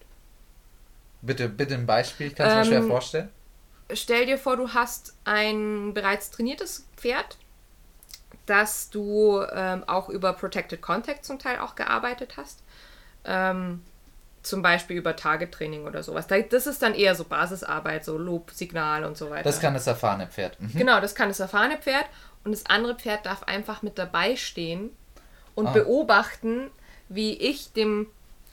Bitte, 1.20 1.48
bitte 1.48 1.74
ein 1.74 1.86
Beispiel, 1.86 2.26
ich 2.26 2.34
kann 2.34 2.48
es 2.48 2.52
ähm, 2.52 2.58
mir 2.58 2.64
schwer 2.66 2.82
vorstellen. 2.88 3.28
Stell 3.92 4.26
dir 4.26 4.38
vor, 4.38 4.56
du 4.56 4.70
hast 4.70 5.14
ein 5.24 5.94
bereits 5.94 6.30
trainiertes 6.30 6.88
Pferd, 6.96 7.36
dass 8.46 8.90
du 8.90 9.42
ähm, 9.52 9.84
auch 9.86 10.08
über 10.08 10.32
Protected 10.32 10.82
Contact 10.82 11.24
zum 11.24 11.38
Teil 11.38 11.60
auch 11.60 11.76
gearbeitet 11.76 12.36
hast. 12.36 12.64
Ähm, 13.24 13.82
zum 14.42 14.62
Beispiel 14.62 14.96
über 14.96 15.14
Target-Training 15.14 15.86
oder 15.86 16.02
sowas. 16.02 16.26
Das 16.26 16.66
ist 16.66 16.82
dann 16.82 16.94
eher 16.94 17.14
so 17.14 17.24
Basisarbeit, 17.24 18.04
so 18.04 18.18
Lobsignal 18.18 19.04
und 19.04 19.16
so 19.16 19.30
weiter. 19.30 19.44
Das 19.44 19.60
kann 19.60 19.74
das 19.74 19.86
erfahrene 19.86 20.26
Pferd. 20.26 20.60
Mhm. 20.60 20.72
Genau, 20.74 21.00
das 21.00 21.14
kann 21.14 21.28
das 21.28 21.40
erfahrene 21.40 21.78
Pferd. 21.78 22.06
Und 22.44 22.52
das 22.52 22.66
andere 22.66 22.96
Pferd 22.96 23.24
darf 23.24 23.44
einfach 23.44 23.82
mit 23.82 23.98
dabei 23.98 24.36
stehen 24.36 24.90
und 25.54 25.68
ah. 25.68 25.72
beobachten, 25.72 26.70
wie 27.08 27.34
ich 27.34 27.72
dem 27.72 28.08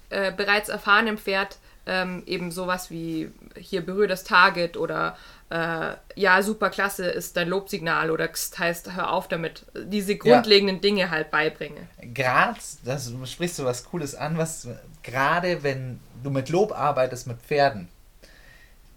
äh, 0.10 0.32
bereits 0.32 0.70
erfahrenen 0.70 1.18
Pferd 1.18 1.58
ähm, 1.86 2.24
eben 2.28 2.52
sowas 2.52 2.92
wie 2.92 3.32
hier 3.58 3.84
berühre 3.84 4.08
das 4.08 4.24
Target 4.24 4.78
oder 4.78 5.18
äh, 5.50 5.94
ja, 6.16 6.42
super 6.44 6.70
klasse 6.70 7.08
ist 7.08 7.36
dein 7.36 7.50
Lobsignal 7.50 8.12
oder 8.12 8.30
heißt, 8.30 8.96
hör 8.96 9.12
auf 9.12 9.28
damit, 9.28 9.66
diese 9.76 10.16
grundlegenden 10.16 10.78
ja. 10.78 10.82
Dinge 10.82 11.12
halt 11.12 11.32
beibringe. 11.32 11.88
Gerade, 12.02 12.60
das 12.86 13.12
sprichst 13.26 13.58
du 13.58 13.66
was 13.66 13.84
Cooles 13.86 14.14
an, 14.14 14.38
was 14.38 14.68
gerade 15.02 15.64
wenn 15.64 16.00
du 16.24 16.30
mit 16.30 16.50
Lob 16.50 16.72
arbeitest 16.72 17.26
mit 17.26 17.42
Pferden, 17.42 17.90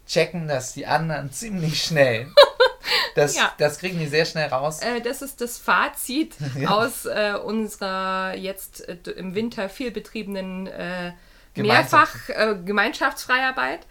checken 0.07 0.47
das 0.47 0.73
die 0.73 0.85
anderen 0.85 1.31
ziemlich 1.31 1.83
schnell. 1.83 2.27
Das, 3.15 3.35
ja. 3.35 3.53
das 3.59 3.77
kriegen 3.77 3.99
die 3.99 4.07
sehr 4.07 4.25
schnell 4.25 4.49
raus. 4.49 4.79
Äh, 4.81 4.99
das 4.99 5.21
ist 5.21 5.39
das 5.39 5.57
Fazit 5.57 6.35
ja. 6.59 6.69
aus 6.69 7.05
äh, 7.05 7.33
unserer 7.33 8.35
jetzt 8.35 8.87
äh, 8.87 8.97
im 9.15 9.35
Winter 9.35 9.69
viel 9.69 9.91
betriebenen 9.91 10.67
äh, 10.67 11.13
mehrfach 11.55 12.29
äh, 12.29 12.55
Gemeinschaftsfreiarbeit. 12.65 13.81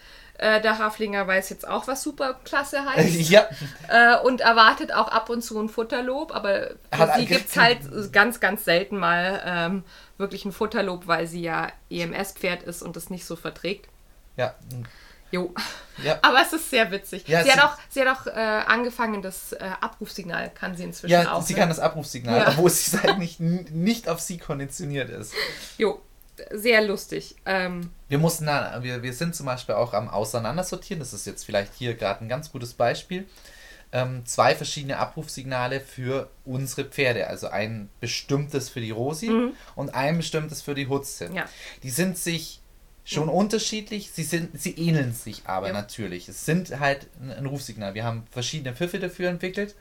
Äh, 0.43 0.61
der 0.61 0.79
Haflinger 0.79 1.25
weiß 1.29 1.51
jetzt 1.51 1.69
auch, 1.69 1.87
was 1.87 2.03
superklasse 2.03 2.85
heißt. 2.97 3.31
ja. 3.31 3.47
Äh, 3.89 4.19
und 4.25 4.41
erwartet 4.41 4.93
auch 4.93 5.07
ab 5.07 5.31
und 5.31 5.41
zu 5.43 5.61
ein 5.61 5.69
Futterlob, 5.69 6.35
aber 6.35 6.71
für 6.93 7.13
sie 7.17 7.27
gibt 7.27 7.49
es 7.49 7.57
halt 7.57 8.13
ganz, 8.13 8.41
ganz 8.41 8.65
selten 8.65 8.97
mal 8.97 9.41
ähm, 9.45 9.85
wirklich 10.19 10.45
ein 10.45 10.51
Futterlob, 10.51 11.07
weil 11.07 11.29
sie 11.29 11.43
ja 11.43 11.69
EMS-Pferd 11.91 12.65
ist 12.65 12.83
und 12.83 12.97
das 12.97 13.09
nicht 13.09 13.25
so 13.25 13.37
verträgt. 13.37 13.89
Ja. 14.37 14.57
Jo. 15.31 15.55
Ja. 16.03 16.19
Aber 16.23 16.43
es 16.43 16.53
ist 16.53 16.71
sehr 16.71 16.91
witzig. 16.91 17.29
Ja, 17.29 17.45
sie, 17.45 17.53
hat 17.53 17.65
auch, 17.65 17.79
sie 17.89 18.03
hat 18.03 18.09
auch 18.09 18.27
äh, 18.27 18.31
angefangen, 18.31 19.23
das 19.23 19.53
äh, 19.53 19.71
Abrufsignal 19.81 20.51
kann 20.51 20.77
sie 20.77 20.83
inzwischen 20.83 21.13
ja, 21.13 21.33
auch. 21.33 21.39
Ja, 21.39 21.43
sie 21.43 21.55
ne? 21.55 21.61
kann 21.61 21.69
das 21.69 21.79
Abrufsignal, 21.79 22.41
ja. 22.41 22.49
obwohl 22.49 22.69
sie 22.69 22.99
halt 22.99 23.19
nicht, 23.21 23.39
nicht 23.39 24.09
auf 24.09 24.19
sie 24.19 24.39
konditioniert 24.39 25.09
ist. 25.09 25.35
Jo, 25.79 26.03
sehr 26.51 26.83
lustig. 26.83 27.37
Ähm, 27.47 27.91
wir 28.09 28.19
mussten 28.19 28.47
da, 28.47 28.83
wir, 28.83 29.03
wir 29.03 29.13
sind 29.13 29.35
zum 29.35 29.47
Beispiel 29.47 29.75
auch 29.75 29.93
am 29.93 30.09
Auseinandersortieren, 30.09 31.01
das 31.01 31.13
ist 31.13 31.27
jetzt 31.27 31.45
vielleicht 31.45 31.75
hier 31.75 31.95
gerade 31.95 32.25
ein 32.25 32.29
ganz 32.29 32.51
gutes 32.51 32.75
Beispiel. 32.75 33.27
Ähm, 33.95 34.25
zwei 34.25 34.55
verschiedene 34.55 34.97
Abrufsignale 34.97 35.81
für 35.81 36.31
unsere 36.47 36.87
Pferde. 36.87 37.27
Also 37.27 37.49
ein 37.49 37.91
bestimmtes 38.01 38.71
für 38.71 38.81
die 38.81 38.91
Rosi 38.91 39.29
mhm. 39.29 39.53
und 39.75 39.95
ein 39.95 40.17
bestimmtes 40.17 40.63
für 40.63 40.75
die 40.75 40.89
Hutze. 40.89 41.31
Ja. 41.35 41.45
Die 41.83 41.91
sind 41.91 42.17
sich 42.17 42.63
schon 43.05 43.25
mhm. 43.25 43.35
unterschiedlich, 43.35 44.11
sie, 44.13 44.23
sind, 44.23 44.59
sie 44.59 44.73
ähneln 44.79 45.13
sich 45.13 45.43
aber 45.45 45.67
ja. 45.69 45.73
natürlich. 45.75 46.29
Es 46.29 46.47
sind 46.47 46.81
halt 46.81 47.07
ein, 47.21 47.33
ein 47.33 47.47
Rufsignal. 47.47 47.93
Wir 47.93 48.05
haben 48.05 48.27
verschiedene 48.31 48.75
Pfiffe 48.75 48.99
dafür 48.99 49.29
entwickelt. 49.29 49.75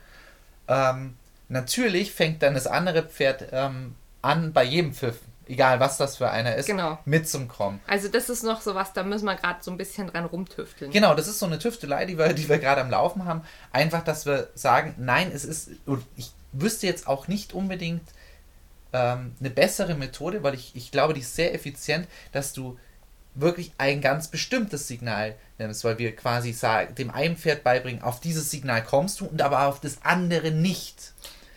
Ähm, 0.67 1.15
natürlich 1.47 2.11
fängt 2.11 2.43
dann 2.43 2.53
das 2.53 2.67
andere 2.67 3.03
Pferd 3.03 3.47
ähm, 3.53 3.95
an, 4.21 4.51
bei 4.51 4.65
jedem 4.65 4.93
Pfiff 4.93 5.19
egal 5.51 5.79
was 5.79 5.97
das 5.97 6.17
für 6.17 6.31
einer 6.31 6.55
ist, 6.55 6.65
genau. 6.65 6.97
mit 7.05 7.27
zum 7.27 7.47
Kommen. 7.47 7.81
Also 7.85 8.07
das 8.07 8.29
ist 8.29 8.43
noch 8.43 8.61
so 8.61 8.73
was, 8.73 8.93
da 8.93 9.03
müssen 9.03 9.25
wir 9.25 9.35
gerade 9.35 9.61
so 9.61 9.69
ein 9.69 9.77
bisschen 9.77 10.07
dran 10.07 10.25
rumtüfteln. 10.25 10.91
Genau, 10.91 11.13
das 11.13 11.27
ist 11.27 11.39
so 11.39 11.45
eine 11.45 11.59
Tüftelei, 11.59 12.05
die 12.05 12.17
wir, 12.17 12.33
die 12.33 12.47
wir 12.47 12.57
gerade 12.57 12.81
am 12.81 12.89
Laufen 12.89 13.25
haben. 13.25 13.41
Einfach, 13.71 14.03
dass 14.03 14.25
wir 14.25 14.49
sagen, 14.55 14.95
nein, 14.97 15.29
es 15.33 15.43
ist, 15.43 15.69
ich 16.15 16.31
wüsste 16.53 16.87
jetzt 16.87 17.07
auch 17.07 17.27
nicht 17.27 17.53
unbedingt 17.53 18.07
ähm, 18.93 19.35
eine 19.39 19.49
bessere 19.49 19.95
Methode, 19.95 20.41
weil 20.41 20.53
ich, 20.53 20.75
ich 20.75 20.91
glaube, 20.91 21.13
die 21.13 21.21
ist 21.21 21.35
sehr 21.35 21.53
effizient, 21.53 22.07
dass 22.31 22.53
du 22.53 22.79
wirklich 23.33 23.71
ein 23.77 24.01
ganz 24.01 24.27
bestimmtes 24.27 24.87
Signal 24.87 25.35
nimmst, 25.57 25.83
weil 25.83 25.97
wir 25.97 26.15
quasi 26.15 26.51
sagen, 26.51 26.95
dem 26.95 27.11
einen 27.11 27.37
Pferd 27.37 27.63
beibringen, 27.63 28.01
auf 28.01 28.19
dieses 28.19 28.51
Signal 28.51 28.83
kommst 28.83 29.19
du 29.21 29.25
und 29.25 29.41
aber 29.41 29.67
auf 29.67 29.79
das 29.79 29.99
andere 30.03 30.51
nicht 30.51 31.13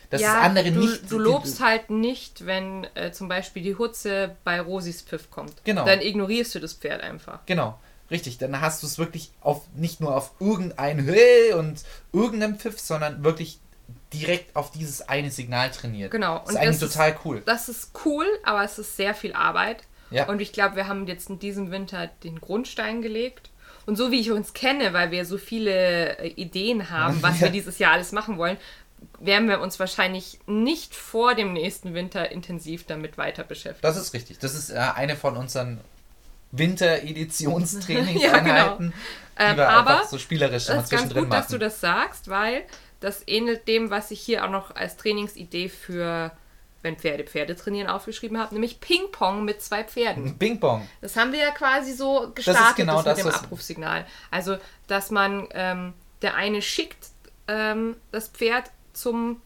dass 0.09 0.21
ja, 0.21 0.35
das 0.35 0.43
andere 0.43 0.71
du, 0.71 0.79
nicht. 0.79 1.11
Du 1.11 1.19
lobst 1.19 1.61
halt 1.61 1.89
nicht, 1.89 2.45
wenn 2.45 2.87
äh, 2.95 3.11
zum 3.11 3.27
Beispiel 3.27 3.63
die 3.63 3.75
Hutze 3.75 4.35
bei 4.43 4.59
Rosis 4.61 5.01
Pfiff 5.01 5.29
kommt. 5.31 5.53
Genau. 5.63 5.85
Dann 5.85 6.01
ignorierst 6.01 6.55
du 6.55 6.59
das 6.59 6.73
Pferd 6.73 7.01
einfach. 7.01 7.39
Genau. 7.45 7.79
Richtig, 8.11 8.37
dann 8.37 8.61
hast 8.61 8.83
du 8.83 8.87
es 8.87 8.99
wirklich 8.99 9.31
auf 9.41 9.63
nicht 9.75 9.99
nur 9.99 10.15
auf 10.15 10.31
irgendein 10.39 11.03
Hey 11.03 11.53
und 11.53 11.83
irgendeinem 12.13 12.57
Pfiff, 12.57 12.79
sondern 12.79 13.23
wirklich 13.23 13.59
direkt 14.13 14.55
auf 14.55 14.71
dieses 14.71 15.07
eine 15.07 15.31
Signal 15.31 15.71
trainiert. 15.71 16.11
Genau. 16.11 16.39
Das 16.39 16.51
ist 16.51 16.55
eigentlich 16.57 16.79
das 16.79 16.93
total 16.93 17.17
cool. 17.25 17.41
Das 17.45 17.69
ist 17.69 17.91
cool, 18.05 18.25
aber 18.43 18.63
es 18.63 18.77
ist 18.77 18.95
sehr 18.95 19.13
viel 19.15 19.33
Arbeit. 19.33 19.83
Ja. 20.11 20.27
Und 20.27 20.39
ich 20.39 20.53
glaube, 20.53 20.75
wir 20.75 20.87
haben 20.87 21.07
jetzt 21.07 21.29
in 21.29 21.39
diesem 21.39 21.71
Winter 21.71 22.07
den 22.23 22.39
Grundstein 22.39 23.01
gelegt. 23.01 23.49
Und 23.85 23.97
so 23.97 24.11
wie 24.11 24.19
ich 24.19 24.31
uns 24.31 24.53
kenne, 24.53 24.93
weil 24.93 25.11
wir 25.11 25.25
so 25.25 25.37
viele 25.37 26.17
äh, 26.17 26.27
Ideen 26.29 26.89
haben, 26.89 27.17
was 27.21 27.39
ja. 27.39 27.47
wir 27.47 27.51
dieses 27.51 27.79
Jahr 27.79 27.93
alles 27.93 28.11
machen 28.11 28.37
wollen, 28.37 28.57
werden 29.19 29.47
wir 29.47 29.61
uns 29.61 29.79
wahrscheinlich 29.79 30.39
nicht 30.47 30.95
vor 30.95 31.35
dem 31.35 31.53
nächsten 31.53 31.93
Winter 31.93 32.31
intensiv 32.31 32.85
damit 32.85 33.17
weiter 33.17 33.43
beschäftigen. 33.43 33.81
Das 33.81 33.97
ist 33.97 34.13
richtig. 34.13 34.39
Das 34.39 34.53
ist 34.55 34.69
äh, 34.69 34.75
eine 34.77 35.15
von 35.15 35.37
unseren 35.37 35.79
Winter-Editionstrainingseinheiten, 36.51 38.23
ja, 38.47 38.93
genau. 39.37 39.51
die 39.51 39.57
wir 39.57 39.63
ähm, 39.63 39.69
aber 39.69 39.89
einfach 39.97 40.09
so 40.09 40.17
spielerisch 40.17 40.67
immer 40.67 40.75
Das 40.77 40.85
ist 40.85 40.89
ganz 40.91 41.01
zwischendrin 41.01 41.23
gut, 41.23 41.29
machen. 41.29 41.41
dass 41.41 41.49
du 41.49 41.57
das 41.57 41.81
sagst, 41.81 42.29
weil 42.29 42.63
das 42.99 43.23
ähnelt 43.27 43.67
dem, 43.67 43.89
was 43.89 44.11
ich 44.11 44.21
hier 44.21 44.45
auch 44.45 44.49
noch 44.49 44.75
als 44.75 44.97
Trainingsidee 44.97 45.69
für 45.69 46.31
wenn 46.85 46.95
Pferde 46.97 47.23
Pferde 47.23 47.55
trainieren 47.55 47.87
aufgeschrieben 47.87 48.37
habe, 48.37 48.53
nämlich 48.53 48.79
Ping-Pong 48.79 49.43
mit 49.43 49.59
zwei 49.61 49.83
Pferden. 49.83 50.37
Ping-Pong. 50.37 50.87
Das 51.01 51.17
haben 51.17 51.31
wir 51.31 51.39
ja 51.39 51.49
quasi 51.49 51.93
so 51.93 52.31
gestartet 52.33 52.75
genau 52.75 53.01
das 53.01 53.17
das, 53.17 53.25
mit 53.25 53.33
dem 53.33 53.39
Abrufsignal. 53.39 54.05
Also, 54.29 54.57
dass 54.87 55.09
man 55.09 55.47
ähm, 55.51 55.93
der 56.21 56.35
eine 56.35 56.61
schickt 56.61 57.07
ähm, 57.47 57.97
das 58.11 58.27
Pferd 58.29 58.71
zum 58.95 59.41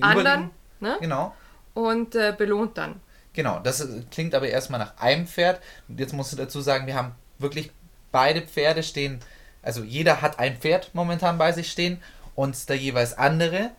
anderen 0.00 0.50
ne? 0.80 0.96
Genau. 1.00 1.34
und 1.74 2.14
äh, 2.14 2.34
belohnt 2.36 2.76
dann. 2.78 3.00
Genau, 3.32 3.60
das 3.60 3.86
klingt 4.10 4.34
aber 4.34 4.48
erstmal 4.48 4.80
nach 4.80 4.96
einem 4.98 5.26
Pferd. 5.26 5.60
Und 5.88 6.00
jetzt 6.00 6.12
musst 6.12 6.32
du 6.32 6.36
dazu 6.36 6.60
sagen, 6.60 6.86
wir 6.86 6.96
haben 6.96 7.12
wirklich 7.38 7.70
beide 8.10 8.42
Pferde 8.42 8.82
stehen, 8.82 9.20
also 9.62 9.82
jeder 9.82 10.22
hat 10.22 10.38
ein 10.38 10.56
Pferd 10.56 10.90
momentan 10.94 11.38
bei 11.38 11.52
sich 11.52 11.70
stehen 11.70 12.00
und 12.34 12.68
der 12.68 12.76
jeweils 12.76 13.16
andere 13.18 13.70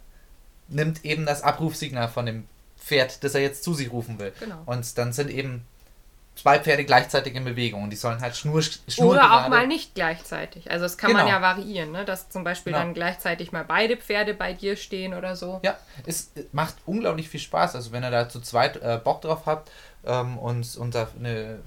nimmt 0.68 1.04
eben 1.04 1.26
das 1.26 1.42
Abrufsignal 1.42 2.08
von 2.10 2.26
dem 2.26 2.46
Pferd, 2.78 3.24
das 3.24 3.36
er 3.36 3.42
jetzt 3.42 3.64
zu 3.64 3.74
sich 3.74 3.92
rufen 3.92 4.20
will. 4.20 4.34
Genau. 4.40 4.62
Und 4.66 4.98
dann 4.98 5.14
sind 5.14 5.30
eben 5.30 5.66
zwei 6.42 6.60
Pferde 6.60 6.86
gleichzeitig 6.86 7.36
in 7.36 7.44
Bewegung 7.46 7.84
und 7.84 7.90
die 7.90 7.96
sollen 7.96 8.22
halt 8.22 8.36
schnur, 8.36 8.56
Oder 8.56 8.64
schnurgerade... 8.88 9.46
auch 9.46 9.50
mal 9.50 9.68
nicht 9.68 9.96
gleichzeitig. 9.96 10.70
Also, 10.72 10.86
das 10.86 10.98
kann 10.98 11.12
man 11.14 11.26
Genau. 11.26 11.36
ja 11.38 11.42
variieren, 11.42 11.92
ne? 11.92 12.06
dass 12.06 12.30
zum 12.30 12.44
Beispiel 12.44 12.74
Genau. 12.74 12.86
dann 12.86 12.94
gleichzeitig 12.94 13.52
mal 13.52 13.64
beide 13.66 13.98
Pferde 13.98 14.34
bei 14.34 14.54
dir 14.54 14.76
stehen 14.76 15.14
oder 15.14 15.36
so. 15.36 15.60
Ja, 15.64 15.78
es 16.06 16.32
äh, 16.36 16.44
macht 16.52 16.76
unglaublich 16.86 17.30
viel 17.30 17.40
Spaß. 17.40 17.76
Also 17.76 17.92
wenn 17.92 18.04
ihr 18.04 18.12
da 18.12 18.28
zu 18.30 18.40
zweit 18.42 18.78
äh, 18.82 19.00
Bock 19.04 19.22
drauf 19.22 19.42
habt 19.46 19.70
ähm, 20.06 20.38
und, 20.38 20.76
und 20.78 20.96
da 20.96 21.08
eine, 21.20 21.60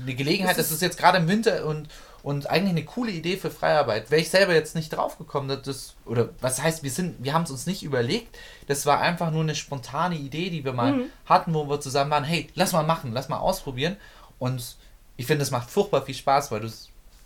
eine 0.00 0.14
Gelegenheit, 0.14 0.58
Das 0.58 0.66
das 0.68 0.72
ist 0.76 0.82
jetzt 0.82 0.98
gerade 0.98 1.18
im 1.18 1.28
Winter 1.28 1.64
und, 1.66 1.88
und 2.22 2.48
eigentlich 2.48 2.70
eine 2.70 2.84
coole 2.84 3.10
Idee 3.10 3.36
für 3.36 3.50
Freiarbeit. 3.50 4.10
Wäre 4.10 4.20
ich 4.20 4.30
selber 4.30 4.54
jetzt 4.54 4.74
nicht 4.76 4.90
drauf 4.90 5.18
gekommen, 5.18 5.48
dass 5.48 5.62
das, 5.62 5.94
oder 6.04 6.28
was 6.40 6.62
heißt, 6.62 6.82
wir 6.82 6.90
sind, 6.90 7.22
wir 7.22 7.34
haben 7.34 7.42
es 7.42 7.50
uns 7.50 7.66
nicht 7.66 7.82
überlegt. 7.82 8.38
Das 8.68 8.86
war 8.86 9.00
einfach 9.00 9.30
nur 9.30 9.42
eine 9.42 9.54
spontane 9.54 10.14
Idee, 10.16 10.48
die 10.50 10.64
wir 10.64 10.72
mal 10.72 11.06
hatten, 11.26 11.52
wo 11.54 11.68
wir 11.68 11.80
zusammen 11.80 12.10
waren, 12.10 12.24
hey, 12.24 12.48
lass 12.54 12.72
mal 12.72 12.84
machen, 12.84 13.12
lass 13.12 13.28
mal 13.28 13.38
ausprobieren. 13.38 13.96
Und 14.38 14.76
ich 15.16 15.26
finde, 15.26 15.42
es 15.42 15.50
macht 15.50 15.68
furchtbar 15.70 16.02
viel 16.02 16.14
Spaß, 16.14 16.50
weil 16.52 16.60
du 16.60 16.72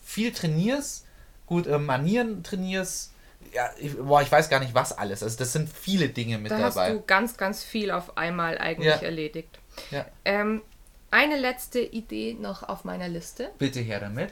viel 0.05 0.33
trainierst, 0.33 1.05
gut 1.47 1.67
äh, 1.67 1.79
Manieren 1.79 2.43
trainierst. 2.43 3.13
Ja, 3.53 3.71
ich, 3.79 3.97
boah, 3.97 4.23
ich 4.23 4.33
weiß 4.33 4.49
gar 4.49 4.61
nicht, 4.61 4.75
was 4.75 4.97
alles. 4.97 5.23
Also 5.23 5.37
das 5.39 5.53
sind 5.53 5.69
viele 5.69 6.09
Dinge 6.09 6.39
mit 6.39 6.51
Da 6.51 6.59
hast 6.59 6.77
dabei. 6.77 6.93
du 6.93 7.03
ganz, 7.03 7.37
ganz 7.37 7.63
viel 7.63 7.91
auf 7.91 8.17
einmal 8.17 8.59
eigentlich 8.59 8.87
Ja. 8.95 8.97
erledigt. 9.03 9.59
Ja. 9.91 10.05
Ähm, 10.25 10.63
eine 11.11 11.37
letzte 11.39 11.81
Idee 11.81 12.35
noch 12.39 12.63
auf 12.69 12.85
meiner 12.85 13.09
Liste. 13.09 13.51
Bitte 13.59 13.81
her 13.81 14.01
damit. 14.01 14.31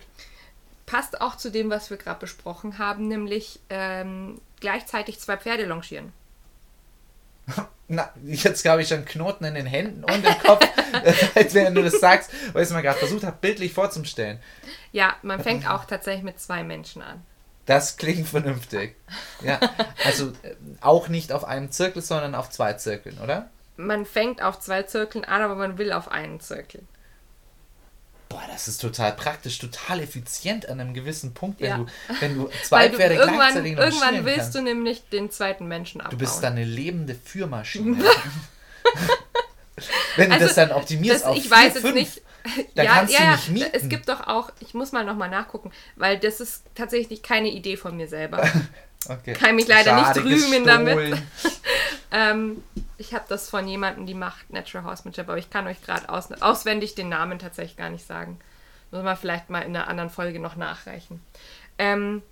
Passt 0.87 1.20
auch 1.20 1.37
zu 1.37 1.51
dem, 1.51 1.70
was 1.70 1.91
wir 1.91 1.97
gerade 1.97 2.20
besprochen 2.20 2.78
haben, 2.78 3.09
nämlich 3.09 3.61
ähm, 3.70 4.41
gleichzeitig 4.61 5.18
zwei 5.18 5.37
Pferde 5.37 5.64
longieren. 5.64 6.12
Na, 7.89 8.11
jetzt 8.24 8.66
habe 8.66 8.82
ich 8.82 8.89
schon 8.89 9.05
Knoten 9.05 9.45
in 9.45 9.55
den 9.55 9.66
Händen 9.66 10.05
und 10.05 10.24
im 10.24 10.39
Kopf, 10.39 10.66
als 11.35 11.55
während 11.55 11.76
du 11.76 11.82
das 11.82 12.01
sagst, 12.01 12.30
weil 12.53 12.62
ich 12.62 12.68
es 12.68 12.72
mal 12.72 12.82
gerade 12.82 12.99
versucht 12.99 13.24
habe, 13.24 13.37
bildlich 13.41 13.72
vorzustellen. 13.72 14.39
Ja, 14.93 15.16
man 15.22 15.43
fängt 15.43 15.68
auch 15.68 15.85
tatsächlich 15.85 16.24
mit 16.24 16.41
zwei 16.41 16.62
Menschen 16.62 17.03
an. 17.03 17.22
Das 17.66 17.97
klingt 17.97 18.28
vernünftig. 18.28 18.95
Ja, 19.43 19.59
also 20.05 20.28
äh, 20.43 20.55
auch 20.80 21.09
nicht 21.09 21.32
auf 21.32 21.45
einem 21.45 21.70
Zirkel, 21.70 22.03
sondern 22.03 22.35
auf 22.35 22.51
zwei 22.51 22.74
Zirkeln, 22.74 23.18
oder? 23.18 23.51
Man 23.76 24.05
fängt 24.07 24.43
auf 24.43 24.61
zwei 24.61 24.82
Zirkeln 24.82 25.24
an, 25.24 25.43
aber 25.43 25.55
man 25.55 25.78
will 25.78 25.93
auf 25.93 26.11
einen 26.11 26.41
Zirkel. 26.41 26.82
Boah, 28.35 28.43
das 28.51 28.66
ist 28.66 28.80
total 28.80 29.12
praktisch, 29.12 29.61
total 29.61 30.01
effizient 30.01 30.68
an 30.68 30.80
einem 30.80 30.93
gewissen 30.93 31.35
Punkt, 31.35 31.61
wenn 31.61 31.68
Ja. 31.70 31.76
du, 31.78 31.87
wenn 32.18 32.35
du 32.35 32.51
zwei 32.64 32.80
Weil 32.80 32.91
du 32.91 32.97
Pferde 32.97 33.14
irgendwann, 33.14 33.37
gleichzeitig 33.37 33.76
noch 33.76 33.85
irgendwann 33.85 34.24
willst 34.24 34.39
kannst. 34.41 34.55
du 34.57 34.62
nämlich 34.62 35.09
den 35.11 35.30
zweiten 35.30 35.68
Menschen 35.68 36.01
abbauen. 36.01 36.18
Du 36.18 36.24
bist 36.24 36.43
dann 36.43 36.55
eine 36.55 36.64
lebende 36.64 37.14
Führmaschine. 37.14 38.03
wenn 40.16 40.30
du 40.30 40.35
Also, 40.35 40.47
das 40.47 40.55
dann 40.57 40.72
optimierst 40.72 41.22
das, 41.22 41.30
auf 41.30 41.37
ich 41.37 41.43
vier, 41.45 41.51
weiß 41.53 41.72
fünf, 41.74 41.95
nicht. 41.95 42.22
dann 42.74 42.87
kannst 42.89 43.16
du 43.18 43.24
nicht 43.30 43.49
mieten. 43.51 43.70
Es 43.72 43.89
gibt 43.89 44.09
doch 44.09 44.26
auch, 44.26 44.51
ich 44.61 44.74
muss 44.74 44.91
mal 44.91 45.05
nochmal 45.05 45.30
nachgucken, 45.30 45.70
weil 45.95 46.18
das 46.18 46.41
ist 46.41 46.64
tatsächlich 46.74 47.22
keine 47.22 47.51
Idee 47.51 47.76
von 47.76 47.97
mir 47.97 48.09
selber. 48.09 48.43
Okay. 49.09 49.33
kann 49.35 49.57
mich 49.57 49.67
leider 49.69 49.95
nicht 49.95 50.07
Schade, 50.07 50.25
rühmen 50.25 50.65
damit. 50.65 51.23
ähm, 52.13 52.63
ich 52.99 53.13
habe 53.15 53.25
das 53.29 53.51
von 53.51 53.67
jemandem, 53.67 54.07
die 54.07 54.15
macht 54.15 54.51
Natural 54.51 54.85
Horsemanship, 54.87 55.29
aber 55.29 55.39
ich 55.39 55.51
kann 55.51 55.67
euch 55.67 55.83
gerade 55.83 56.09
aus, 56.09 56.31
auswendig 56.41 56.95
den 56.95 57.09
Namen 57.09 57.39
tatsächlich 57.39 57.77
gar 57.77 57.91
nicht 57.91 58.07
sagen. 58.07 58.39
Muss 58.91 59.03
man 59.03 59.17
vielleicht 59.17 59.51
mal 59.51 59.61
in 59.61 59.75
einer 59.77 59.89
anderen 59.89 60.11
Folge 60.11 60.39
noch 60.39 60.57
nachreichen. 60.57 61.21
Ähm, 61.79 62.23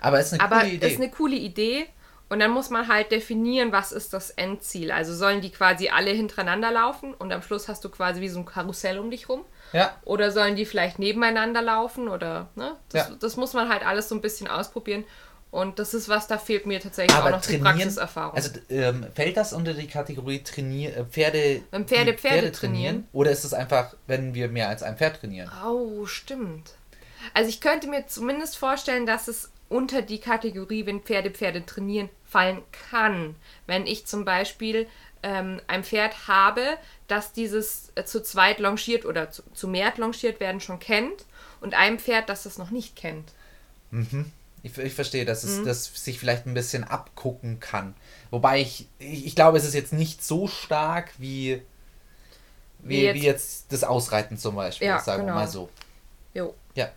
Aber 0.00 0.18
es 0.18 0.32
ist 0.32 0.40
eine 0.40 0.42
aber 0.42 0.60
coole 0.60 0.72
Idee. 0.72 0.86
ist 0.88 0.96
eine 1.00 1.10
coole 1.10 1.36
Idee. 1.36 1.86
Und 2.30 2.40
dann 2.40 2.50
muss 2.50 2.70
man 2.70 2.88
halt 2.88 3.12
definieren, 3.12 3.72
was 3.72 3.92
ist 3.92 4.14
das 4.14 4.30
Endziel. 4.30 4.90
Also 4.90 5.14
sollen 5.14 5.42
die 5.42 5.50
quasi 5.50 5.90
alle 5.90 6.12
hintereinander 6.12 6.70
laufen 6.70 7.12
und 7.12 7.30
am 7.30 7.42
Schluss 7.42 7.68
hast 7.68 7.84
du 7.84 7.90
quasi 7.90 8.22
wie 8.22 8.30
so 8.30 8.38
ein 8.38 8.46
Karussell 8.46 8.98
um 8.98 9.10
dich 9.10 9.28
rum. 9.28 9.44
ja, 9.74 9.94
Oder 10.06 10.30
sollen 10.30 10.56
die 10.56 10.64
vielleicht 10.64 10.98
nebeneinander 10.98 11.60
laufen? 11.60 12.08
Oder, 12.08 12.48
ne? 12.54 12.76
Das, 12.88 13.08
Ja. 13.10 13.14
das 13.20 13.36
muss 13.36 13.52
man 13.52 13.68
halt 13.68 13.84
alles 13.86 14.08
so 14.08 14.14
ein 14.14 14.22
bisschen 14.22 14.48
ausprobieren. 14.48 15.04
Und 15.52 15.78
das 15.78 15.92
ist 15.92 16.08
was, 16.08 16.26
da 16.28 16.38
fehlt 16.38 16.64
mir 16.64 16.80
tatsächlich 16.80 17.14
auch 17.14 17.20
aber 17.20 17.32
noch 17.32 17.42
die 17.42 17.58
Praxiserfahrung. 17.58 18.34
also 18.34 18.50
ähm, 18.70 19.06
fällt 19.14 19.36
das 19.36 19.52
unter 19.52 19.74
die 19.74 19.86
Kategorie 19.86 20.42
trainier, 20.42 20.96
äh, 20.96 21.04
Pferde, 21.04 21.60
Wenn 21.70 21.86
Pferde 21.86 22.12
die 22.12 22.18
Pferde 22.18 22.52
trainieren? 22.52 23.06
Oder 23.12 23.32
ist 23.32 23.44
es 23.44 23.52
einfach, 23.52 23.94
wenn 24.06 24.32
wir 24.32 24.48
mehr 24.48 24.70
als 24.70 24.82
ein 24.82 24.96
Pferd 24.96 25.20
trainieren? 25.20 25.50
Oh, 25.62 26.06
stimmt. 26.06 26.72
Also 27.34 27.50
ich 27.50 27.60
könnte 27.60 27.86
mir 27.86 28.06
zumindest 28.06 28.56
vorstellen, 28.56 29.04
dass 29.04 29.28
es 29.28 29.50
unter 29.68 30.00
die 30.00 30.20
Kategorie, 30.20 30.86
wenn 30.86 31.02
Pferde 31.02 31.30
Pferde 31.30 31.66
trainieren, 31.66 32.08
fallen 32.24 32.62
kann. 32.90 33.36
Wenn 33.66 33.86
ich 33.86 34.06
zum 34.06 34.24
Beispiel 34.24 34.86
ähm, 35.22 35.60
ein 35.66 35.84
Pferd 35.84 36.28
habe, 36.28 36.78
das 37.08 37.34
dieses 37.34 37.92
äh, 37.94 38.04
zu 38.04 38.22
zweit 38.22 38.58
longiert 38.58 39.04
oder 39.04 39.30
zu, 39.30 39.42
zu 39.52 39.68
mehr 39.68 39.92
longiert 39.98 40.40
werden 40.40 40.62
schon 40.62 40.78
kennt 40.78 41.26
und 41.60 41.74
ein 41.74 41.98
Pferd, 41.98 42.30
das 42.30 42.44
das 42.44 42.56
noch 42.56 42.70
nicht 42.70 42.96
kennt. 42.96 43.32
Ich, 44.62 44.76
ich 44.78 44.94
verstehe, 44.94 45.24
dass 45.24 45.42
Mhm. 45.44 45.60
es 45.60 45.64
das 45.90 46.04
sich 46.04 46.18
vielleicht 46.18 46.46
ein 46.46 46.54
bisschen 46.54 46.84
abgucken 46.84 47.58
kann. 47.60 47.94
Wobei 48.30 48.60
ich, 48.60 48.86
ich, 48.98 49.26
ich 49.26 49.34
glaube, 49.34 49.58
es 49.58 49.64
ist 49.64 49.74
jetzt 49.74 49.92
nicht 49.92 50.24
so 50.24 50.46
stark 50.46 51.10
wie, 51.18 51.62
wie, 52.78 52.88
Wie 52.98 53.02
jetzt- 53.02 53.14
wie 53.20 53.24
jetzt 53.24 53.72
das 53.72 53.84
Ausreiten 53.84 54.36
zum 54.38 54.54
Beispiel, 54.56 54.86
Ja, 54.88 55.00
sagen 55.00 55.22
genau. 55.22 55.34
wir 55.34 55.40
mal 55.42 55.48
so. 55.48 55.68
Jo. 56.34 56.54
Ja. 56.74 56.88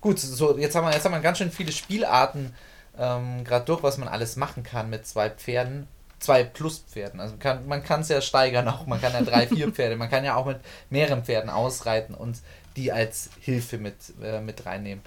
Gut, 0.00 0.18
so 0.18 0.56
jetzt 0.58 0.74
haben 0.76 0.86
wir 0.86 0.92
jetzt 0.92 1.04
haben 1.04 1.12
wir 1.12 1.20
ganz 1.20 1.38
schön 1.38 1.50
viele 1.50 1.72
Spielarten 1.72 2.54
ähm, 2.98 3.44
gerade 3.44 3.64
durch, 3.64 3.82
was 3.82 3.98
man 3.98 4.08
alles 4.08 4.36
machen 4.36 4.62
kann 4.62 4.90
mit 4.90 5.06
zwei 5.06 5.30
Pferden, 5.30 5.86
zwei 6.18 6.44
Pluspferden. 6.44 7.20
Also 7.20 7.36
kann, 7.36 7.66
man 7.68 7.82
kann 7.84 8.00
es 8.00 8.08
ja 8.08 8.20
steigern 8.20 8.66
auch, 8.68 8.86
man 8.86 9.00
kann 9.00 9.12
ja 9.12 9.22
drei, 9.22 9.46
vier 9.46 9.68
Pferde, 9.72 9.96
man 9.96 10.10
kann 10.10 10.24
ja 10.24 10.34
auch 10.36 10.46
mit 10.46 10.58
mehreren 10.90 11.24
Pferden 11.24 11.50
ausreiten 11.50 12.14
und 12.14 12.38
die 12.76 12.90
als 12.92 13.30
Hilfe 13.40 13.78
mit, 13.78 13.96
äh, 14.22 14.40
mit 14.40 14.66
reinnehmen. 14.66 15.02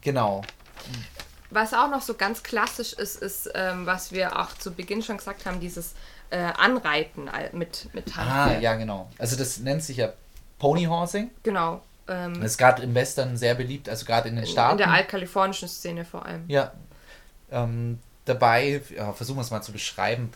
Genau. 0.00 0.42
Was 1.50 1.72
auch 1.72 1.88
noch 1.90 2.02
so 2.02 2.14
ganz 2.14 2.42
klassisch 2.42 2.92
ist, 2.92 3.16
ist, 3.22 3.50
ähm, 3.54 3.86
was 3.86 4.12
wir 4.12 4.38
auch 4.38 4.54
zu 4.58 4.70
Beginn 4.72 5.02
schon 5.02 5.16
gesagt 5.16 5.46
haben, 5.46 5.60
dieses 5.60 5.94
äh, 6.30 6.38
Anreiten 6.38 7.30
mit, 7.52 7.88
mit 7.94 8.12
Ah, 8.16 8.44
Handpferd. 8.44 8.62
ja, 8.62 8.74
genau. 8.74 9.08
Also 9.18 9.36
das 9.36 9.58
nennt 9.58 9.82
sich 9.82 9.96
ja 9.96 10.12
Ponyhorsing. 10.58 11.30
Genau. 11.42 11.82
Ähm, 12.06 12.34
Das 12.34 12.52
ist 12.52 12.58
gerade 12.58 12.82
im 12.82 12.94
Western 12.94 13.36
sehr 13.38 13.54
beliebt, 13.54 13.88
also 13.88 14.04
gerade 14.04 14.28
in 14.28 14.36
den 14.36 14.44
in 14.44 14.50
Staaten. 14.50 14.76
der 14.78 14.90
altkalifornischen 14.90 15.68
Szene 15.68 16.04
vor 16.04 16.26
allem. 16.26 16.44
Ja. 16.48 16.72
Ähm, 17.50 17.98
dabei, 18.26 18.82
ja, 18.94 19.12
versuchen 19.14 19.38
wir 19.38 19.42
es 19.42 19.50
mal 19.50 19.62
zu 19.62 19.72
beschreiben. 19.72 20.30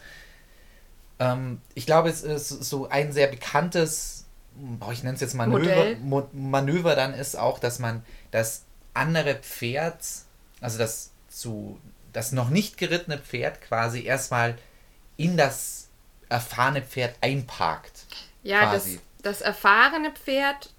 Ähm, 1.19 1.61
ich 1.75 1.85
glaube, 1.85 2.09
es 2.09 2.23
ist 2.23 2.49
so 2.49 2.89
ein 2.89 3.13
sehr 3.13 3.27
bekanntes, 3.27 4.25
boah, 4.55 4.93
ich 4.93 5.03
nenne 5.03 5.15
es 5.17 5.21
jetzt 5.21 5.35
Manöver. 5.35 5.95
Mo 6.01 6.27
Manöver 6.33 6.97
dann 6.97 7.13
ist 7.13 7.37
auch, 7.39 7.59
dass 7.59 7.79
man 7.79 8.03
das 8.31 8.63
andere 8.95 9.37
Pferd, 9.37 10.05
also 10.61 10.79
das 10.79 11.11
zu, 11.29 11.81
das 12.13 12.33
noch 12.33 12.51
nicht 12.51 12.77
gerittene 12.79 13.19
Pferd 13.19 13.61
quasi 13.63 14.05
erstmal 14.05 14.57
in 15.17 15.37
das 15.37 15.89
erfahrene 16.29 16.83
Pferd 16.83 17.17
einparkt. 17.21 18.07
Ja, 18.43 18.73
das, 18.73 18.89
das 19.23 19.41
erfahrene 19.41 20.13
Pferd, 20.13 20.71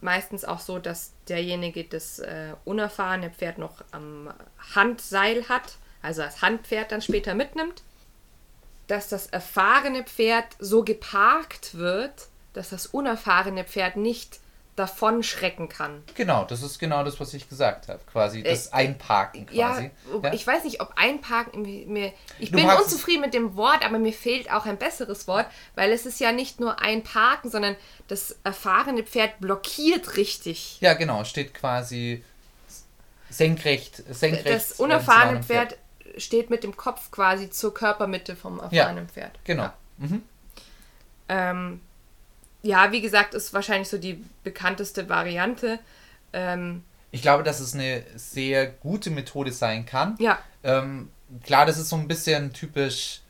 meistens 0.00 0.44
auch 0.44 0.60
so, 0.60 0.78
dass 0.78 1.12
derjenige 1.28 1.84
das 1.84 2.18
äh, 2.18 2.54
unerfahrene 2.64 3.30
Pferd 3.30 3.58
noch 3.58 3.84
am 3.92 4.32
Handseil 4.74 5.48
hat, 5.48 5.76
also 6.02 6.22
als 6.22 6.42
Handpferd 6.42 6.92
dann 6.92 7.02
später 7.02 7.34
mitnimmt, 7.34 7.82
dass 8.86 9.08
das 9.08 9.26
erfahrene 9.26 10.04
Pferd 10.04 10.46
so 10.58 10.82
geparkt 10.82 11.74
wird, 11.74 12.28
dass 12.52 12.70
das 12.70 12.86
unerfahrene 12.86 13.64
Pferd 13.64 13.96
nicht 13.96 14.39
davon 14.80 15.22
schrecken 15.22 15.68
kann. 15.68 16.02
Genau, 16.14 16.44
das 16.44 16.62
ist 16.62 16.78
genau 16.78 17.04
das, 17.04 17.20
was 17.20 17.34
ich 17.34 17.50
gesagt 17.50 17.88
habe. 17.88 18.00
Quasi 18.10 18.42
das 18.42 18.68
äh, 18.68 18.70
Einparken 18.72 19.44
quasi. 19.44 19.90
Ja, 20.12 20.20
ja, 20.22 20.32
ich 20.32 20.46
weiß 20.46 20.64
nicht, 20.64 20.80
ob 20.80 20.94
Einparken 20.96 21.62
mir. 21.62 22.12
Ich 22.38 22.50
du 22.50 22.56
bin 22.56 22.66
unzufrieden 22.66 23.20
mit 23.20 23.34
dem 23.34 23.56
Wort, 23.56 23.84
aber 23.84 23.98
mir 23.98 24.14
fehlt 24.14 24.50
auch 24.50 24.64
ein 24.64 24.78
besseres 24.78 25.28
Wort, 25.28 25.46
weil 25.74 25.92
es 25.92 26.06
ist 26.06 26.18
ja 26.18 26.32
nicht 26.32 26.60
nur 26.60 26.80
Einparken, 26.80 27.50
sondern 27.50 27.76
das 28.08 28.38
erfahrene 28.42 29.02
Pferd 29.02 29.38
blockiert 29.38 30.16
richtig. 30.16 30.80
Ja, 30.80 30.94
genau, 30.94 31.24
steht 31.24 31.52
quasi 31.52 32.24
senkrecht. 33.28 34.02
senkrecht 34.10 34.48
das 34.48 34.72
unerfahrene 34.72 35.42
Pferd, 35.42 35.72
Pferd, 36.04 36.22
steht 36.22 36.48
mit 36.48 36.64
dem 36.64 36.74
Kopf 36.74 37.10
quasi 37.10 37.50
zur 37.50 37.74
Körpermitte 37.74 38.34
vom 38.34 38.60
erfahrenen 38.60 39.04
ja, 39.04 39.12
Pferd. 39.12 39.38
Genau. 39.44 39.64
Ja. 39.64 39.74
Mhm. 39.98 40.22
Ähm, 41.28 41.80
ja, 42.62 42.92
wie 42.92 43.00
gesagt, 43.00 43.34
ist 43.34 43.52
wahrscheinlich 43.52 43.88
so 43.88 43.98
die 43.98 44.24
bekannteste 44.44 45.08
Variante. 45.08 45.78
Ähm, 46.32 46.84
ich 47.10 47.22
glaube, 47.22 47.42
dass 47.42 47.60
es 47.60 47.74
eine 47.74 48.04
sehr 48.14 48.66
gute 48.66 49.10
Methode 49.10 49.52
sein 49.52 49.86
kann. 49.86 50.16
Ja. 50.18 50.38
Ähm, 50.62 51.10
klar, 51.44 51.66
das 51.66 51.78
ist 51.78 51.88
so 51.88 51.96
ein 51.96 52.08
bisschen 52.08 52.52
typisch 52.52 53.20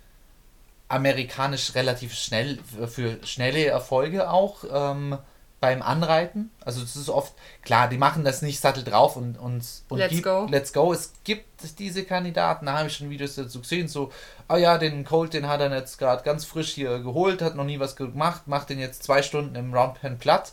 amerikanisch 0.88 1.74
relativ 1.74 2.14
schnell 2.14 2.58
für 2.88 3.18
schnelle 3.24 3.66
Erfolge 3.66 4.28
auch. 4.28 4.64
Ähm, 4.70 5.18
beim 5.60 5.82
Anreiten. 5.82 6.50
Also 6.64 6.80
das 6.80 6.96
ist 6.96 7.10
oft, 7.10 7.34
klar, 7.62 7.88
die 7.88 7.98
machen 7.98 8.24
das 8.24 8.42
nicht 8.42 8.60
Sattel 8.60 8.82
drauf 8.82 9.16
und, 9.16 9.38
und, 9.38 9.64
und 9.88 9.98
let's 9.98 10.10
gibt, 10.10 10.24
go. 10.24 10.46
Let's 10.50 10.72
go. 10.72 10.92
Es 10.92 11.12
gibt 11.22 11.46
diese 11.78 12.04
Kandidaten, 12.04 12.66
da 12.66 12.78
habe 12.78 12.88
ich 12.88 12.96
schon 12.96 13.10
Videos 13.10 13.34
dazu 13.34 13.60
gesehen, 13.60 13.86
so, 13.86 14.10
ah 14.48 14.54
oh 14.54 14.56
ja, 14.56 14.78
den 14.78 15.04
Colt, 15.04 15.34
den 15.34 15.48
hat 15.48 15.60
er 15.60 15.72
jetzt 15.72 15.98
gerade 15.98 16.22
ganz 16.24 16.44
frisch 16.44 16.72
hier 16.72 17.00
geholt, 17.00 17.42
hat 17.42 17.56
noch 17.56 17.64
nie 17.64 17.78
was 17.78 17.94
gemacht, 17.94 18.48
macht 18.48 18.70
den 18.70 18.78
jetzt 18.78 19.02
zwei 19.02 19.22
Stunden 19.22 19.54
im 19.54 19.74
Roundpen 19.74 20.18
platt, 20.18 20.52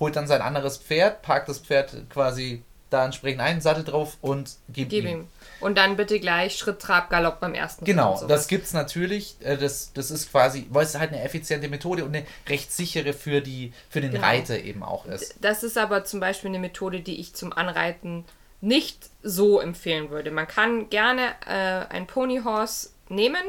holt 0.00 0.16
dann 0.16 0.26
sein 0.26 0.40
anderes 0.40 0.78
Pferd, 0.78 1.22
parkt 1.22 1.48
das 1.48 1.58
Pferd 1.58 2.08
quasi 2.08 2.64
da 2.90 3.04
entsprechend 3.04 3.40
einen 3.40 3.60
Sattel 3.60 3.84
drauf 3.84 4.16
und 4.20 4.56
gibt 4.68 4.90
Gib 4.90 5.04
ihm. 5.04 5.10
ihm. 5.10 5.28
Und 5.60 5.78
dann 5.78 5.96
bitte 5.96 6.20
gleich 6.20 6.56
Schritt, 6.56 6.80
Trab, 6.80 7.10
Galopp 7.10 7.40
beim 7.40 7.54
ersten 7.54 7.84
Genau, 7.84 8.22
das 8.28 8.46
gibt 8.46 8.66
es 8.66 8.72
natürlich. 8.72 9.36
Äh, 9.40 9.56
das, 9.56 9.92
das 9.92 10.10
ist 10.10 10.30
quasi, 10.30 10.66
weil 10.70 10.84
es 10.84 10.96
halt 10.98 11.12
eine 11.12 11.22
effiziente 11.22 11.68
Methode 11.68 12.04
und 12.04 12.14
eine 12.14 12.26
recht 12.48 12.72
sichere 12.72 13.12
für, 13.12 13.40
die, 13.40 13.72
für 13.88 14.00
den 14.00 14.12
genau. 14.12 14.26
Reiter 14.26 14.58
eben 14.58 14.82
auch 14.82 15.06
ist. 15.06 15.36
Das 15.40 15.62
ist 15.62 15.78
aber 15.78 16.04
zum 16.04 16.20
Beispiel 16.20 16.50
eine 16.50 16.58
Methode, 16.58 17.00
die 17.00 17.20
ich 17.20 17.34
zum 17.34 17.52
Anreiten 17.52 18.24
nicht 18.60 19.10
so 19.22 19.60
empfehlen 19.60 20.10
würde. 20.10 20.30
Man 20.30 20.46
kann 20.46 20.88
gerne 20.90 21.34
äh, 21.46 21.92
ein 21.92 22.06
Ponyhorse 22.06 22.90
nehmen, 23.08 23.42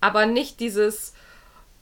aber 0.00 0.26
nicht 0.26 0.60
dieses, 0.60 1.14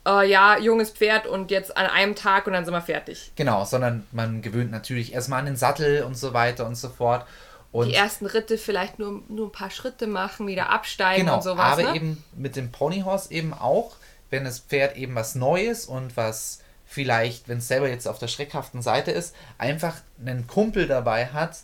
äh, 0.07 0.29
ja, 0.29 0.59
junges 0.59 0.91
Pferd 0.91 1.27
und 1.27 1.51
jetzt 1.51 1.77
an 1.77 1.87
einem 1.87 2.15
Tag 2.15 2.47
und 2.47 2.53
dann 2.53 2.65
sind 2.65 2.75
wir 2.75 2.81
fertig. 2.81 3.33
Genau, 3.37 3.65
sondern 3.65 4.07
man 4.13 4.43
gewöhnt 4.43 4.71
natürlich 4.71 5.13
erstmal 5.13 5.41
an 5.41 5.47
den 5.47 5.57
Sattel 5.57 6.03
und 6.05 6.17
so 6.17 6.33
weiter 6.33 6.67
und 6.67 6.77
so 6.77 6.89
fort. 6.89 7.27
Und 7.73 7.89
die 7.89 7.95
ersten 7.95 8.27
Ritte 8.27 8.59
vielleicht 8.59 8.99
nur, 8.99 9.23
nur 9.29 9.49
ein 9.49 9.53
paar 9.53 9.71
Schritte 9.71 10.07
machen, 10.07 10.47
wieder 10.47 10.71
absteigen 10.71 11.27
genau, 11.27 11.37
und 11.37 11.43
sowas. 11.43 11.79
Aber 11.79 11.83
ne? 11.83 11.95
eben 11.95 12.25
mit 12.35 12.57
dem 12.57 12.73
Ponyhorse 12.73 13.33
eben 13.33 13.55
auch, 13.55 13.97
wenn 14.31 14.45
das 14.45 14.59
Pferd 14.61 14.97
eben 14.97 15.15
was 15.15 15.35
Neues 15.35 15.87
und 15.87 16.17
was 16.17 16.61
vielleicht, 16.85 17.49
wenn 17.49 17.59
es 17.59 17.69
selber 17.69 17.89
jetzt 17.89 18.09
auf 18.09 18.19
der 18.19 18.27
schreckhaften 18.27 18.83
Seite 18.83 19.13
ist, 19.13 19.35
einfach 19.59 19.95
einen 20.25 20.49
Kumpel 20.49 20.89
dabei 20.89 21.27
hat, 21.27 21.59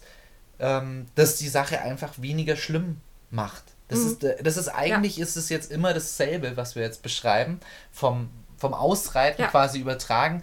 ähm, 0.60 1.06
dass 1.16 1.36
die 1.36 1.48
Sache 1.48 1.80
einfach 1.80 2.12
weniger 2.18 2.54
schlimm 2.54 3.00
macht. 3.30 3.64
Das, 3.88 4.00
mhm. 4.00 4.06
ist, 4.06 4.24
äh, 4.24 4.42
das 4.42 4.56
ist 4.56 4.68
eigentlich, 4.68 5.16
ja. 5.16 5.24
ist 5.24 5.36
es 5.36 5.48
jetzt 5.48 5.70
immer 5.70 5.94
dasselbe, 5.94 6.56
was 6.56 6.74
wir 6.74 6.82
jetzt 6.82 7.02
beschreiben, 7.02 7.60
vom, 7.92 8.28
vom 8.56 8.74
Ausreiten 8.74 9.42
ja. 9.42 9.48
quasi 9.48 9.78
übertragen. 9.78 10.42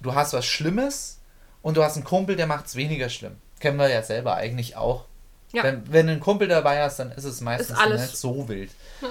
Du 0.00 0.14
hast 0.14 0.32
was 0.32 0.44
Schlimmes 0.44 1.20
und 1.62 1.76
du 1.76 1.84
hast 1.84 1.96
einen 1.96 2.04
Kumpel, 2.04 2.36
der 2.36 2.46
macht 2.46 2.66
es 2.66 2.76
weniger 2.76 3.08
schlimm. 3.08 3.36
Kennen 3.60 3.78
wir 3.78 3.88
ja 3.88 4.02
selber 4.02 4.34
eigentlich 4.34 4.76
auch. 4.76 5.06
Ja. 5.52 5.64
Wenn, 5.64 5.92
wenn 5.92 6.06
du 6.06 6.12
einen 6.12 6.20
Kumpel 6.20 6.48
dabei 6.48 6.82
hast, 6.82 6.98
dann 6.98 7.12
ist 7.12 7.24
es 7.24 7.40
meistens 7.40 7.76
ist 7.76 7.82
alles, 7.82 8.00
nicht 8.00 8.16
so 8.16 8.48
wild. 8.48 8.70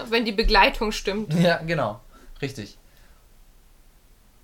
Wenn 0.10 0.26
die 0.26 0.32
Begleitung 0.32 0.92
stimmt. 0.92 1.34
Ja, 1.36 1.58
genau. 1.58 2.02
Richtig. 2.42 2.78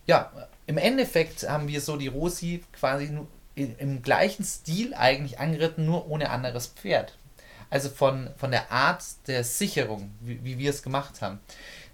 Ja, 0.05 0.31
im 0.67 0.77
Endeffekt 0.77 1.49
haben 1.49 1.67
wir 1.67 1.81
so 1.81 1.97
die 1.97 2.07
Rosi 2.07 2.63
quasi 2.71 3.17
im 3.55 4.01
gleichen 4.03 4.45
Stil 4.45 4.93
eigentlich 4.93 5.39
angeritten, 5.39 5.85
nur 5.85 6.07
ohne 6.09 6.29
anderes 6.29 6.67
Pferd. 6.67 7.16
Also 7.69 7.89
von, 7.89 8.29
von 8.37 8.51
der 8.51 8.71
Art 8.71 9.03
der 9.27 9.43
Sicherung, 9.43 10.11
wie, 10.21 10.43
wie 10.43 10.57
wir 10.57 10.69
es 10.69 10.83
gemacht 10.83 11.21
haben. 11.21 11.39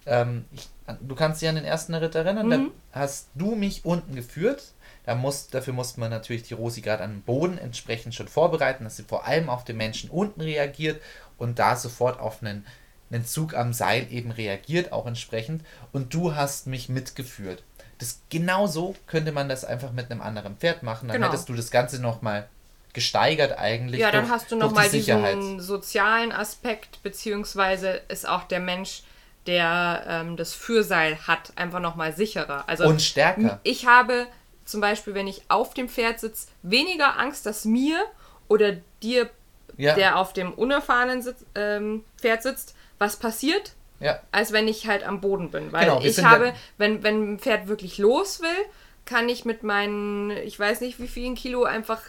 Ähm, 0.05 0.45
ich, 0.51 0.69
du 1.01 1.15
kannst 1.15 1.41
dich 1.41 1.49
an 1.49 1.55
den 1.55 1.65
ersten 1.65 1.93
Ritt 1.93 2.15
erinnern, 2.15 2.47
mhm. 2.47 2.71
da 2.91 2.99
hast 2.99 3.29
du 3.35 3.55
mich 3.55 3.85
unten 3.85 4.15
geführt. 4.15 4.73
Da 5.05 5.15
muss, 5.15 5.47
dafür 5.47 5.73
musste 5.73 5.99
man 5.99 6.09
natürlich 6.09 6.43
die 6.43 6.53
Rosi 6.53 6.81
gerade 6.81 7.03
am 7.03 7.21
Boden 7.21 7.57
entsprechend 7.57 8.15
schon 8.15 8.27
vorbereiten, 8.27 8.85
dass 8.85 8.95
sie 8.95 9.03
vor 9.03 9.25
allem 9.25 9.49
auf 9.49 9.65
den 9.65 9.75
Menschen 9.75 10.09
unten 10.09 10.41
reagiert 10.41 11.01
und 11.37 11.59
da 11.59 11.75
sofort 11.75 12.19
auf 12.19 12.41
einen, 12.41 12.65
einen 13.11 13.25
Zug 13.25 13.53
am 13.53 13.73
Seil 13.73 14.07
eben 14.11 14.31
reagiert, 14.31 14.93
auch 14.93 15.05
entsprechend. 15.05 15.63
Und 15.91 16.13
du 16.13 16.35
hast 16.35 16.67
mich 16.67 16.87
mitgeführt. 16.87 17.63
Das 17.97 18.21
genauso 18.29 18.95
könnte 19.07 19.33
man 19.33 19.49
das 19.49 19.65
einfach 19.65 19.91
mit 19.91 20.09
einem 20.09 20.21
anderen 20.21 20.55
Pferd 20.55 20.83
machen. 20.83 21.09
Dann 21.09 21.17
genau. 21.17 21.27
hättest 21.27 21.49
du 21.49 21.53
das 21.53 21.69
Ganze 21.69 22.01
nochmal 22.01 22.47
gesteigert 22.93 23.57
eigentlich. 23.57 23.99
Ja, 23.99 24.11
dann 24.11 24.25
durch, 24.25 24.33
hast 24.33 24.51
du 24.51 24.55
nochmal 24.55 24.89
die 24.89 24.99
diesen 24.99 25.59
sozialen 25.59 26.31
Aspekt, 26.31 27.01
beziehungsweise 27.03 28.01
ist 28.07 28.27
auch 28.27 28.43
der 28.43 28.59
Mensch, 28.59 29.01
der 29.47 30.03
ähm, 30.07 30.37
das 30.37 30.53
Fürseil 30.53 31.17
hat, 31.27 31.53
einfach 31.55 31.79
nochmal 31.79 32.13
sicherer. 32.13 32.63
Also 32.67 32.85
und 32.85 33.01
stärker. 33.01 33.59
Ich 33.63 33.87
habe 33.87 34.27
zum 34.65 34.79
Beispiel, 34.79 35.13
wenn 35.13 35.27
ich 35.27 35.41
auf 35.49 35.73
dem 35.73 35.89
Pferd 35.89 36.19
sitze, 36.19 36.47
weniger 36.61 37.19
Angst, 37.19 37.45
dass 37.45 37.65
mir 37.65 38.03
oder 38.47 38.77
dir, 39.01 39.29
ja. 39.77 39.95
der 39.95 40.17
auf 40.17 40.33
dem 40.33 40.53
unerfahrenen 40.53 41.21
Sitz, 41.21 41.45
ähm, 41.55 42.03
Pferd 42.17 42.43
sitzt, 42.43 42.75
was 42.99 43.17
passiert, 43.17 43.73
ja. 43.99 44.19
als 44.31 44.53
wenn 44.53 44.67
ich 44.67 44.87
halt 44.87 45.03
am 45.03 45.19
Boden 45.19 45.51
bin. 45.51 45.71
Weil 45.71 45.85
genau, 45.85 46.01
ich 46.01 46.23
habe, 46.23 46.53
wenn, 46.77 47.03
wenn 47.03 47.33
ein 47.33 47.39
Pferd 47.39 47.67
wirklich 47.67 47.97
los 47.97 48.41
will, 48.41 48.65
kann 49.05 49.27
ich 49.27 49.43
mit 49.43 49.63
meinen, 49.63 50.31
ich 50.31 50.57
weiß 50.57 50.79
nicht 50.81 50.99
wie 50.99 51.07
vielen 51.07 51.35
Kilo 51.35 51.63
einfach 51.63 52.03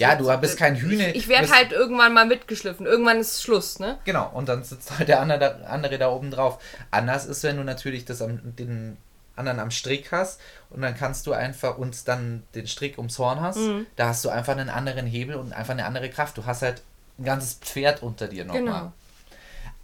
ja, 0.00 0.14
du 0.14 0.34
bist 0.38 0.56
kein 0.56 0.76
Hühner. 0.76 1.08
Ich, 1.08 1.16
ich 1.16 1.28
werde 1.28 1.50
halt 1.50 1.72
irgendwann 1.72 2.14
mal 2.14 2.24
mitgeschliffen. 2.24 2.86
Irgendwann 2.86 3.20
ist 3.20 3.42
Schluss, 3.42 3.78
ne? 3.78 3.98
Genau, 4.04 4.30
und 4.32 4.48
dann 4.48 4.64
sitzt 4.64 4.98
halt 4.98 5.08
der 5.08 5.20
andere, 5.20 5.66
andere 5.66 5.98
da 5.98 6.08
oben 6.08 6.30
drauf. 6.30 6.58
Anders 6.90 7.26
ist, 7.26 7.42
wenn 7.42 7.58
du 7.58 7.64
natürlich 7.64 8.06
das 8.06 8.22
am, 8.22 8.40
den 8.56 8.96
anderen 9.36 9.60
am 9.60 9.70
Strick 9.70 10.10
hast 10.10 10.40
und 10.70 10.80
dann 10.80 10.96
kannst 10.96 11.26
du 11.26 11.34
einfach 11.34 11.76
uns 11.76 12.04
dann 12.04 12.44
den 12.54 12.66
Strick 12.66 12.96
ums 12.96 13.18
Horn 13.18 13.42
hast. 13.42 13.58
Mhm. 13.58 13.86
Da 13.96 14.08
hast 14.08 14.24
du 14.24 14.30
einfach 14.30 14.54
einen 14.54 14.70
anderen 14.70 15.06
Hebel 15.06 15.36
und 15.36 15.52
einfach 15.52 15.72
eine 15.72 15.84
andere 15.84 16.08
Kraft. 16.08 16.38
Du 16.38 16.46
hast 16.46 16.62
halt 16.62 16.82
ein 17.18 17.24
ganzes 17.24 17.54
Pferd 17.54 18.02
unter 18.02 18.26
dir 18.26 18.46
nochmal. 18.46 18.62
Genau. 18.62 18.92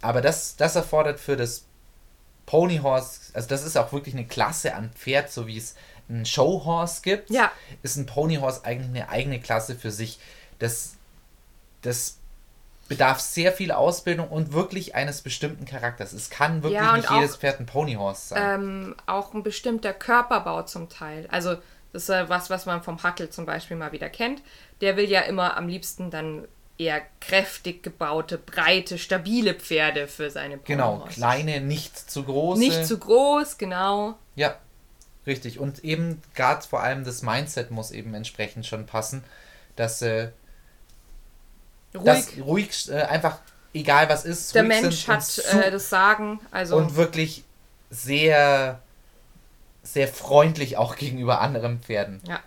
Aber 0.01 0.21
das, 0.21 0.55
das 0.55 0.75
erfordert 0.75 1.19
für 1.19 1.37
das 1.37 1.65
Ponyhorse, 2.47 3.19
also 3.33 3.47
das 3.49 3.63
ist 3.63 3.77
auch 3.77 3.91
wirklich 3.93 4.15
eine 4.15 4.25
Klasse 4.25 4.73
an 4.73 4.89
Pferd, 4.95 5.31
so 5.31 5.45
wie 5.45 5.57
es 5.57 5.75
ein 6.09 6.25
Showhorse 6.25 7.01
gibt, 7.01 7.29
ja. 7.29 7.51
ist 7.83 7.97
ein 7.97 8.05
Ponyhorse 8.05 8.63
eigentlich 8.63 8.89
eine 8.89 9.09
eigene 9.09 9.39
Klasse 9.39 9.75
für 9.75 9.91
sich. 9.91 10.19
Das, 10.59 10.95
das 11.81 12.17
bedarf 12.87 13.19
sehr 13.19 13.51
viel 13.51 13.71
Ausbildung 13.71 14.29
und 14.29 14.53
wirklich 14.53 14.95
eines 14.95 15.21
bestimmten 15.21 15.65
Charakters. 15.65 16.13
Es 16.13 16.29
kann 16.29 16.63
wirklich 16.63 16.81
ja, 16.81 16.95
nicht 16.95 17.11
jedes 17.11 17.35
Pferd 17.35 17.59
ein 17.59 17.65
Ponyhorse 17.65 18.29
sein. 18.29 18.61
Ähm, 18.61 18.95
auch 19.05 19.33
ein 19.33 19.43
bestimmter 19.43 19.93
Körperbau 19.93 20.63
zum 20.63 20.89
Teil. 20.89 21.27
Also 21.29 21.55
das 21.93 22.03
ist 22.03 22.09
ja 22.09 22.29
was, 22.29 22.49
was 22.49 22.65
man 22.65 22.83
vom 22.83 23.01
Hackel 23.03 23.29
zum 23.29 23.45
Beispiel 23.45 23.77
mal 23.77 23.91
wieder 23.91 24.09
kennt. 24.09 24.41
Der 24.81 24.97
will 24.97 25.09
ja 25.09 25.21
immer 25.21 25.57
am 25.57 25.67
liebsten 25.67 26.11
dann 26.11 26.47
eher 26.77 27.01
kräftig 27.19 27.81
gebaute, 27.83 28.37
breite, 28.37 28.97
stabile 28.97 29.55
Pferde 29.55 30.07
für 30.07 30.29
seine 30.29 30.57
Ponyhorse. 30.57 31.03
Genau, 31.03 31.07
kleine, 31.11 31.61
nicht 31.61 31.97
zu 31.97 32.23
große. 32.23 32.59
Nicht 32.59 32.85
zu 32.85 32.99
groß, 32.99 33.57
genau. 33.57 34.17
Ja, 34.35 34.55
Richtig. 35.27 35.59
Und 35.59 35.83
eben 35.83 36.21
gerade 36.33 36.65
vor 36.65 36.81
allem 36.81 37.03
das 37.03 37.21
Mindset 37.21 37.69
muss 37.69 37.91
eben 37.91 38.13
entsprechend 38.13 38.65
schon 38.65 38.85
passen, 38.85 39.23
dass 39.75 40.01
äh, 40.01 40.29
ruhig, 41.93 42.05
dass 42.05 42.37
ruhig 42.39 42.89
äh, 42.89 43.01
einfach 43.03 43.39
egal 43.73 44.09
was 44.09 44.23
ist. 44.25 44.55
Der 44.55 44.63
Mensch 44.63 45.07
hat 45.07 45.37
äh, 45.37 45.69
das 45.69 45.89
Sagen. 45.89 46.39
Also 46.49 46.77
und 46.77 46.95
wirklich 46.95 47.43
sehr, 47.89 48.81
sehr 49.83 50.07
freundlich 50.07 50.77
auch 50.77 50.95
gegenüber 50.97 51.41
anderen 51.41 51.81
Pferden. 51.81 52.21
Ja. 52.25 52.39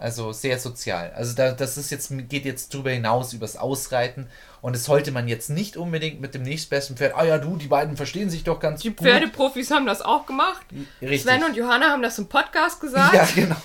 Also 0.00 0.32
sehr 0.32 0.58
sozial. 0.58 1.12
Also 1.14 1.34
da, 1.34 1.52
das 1.52 1.76
ist 1.76 1.90
jetzt, 1.90 2.10
geht 2.30 2.46
jetzt 2.46 2.72
drüber 2.72 2.90
hinaus, 2.90 3.34
übers 3.34 3.58
Ausreiten. 3.58 4.30
Und 4.62 4.74
das 4.74 4.84
sollte 4.84 5.12
man 5.12 5.28
jetzt 5.28 5.50
nicht 5.50 5.76
unbedingt 5.76 6.22
mit 6.22 6.32
dem 6.34 6.42
nächstbesten 6.42 6.96
Pferd, 6.96 7.14
ah 7.14 7.24
ja, 7.24 7.36
du, 7.36 7.58
die 7.58 7.66
beiden 7.66 7.98
verstehen 7.98 8.30
sich 8.30 8.42
doch 8.42 8.60
ganz 8.60 8.80
die 8.80 8.88
gut. 8.88 9.00
Die 9.00 9.04
Pferdeprofis 9.04 9.70
haben 9.70 9.84
das 9.84 10.00
auch 10.00 10.24
gemacht. 10.24 10.64
Richtig. 11.02 11.22
Sven 11.22 11.44
und 11.44 11.54
Johanna 11.54 11.90
haben 11.90 12.00
das 12.00 12.18
im 12.18 12.28
Podcast 12.28 12.80
gesagt. 12.80 13.12
Ja, 13.12 13.28
genau. 13.34 13.56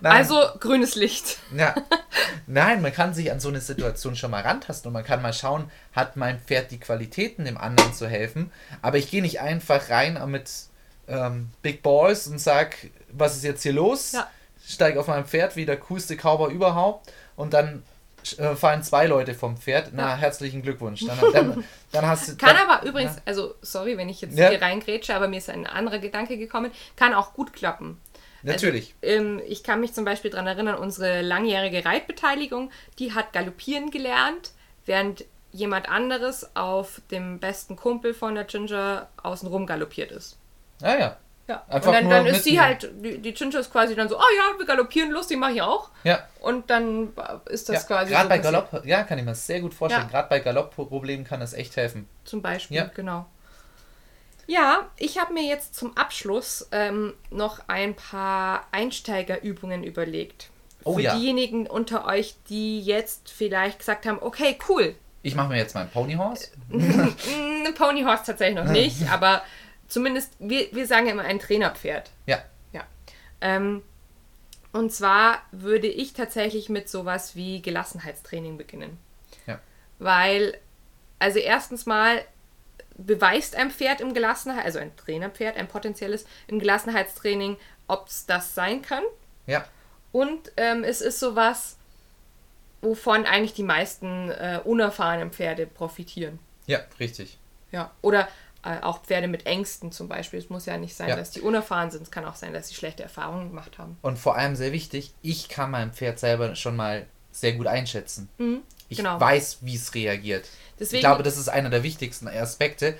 Nein. 0.00 0.12
Also 0.12 0.40
grünes 0.58 0.96
Licht. 0.96 1.38
Ja. 1.56 1.76
Nein, 2.48 2.82
man 2.82 2.92
kann 2.92 3.14
sich 3.14 3.30
an 3.30 3.38
so 3.38 3.48
eine 3.48 3.60
Situation 3.60 4.16
schon 4.16 4.32
mal 4.32 4.42
rantasten 4.42 4.88
und 4.88 4.94
man 4.94 5.04
kann 5.04 5.22
mal 5.22 5.32
schauen, 5.32 5.70
hat 5.92 6.16
mein 6.16 6.40
Pferd 6.40 6.72
die 6.72 6.80
Qualitäten, 6.80 7.44
dem 7.44 7.56
anderen 7.56 7.94
zu 7.94 8.08
helfen. 8.08 8.50
Aber 8.82 8.98
ich 8.98 9.12
gehe 9.12 9.22
nicht 9.22 9.40
einfach 9.40 9.90
rein 9.90 10.20
mit 10.28 10.50
ähm, 11.06 11.50
Big 11.62 11.84
Balls 11.84 12.26
und 12.26 12.40
sag, 12.40 12.76
was 13.12 13.36
ist 13.36 13.44
jetzt 13.44 13.62
hier 13.62 13.74
los? 13.74 14.10
Ja 14.10 14.28
steige 14.66 15.00
auf 15.00 15.08
mein 15.08 15.24
Pferd 15.24 15.56
wie 15.56 15.66
der 15.66 15.76
coolste 15.78 16.16
Cowboy 16.16 16.52
überhaupt 16.52 17.12
und 17.36 17.52
dann 17.52 17.82
äh, 18.38 18.54
fallen 18.54 18.82
zwei 18.82 19.06
Leute 19.06 19.34
vom 19.34 19.56
Pferd. 19.56 19.90
Na, 19.92 20.16
herzlichen 20.16 20.62
Glückwunsch. 20.62 21.04
Dann, 21.06 21.18
dann, 21.32 21.64
dann 21.92 22.06
hast 22.06 22.28
du. 22.28 22.36
Kann 22.36 22.56
dann, 22.56 22.68
aber 22.68 22.86
übrigens, 22.86 23.16
ja. 23.16 23.22
also 23.26 23.54
sorry, 23.60 23.98
wenn 23.98 24.08
ich 24.08 24.20
jetzt 24.20 24.38
ja. 24.38 24.48
hier 24.48 24.62
reingrätsche, 24.62 25.14
aber 25.14 25.28
mir 25.28 25.38
ist 25.38 25.50
ein 25.50 25.66
anderer 25.66 25.98
Gedanke 25.98 26.38
gekommen, 26.38 26.70
kann 26.96 27.14
auch 27.14 27.34
gut 27.34 27.52
klappen. 27.52 28.00
Natürlich. 28.42 28.94
Also, 29.02 29.14
ähm, 29.14 29.42
ich 29.46 29.62
kann 29.62 29.80
mich 29.80 29.94
zum 29.94 30.04
Beispiel 30.04 30.30
daran 30.30 30.46
erinnern, 30.46 30.76
unsere 30.76 31.22
langjährige 31.22 31.84
Reitbeteiligung, 31.84 32.70
die 32.98 33.12
hat 33.12 33.32
galoppieren 33.32 33.90
gelernt, 33.90 34.52
während 34.84 35.24
jemand 35.50 35.88
anderes 35.88 36.54
auf 36.54 37.00
dem 37.10 37.38
besten 37.38 37.76
Kumpel 37.76 38.12
von 38.12 38.34
der 38.34 38.44
Ginger 38.44 39.08
außenrum 39.22 39.66
galoppiert 39.66 40.10
ist. 40.12 40.36
Ah 40.82 40.96
ja. 40.98 41.16
Ja, 41.46 41.62
Einfach 41.68 41.88
und 41.88 41.94
dann, 41.94 42.08
dann 42.08 42.26
ist 42.26 42.44
sie 42.44 42.58
halt, 42.58 42.90
die, 43.04 43.18
die 43.18 43.34
Ginger 43.34 43.60
ist 43.60 43.70
quasi 43.70 43.94
dann 43.94 44.08
so, 44.08 44.16
oh 44.16 44.22
ja, 44.38 44.58
wir 44.58 44.64
galoppieren 44.64 45.10
lustig, 45.10 45.38
mache 45.38 45.52
ich 45.52 45.62
auch. 45.62 45.90
Ja. 46.02 46.26
Und 46.40 46.70
dann 46.70 47.12
ist 47.46 47.68
das 47.68 47.82
ja, 47.82 47.86
quasi 47.86 48.12
Gerade 48.12 48.24
so 48.24 48.28
bei 48.30 48.38
Galopp, 48.38 48.82
ja, 48.86 49.02
kann 49.02 49.18
ich 49.18 49.24
mir 49.26 49.34
sehr 49.34 49.60
gut 49.60 49.74
vorstellen. 49.74 50.04
Ja. 50.04 50.10
Gerade 50.10 50.28
bei 50.30 50.40
Galoppproblemen 50.40 51.26
kann 51.26 51.40
das 51.40 51.52
echt 51.52 51.76
helfen. 51.76 52.08
Zum 52.24 52.40
Beispiel, 52.40 52.78
ja. 52.78 52.90
genau. 52.94 53.26
Ja, 54.46 54.88
ich 54.96 55.18
habe 55.18 55.34
mir 55.34 55.44
jetzt 55.44 55.74
zum 55.74 55.96
Abschluss 55.96 56.68
ähm, 56.72 57.14
noch 57.30 57.60
ein 57.66 57.94
paar 57.94 58.66
Einsteigerübungen 58.72 59.84
überlegt. 59.84 60.50
Oh, 60.84 60.94
Für 60.94 61.00
ja. 61.00 61.16
diejenigen 61.16 61.66
unter 61.66 62.06
euch, 62.06 62.36
die 62.48 62.80
jetzt 62.80 63.30
vielleicht 63.30 63.78
gesagt 63.78 64.06
haben, 64.06 64.18
okay, 64.20 64.58
cool. 64.68 64.94
Ich 65.22 65.34
mache 65.34 65.48
mir 65.48 65.56
jetzt 65.56 65.74
meinen 65.74 65.90
Ponyhorse. 65.90 66.48
Ponyhorse 67.74 68.24
tatsächlich 68.26 68.62
noch 68.62 68.70
nicht, 68.70 69.08
aber 69.10 69.42
zumindest, 69.94 70.32
wir, 70.40 70.68
wir 70.72 70.86
sagen 70.86 71.06
ja 71.06 71.12
immer 71.12 71.22
ein 71.22 71.38
Trainerpferd. 71.38 72.10
Ja. 72.26 72.42
Ja. 72.72 72.84
Ähm, 73.40 73.82
und 74.72 74.92
zwar 74.92 75.42
würde 75.52 75.86
ich 75.86 76.12
tatsächlich 76.12 76.68
mit 76.68 76.88
sowas 76.88 77.36
wie 77.36 77.62
Gelassenheitstraining 77.62 78.58
beginnen. 78.58 78.98
Ja. 79.46 79.60
Weil, 80.00 80.58
also 81.20 81.38
erstens 81.38 81.86
mal 81.86 82.22
beweist 82.96 83.54
ein 83.54 83.70
Pferd 83.70 84.00
im 84.00 84.14
Gelassenheit, 84.14 84.64
also 84.64 84.80
ein 84.80 84.94
Trainerpferd, 84.96 85.56
ein 85.56 85.68
potenzielles 85.68 86.26
im 86.48 86.58
Gelassenheitstraining, 86.58 87.56
ob 87.86 88.08
es 88.08 88.26
das 88.26 88.54
sein 88.54 88.82
kann. 88.82 89.04
Ja. 89.46 89.64
Und 90.10 90.52
ähm, 90.56 90.82
es 90.82 91.00
ist 91.00 91.20
sowas, 91.20 91.76
wovon 92.82 93.26
eigentlich 93.26 93.54
die 93.54 93.62
meisten 93.62 94.30
äh, 94.30 94.60
unerfahrenen 94.64 95.30
Pferde 95.30 95.66
profitieren. 95.66 96.40
Ja, 96.66 96.80
richtig. 96.98 97.38
Ja. 97.70 97.92
Oder 98.02 98.28
äh, 98.64 98.80
auch 98.80 99.02
Pferde 99.02 99.28
mit 99.28 99.46
Ängsten 99.46 99.92
zum 99.92 100.08
Beispiel. 100.08 100.38
Es 100.38 100.48
muss 100.48 100.66
ja 100.66 100.78
nicht 100.78 100.96
sein, 100.96 101.08
ja. 101.08 101.16
dass 101.16 101.30
die 101.30 101.40
unerfahren 101.40 101.90
sind. 101.90 102.02
Es 102.02 102.10
kann 102.10 102.24
auch 102.24 102.36
sein, 102.36 102.52
dass 102.52 102.68
sie 102.68 102.74
schlechte 102.74 103.02
Erfahrungen 103.02 103.48
gemacht 103.48 103.78
haben. 103.78 103.98
Und 104.02 104.18
vor 104.18 104.36
allem 104.36 104.56
sehr 104.56 104.72
wichtig, 104.72 105.12
ich 105.22 105.48
kann 105.48 105.70
mein 105.70 105.92
Pferd 105.92 106.18
selber 106.18 106.54
schon 106.56 106.76
mal 106.76 107.06
sehr 107.30 107.52
gut 107.52 107.66
einschätzen. 107.66 108.28
Mhm, 108.38 108.62
ich 108.88 108.98
genau. 108.98 109.20
weiß, 109.20 109.58
wie 109.62 109.74
es 109.74 109.94
reagiert. 109.94 110.48
Deswegen, 110.78 110.96
ich 110.96 111.02
glaube, 111.02 111.22
das 111.22 111.36
ist 111.36 111.48
einer 111.48 111.68
der 111.68 111.82
wichtigsten 111.82 112.26
Aspekte, 112.26 112.94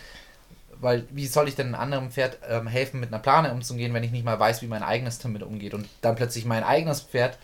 weil 0.81 1.07
wie 1.11 1.27
soll 1.27 1.49
ich 1.49 1.55
denn 1.55 1.69
einem 1.69 1.77
anderen 1.77 2.11
Pferd 2.11 2.39
ähm, 2.49 2.67
helfen, 2.67 3.01
mit 3.01 3.09
einer 3.09 3.23
Plane 3.23 3.53
umzugehen, 3.53 3.95
wenn 3.95 4.03
ich 4.05 4.11
nicht 4.11 4.25
mal 4.25 4.39
weiß, 4.39 4.61
wie 4.61 4.67
mein 4.67 4.83
eigenes 4.83 5.19
damit 5.19 5.43
umgeht 5.43 5.73
und 5.73 5.89
dann 6.03 6.15
plötzlich 6.15 6.45
mein 6.45 6.63
eigenes 6.63 7.01
Pferd 7.01 7.39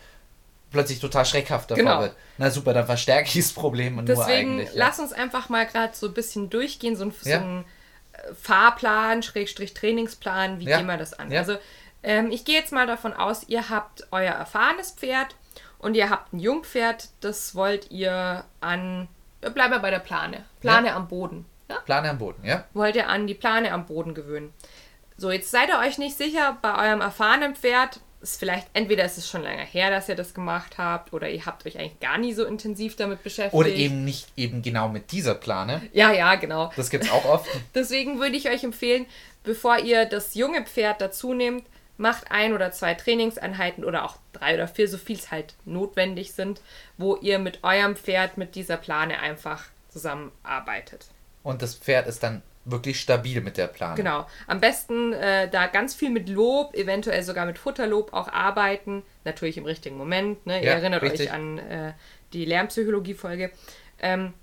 plötzlich 0.69 0.99
total 0.99 1.25
schreckhaft 1.25 1.71
davor 1.71 1.83
genau. 1.83 2.01
wird. 2.01 2.15
Na 2.37 2.49
super, 2.49 2.73
dann 2.73 2.85
verstärke 2.85 3.27
ich 3.27 3.45
das 3.45 3.51
Problem 3.51 3.97
und 3.97 4.07
Deswegen 4.07 4.51
nur 4.51 4.59
eigentlich. 4.59 4.75
Ja. 4.75 4.85
Lass 4.85 4.99
uns 4.99 5.11
einfach 5.11 5.49
mal 5.49 5.65
gerade 5.65 5.93
so 5.95 6.07
ein 6.07 6.13
bisschen 6.13 6.49
durchgehen, 6.49 6.95
so 6.95 7.05
ein, 7.05 7.13
ja. 7.23 7.39
so 7.39 7.45
ein 7.45 7.65
Fahrplan, 8.39 9.23
Schrägstrich 9.23 9.73
Trainingsplan, 9.73 10.59
wie 10.59 10.65
ja. 10.65 10.77
gehen 10.77 10.87
wir 10.87 10.97
das 10.97 11.13
an? 11.13 11.31
Ja. 11.31 11.39
Also 11.39 11.57
ähm, 12.03 12.31
ich 12.31 12.45
gehe 12.45 12.59
jetzt 12.59 12.71
mal 12.71 12.87
davon 12.87 13.13
aus, 13.13 13.47
ihr 13.47 13.69
habt 13.69 14.07
euer 14.11 14.33
erfahrenes 14.33 14.91
Pferd 14.91 15.35
und 15.79 15.95
ihr 15.95 16.09
habt 16.09 16.33
ein 16.33 16.39
Jungpferd, 16.39 17.09
das 17.21 17.55
wollt 17.55 17.91
ihr 17.91 18.43
an, 18.59 19.07
bleiben 19.41 19.73
wir 19.73 19.79
bei 19.79 19.91
der 19.91 19.99
Plane, 19.99 20.45
Plane 20.59 20.87
ja. 20.87 20.95
am 20.95 21.07
Boden. 21.07 21.45
Ja? 21.69 21.77
Plane 21.79 22.09
am 22.09 22.17
Boden, 22.17 22.43
ja. 22.43 22.65
Wollt 22.73 22.95
ihr 22.95 23.07
an 23.07 23.27
die 23.27 23.33
Plane 23.33 23.71
am 23.71 23.85
Boden 23.85 24.13
gewöhnen. 24.13 24.53
So, 25.17 25.31
jetzt 25.31 25.51
seid 25.51 25.69
ihr 25.69 25.79
euch 25.79 25.97
nicht 25.97 26.17
sicher, 26.17 26.57
bei 26.61 26.87
eurem 26.87 27.01
erfahrenen 27.01 27.55
Pferd, 27.55 27.99
ist 28.21 28.39
vielleicht, 28.39 28.67
entweder 28.73 29.05
ist 29.05 29.17
es 29.17 29.27
schon 29.27 29.41
länger 29.41 29.63
her, 29.63 29.89
dass 29.89 30.07
ihr 30.07 30.15
das 30.15 30.33
gemacht 30.33 30.77
habt, 30.77 31.13
oder 31.13 31.29
ihr 31.29 31.45
habt 31.45 31.65
euch 31.65 31.77
eigentlich 31.77 31.99
gar 31.99 32.17
nie 32.17 32.33
so 32.33 32.45
intensiv 32.45 32.95
damit 32.95 33.23
beschäftigt. 33.23 33.53
Oder 33.53 33.69
eben 33.69 34.03
nicht 34.05 34.27
eben 34.37 34.61
genau 34.61 34.89
mit 34.89 35.11
dieser 35.11 35.35
Plane. 35.35 35.81
Ja, 35.93 36.11
ja, 36.11 36.35
genau. 36.35 36.71
Das 36.75 36.89
gibt 36.89 37.05
es 37.05 37.11
auch 37.11 37.25
oft. 37.25 37.47
Deswegen 37.75 38.19
würde 38.19 38.35
ich 38.35 38.49
euch 38.49 38.63
empfehlen, 38.63 39.05
bevor 39.43 39.79
ihr 39.79 40.05
das 40.05 40.35
junge 40.35 40.63
Pferd 40.65 41.01
dazu 41.01 41.33
nehmt, 41.33 41.65
macht 41.97 42.31
ein 42.31 42.53
oder 42.53 42.71
zwei 42.71 42.93
Trainingseinheiten 42.93 43.85
oder 43.85 44.05
auch 44.05 44.17
drei 44.33 44.55
oder 44.55 44.67
vier, 44.67 44.87
so 44.87 44.97
viel 44.97 45.17
es 45.17 45.31
halt 45.31 45.53
notwendig 45.65 46.33
sind, 46.33 46.61
wo 46.97 47.15
ihr 47.17 47.39
mit 47.39 47.63
eurem 47.63 47.95
Pferd 47.95 48.37
mit 48.37 48.55
dieser 48.55 48.77
Plane 48.77 49.19
einfach 49.19 49.65
zusammenarbeitet. 49.89 51.07
Und 51.43 51.61
das 51.61 51.75
Pferd 51.75 52.07
ist 52.07 52.23
dann 52.23 52.41
wirklich 52.65 52.99
stabil 52.99 53.41
mit 53.41 53.57
der 53.57 53.67
Planung. 53.67 53.95
Genau. 53.95 54.27
Am 54.47 54.59
besten 54.59 55.13
äh, 55.13 55.49
da 55.49 55.67
ganz 55.67 55.95
viel 55.95 56.09
mit 56.09 56.29
Lob, 56.29 56.75
eventuell 56.75 57.23
sogar 57.23 57.45
mit 57.45 57.57
Futterlob 57.57 58.13
auch 58.13 58.27
arbeiten. 58.27 59.03
Natürlich 59.23 59.57
im 59.57 59.65
richtigen 59.65 59.97
Moment. 59.97 60.45
Ne? 60.45 60.59
Ihr 60.59 60.67
ja, 60.67 60.73
erinnert 60.73 61.01
richtig. 61.01 61.27
euch 61.27 61.33
an 61.33 61.57
äh, 61.57 61.93
die 62.33 62.45
Lärmpsychologie-Folge. 62.45 63.51
Ähm, 63.99 64.33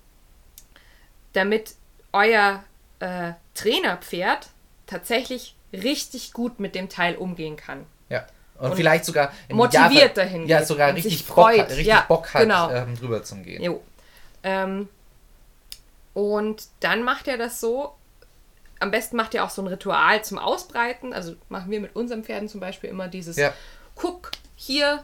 damit 1.33 1.75
euer 2.11 2.63
äh, 2.99 3.33
Trainerpferd 3.53 4.49
tatsächlich 4.87 5.55
richtig 5.71 6.33
gut 6.33 6.59
mit 6.59 6.75
dem 6.75 6.89
Teil 6.89 7.15
umgehen 7.15 7.55
kann. 7.55 7.85
Ja. 8.09 8.25
Und, 8.57 8.71
und 8.71 8.75
vielleicht 8.75 9.05
sogar 9.05 9.31
motiviert 9.49 9.93
Jahr, 9.93 10.09
dahin. 10.09 10.47
Ja, 10.47 10.65
sogar 10.65 10.93
richtig, 10.93 11.25
Bock, 11.25 11.47
richtig 11.49 11.85
ja, 11.85 12.03
Bock 12.07 12.33
hat, 12.33 12.41
genau. 12.41 12.69
ähm, 12.71 12.97
drüber 12.97 13.23
zu 13.23 13.37
gehen. 13.37 13.61
Jo. 13.61 13.81
Ähm, 14.43 14.89
und 16.13 16.63
dann 16.81 17.03
macht 17.03 17.27
er 17.29 17.37
das 17.37 17.61
so, 17.61 17.95
am 18.79 18.91
besten 18.91 19.17
macht 19.17 19.33
ihr 19.33 19.43
auch 19.43 19.49
so 19.49 19.61
ein 19.61 19.67
Ritual 19.67 20.23
zum 20.23 20.37
Ausbreiten. 20.37 21.13
Also 21.13 21.35
machen 21.49 21.69
wir 21.71 21.79
mit 21.79 21.95
unseren 21.95 22.23
Pferden 22.23 22.47
zum 22.47 22.59
Beispiel 22.59 22.89
immer 22.89 23.07
dieses 23.07 23.37
ja. 23.37 23.53
Guck, 23.95 24.31
hier, 24.55 25.03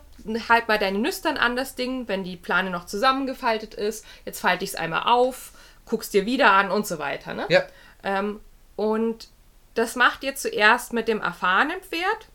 halt 0.50 0.68
mal 0.68 0.80
deine 0.80 1.00
Nüstern 1.00 1.38
an 1.38 1.56
das 1.56 1.76
Ding, 1.76 2.08
wenn 2.08 2.24
die 2.24 2.38
Plane 2.38 2.70
noch 2.70 2.86
zusammengefaltet 2.86 3.74
ist. 3.74 4.06
Jetzt 4.26 4.40
falte 4.40 4.64
ich 4.64 4.72
es 4.72 4.76
einmal 4.76 5.04
auf, 5.04 5.52
guckst 5.86 6.14
dir 6.14 6.26
wieder 6.26 6.52
an 6.52 6.72
und 6.72 6.88
so 6.88 7.00
weiter. 7.00 7.34
Ne? 7.34 7.46
Ja. 7.50 7.64
Ähm, 8.04 8.40
und 8.76 9.30
das 9.74 9.96
macht 9.96 10.24
ihr 10.24 10.36
zuerst 10.36 10.94
mit 10.94 11.08
dem 11.08 11.22
erfahrenen 11.22 11.82
Pferd. 11.82 12.28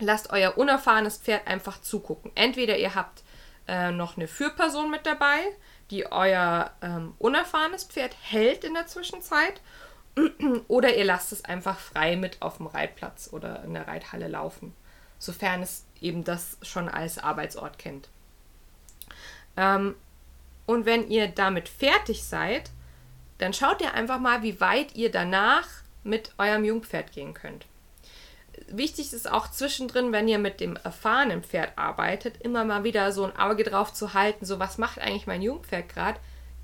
Lasst 0.00 0.30
euer 0.30 0.56
unerfahrenes 0.58 1.18
Pferd 1.18 1.46
einfach 1.46 1.80
zugucken. 1.80 2.32
Entweder 2.34 2.76
ihr 2.76 2.94
habt 2.94 3.22
äh, 3.66 3.90
noch 3.90 4.16
eine 4.16 4.28
Führperson 4.28 4.90
mit 4.90 5.06
dabei, 5.06 5.40
die 5.90 6.10
euer 6.10 6.70
ähm, 6.82 7.14
unerfahrenes 7.18 7.84
Pferd 7.84 8.14
hält 8.22 8.64
in 8.64 8.74
der 8.74 8.86
Zwischenzeit 8.86 9.60
oder 10.68 10.96
ihr 10.96 11.04
lasst 11.04 11.32
es 11.32 11.44
einfach 11.44 11.78
frei 11.78 12.16
mit 12.16 12.40
auf 12.40 12.58
dem 12.58 12.66
Reitplatz 12.66 13.30
oder 13.32 13.62
in 13.64 13.74
der 13.74 13.86
Reithalle 13.86 14.28
laufen, 14.28 14.74
sofern 15.18 15.62
es 15.62 15.84
eben 16.00 16.24
das 16.24 16.58
schon 16.62 16.88
als 16.88 17.18
Arbeitsort 17.18 17.78
kennt. 17.78 18.08
Ähm, 19.56 19.94
und 20.66 20.86
wenn 20.86 21.08
ihr 21.08 21.28
damit 21.28 21.68
fertig 21.68 22.24
seid, 22.24 22.70
dann 23.38 23.52
schaut 23.52 23.80
ihr 23.80 23.94
einfach 23.94 24.18
mal, 24.18 24.42
wie 24.42 24.60
weit 24.60 24.94
ihr 24.94 25.10
danach 25.10 25.66
mit 26.04 26.32
eurem 26.38 26.64
Jungpferd 26.64 27.12
gehen 27.12 27.34
könnt. 27.34 27.66
Wichtig 28.68 29.12
ist 29.12 29.30
auch 29.30 29.50
zwischendrin, 29.50 30.12
wenn 30.12 30.26
ihr 30.26 30.38
mit 30.38 30.60
dem 30.60 30.76
erfahrenen 30.76 31.42
Pferd 31.42 31.78
arbeitet, 31.78 32.42
immer 32.42 32.64
mal 32.64 32.82
wieder 32.82 33.12
so 33.12 33.24
ein 33.24 33.36
Auge 33.36 33.62
drauf 33.62 33.92
zu 33.92 34.14
halten, 34.14 34.44
so 34.44 34.58
was 34.58 34.78
macht 34.78 34.98
eigentlich 34.98 35.28
mein 35.28 35.42
Jungpferd 35.42 35.88
gerade 35.88 36.18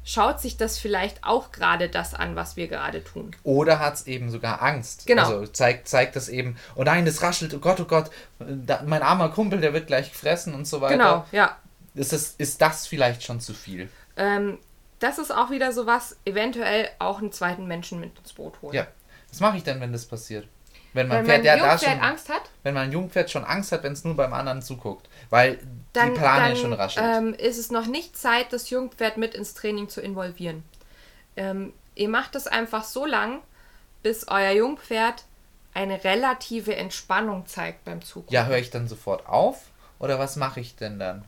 schaut 0.05 0.41
sich 0.41 0.57
das 0.57 0.79
vielleicht 0.79 1.25
auch 1.25 1.51
gerade 1.51 1.89
das 1.89 2.15
an, 2.15 2.37
was 2.37 2.57
wir 2.57 2.69
gerade 2.69 3.03
tun. 3.03 3.35
Oder 3.43 3.79
hat 3.81 3.95
es 3.95 4.07
eben 4.07 4.31
sogar 4.31 4.63
Angst. 4.63 5.07
Genau. 5.07 5.23
Also 5.25 5.47
zeigt, 5.47 5.89
zeigt 5.89 6.15
das 6.15 6.29
eben, 6.29 6.57
oh 6.77 6.85
nein, 6.85 7.07
das 7.07 7.23
raschelt, 7.23 7.55
oh 7.55 7.59
Gott, 7.59 7.81
oh 7.81 7.87
Gott, 7.87 8.11
da, 8.39 8.83
mein 8.87 9.03
armer 9.03 9.31
Kumpel, 9.31 9.61
der 9.61 9.73
wird 9.73 9.87
gleich 9.87 10.13
gefressen 10.13 10.55
und 10.55 10.67
so 10.67 10.81
weiter. 10.81 10.97
Genau, 10.97 11.27
ja. 11.33 11.57
Ist 11.95 12.13
das, 12.13 12.35
ist 12.39 12.61
das 12.61 12.87
vielleicht 12.87 13.23
schon 13.23 13.41
zu 13.41 13.55
viel? 13.55 13.89
Ähm, 14.17 14.59
das 14.99 15.19
ist 15.19 15.33
auch 15.33 15.51
wieder 15.51 15.73
so 15.73 15.87
was, 15.87 16.17
eventuell 16.25 16.89
auch 16.99 17.19
einen 17.19 17.33
zweiten 17.33 17.67
Menschen 17.67 18.01
mit 18.01 18.19
ins 18.19 18.33
Boot 18.33 18.61
holen. 18.63 18.75
Ja. 18.75 18.87
Was 19.31 19.41
mache 19.41 19.57
ich 19.57 19.65
denn, 19.65 19.81
wenn 19.81 19.93
das 19.93 20.07
passiert? 20.07 20.47
Wenn 20.93 21.09
mein 21.09 21.27
wenn 21.27 21.43
Pferd, 21.43 21.45
mein 21.45 21.59
Jungpferd 21.59 21.93
schon, 21.93 22.01
Angst 22.01 22.29
hat? 22.29 22.43
Wenn 22.63 22.75
mein 22.75 22.93
Jungpferd 22.93 23.31
schon 23.31 23.45
Angst 23.45 23.73
hat, 23.73 23.83
wenn 23.83 23.93
es 23.93 24.05
nur 24.05 24.15
beim 24.15 24.33
anderen 24.33 24.63
zuguckt. 24.63 25.09
Weil 25.29 25.59
dann, 25.95 26.13
die 26.13 26.21
Plane 26.21 26.49
dann, 26.49 26.57
schon 26.57 26.73
raschelt. 26.73 27.07
Ähm, 27.07 27.35
ist 27.35 27.59
es 27.59 27.71
noch 27.71 27.87
nicht 27.87 28.17
Zeit, 28.17 28.53
das 28.53 28.71
Jungpferd 28.71 29.17
mit 29.17 29.35
ins 29.35 29.55
Training 29.55 29.89
zu 29.89 30.01
involvieren. 30.01 30.63
Ähm, 31.37 31.73
ihr 31.95 32.09
macht 32.09 32.35
es 32.35 32.47
einfach 32.47 32.85
so 32.85 33.07
lang, 33.07 33.41
bis 34.03 34.29
euer 34.29 34.53
Jungpferd 34.53 35.25
eine 35.73 36.05
relative 36.05 36.77
Entspannung 36.77 37.47
zeigt 37.47 37.85
beim 37.85 38.03
Zugucken. 38.03 38.33
Ja, 38.33 38.47
höre 38.47 38.59
ich 38.59 38.71
dann 38.71 38.87
sofort 38.87 39.27
auf? 39.27 39.71
Oder 39.99 40.19
was 40.19 40.37
mache 40.37 40.61
ich 40.61 40.77
denn 40.77 40.99
dann? 40.99 41.25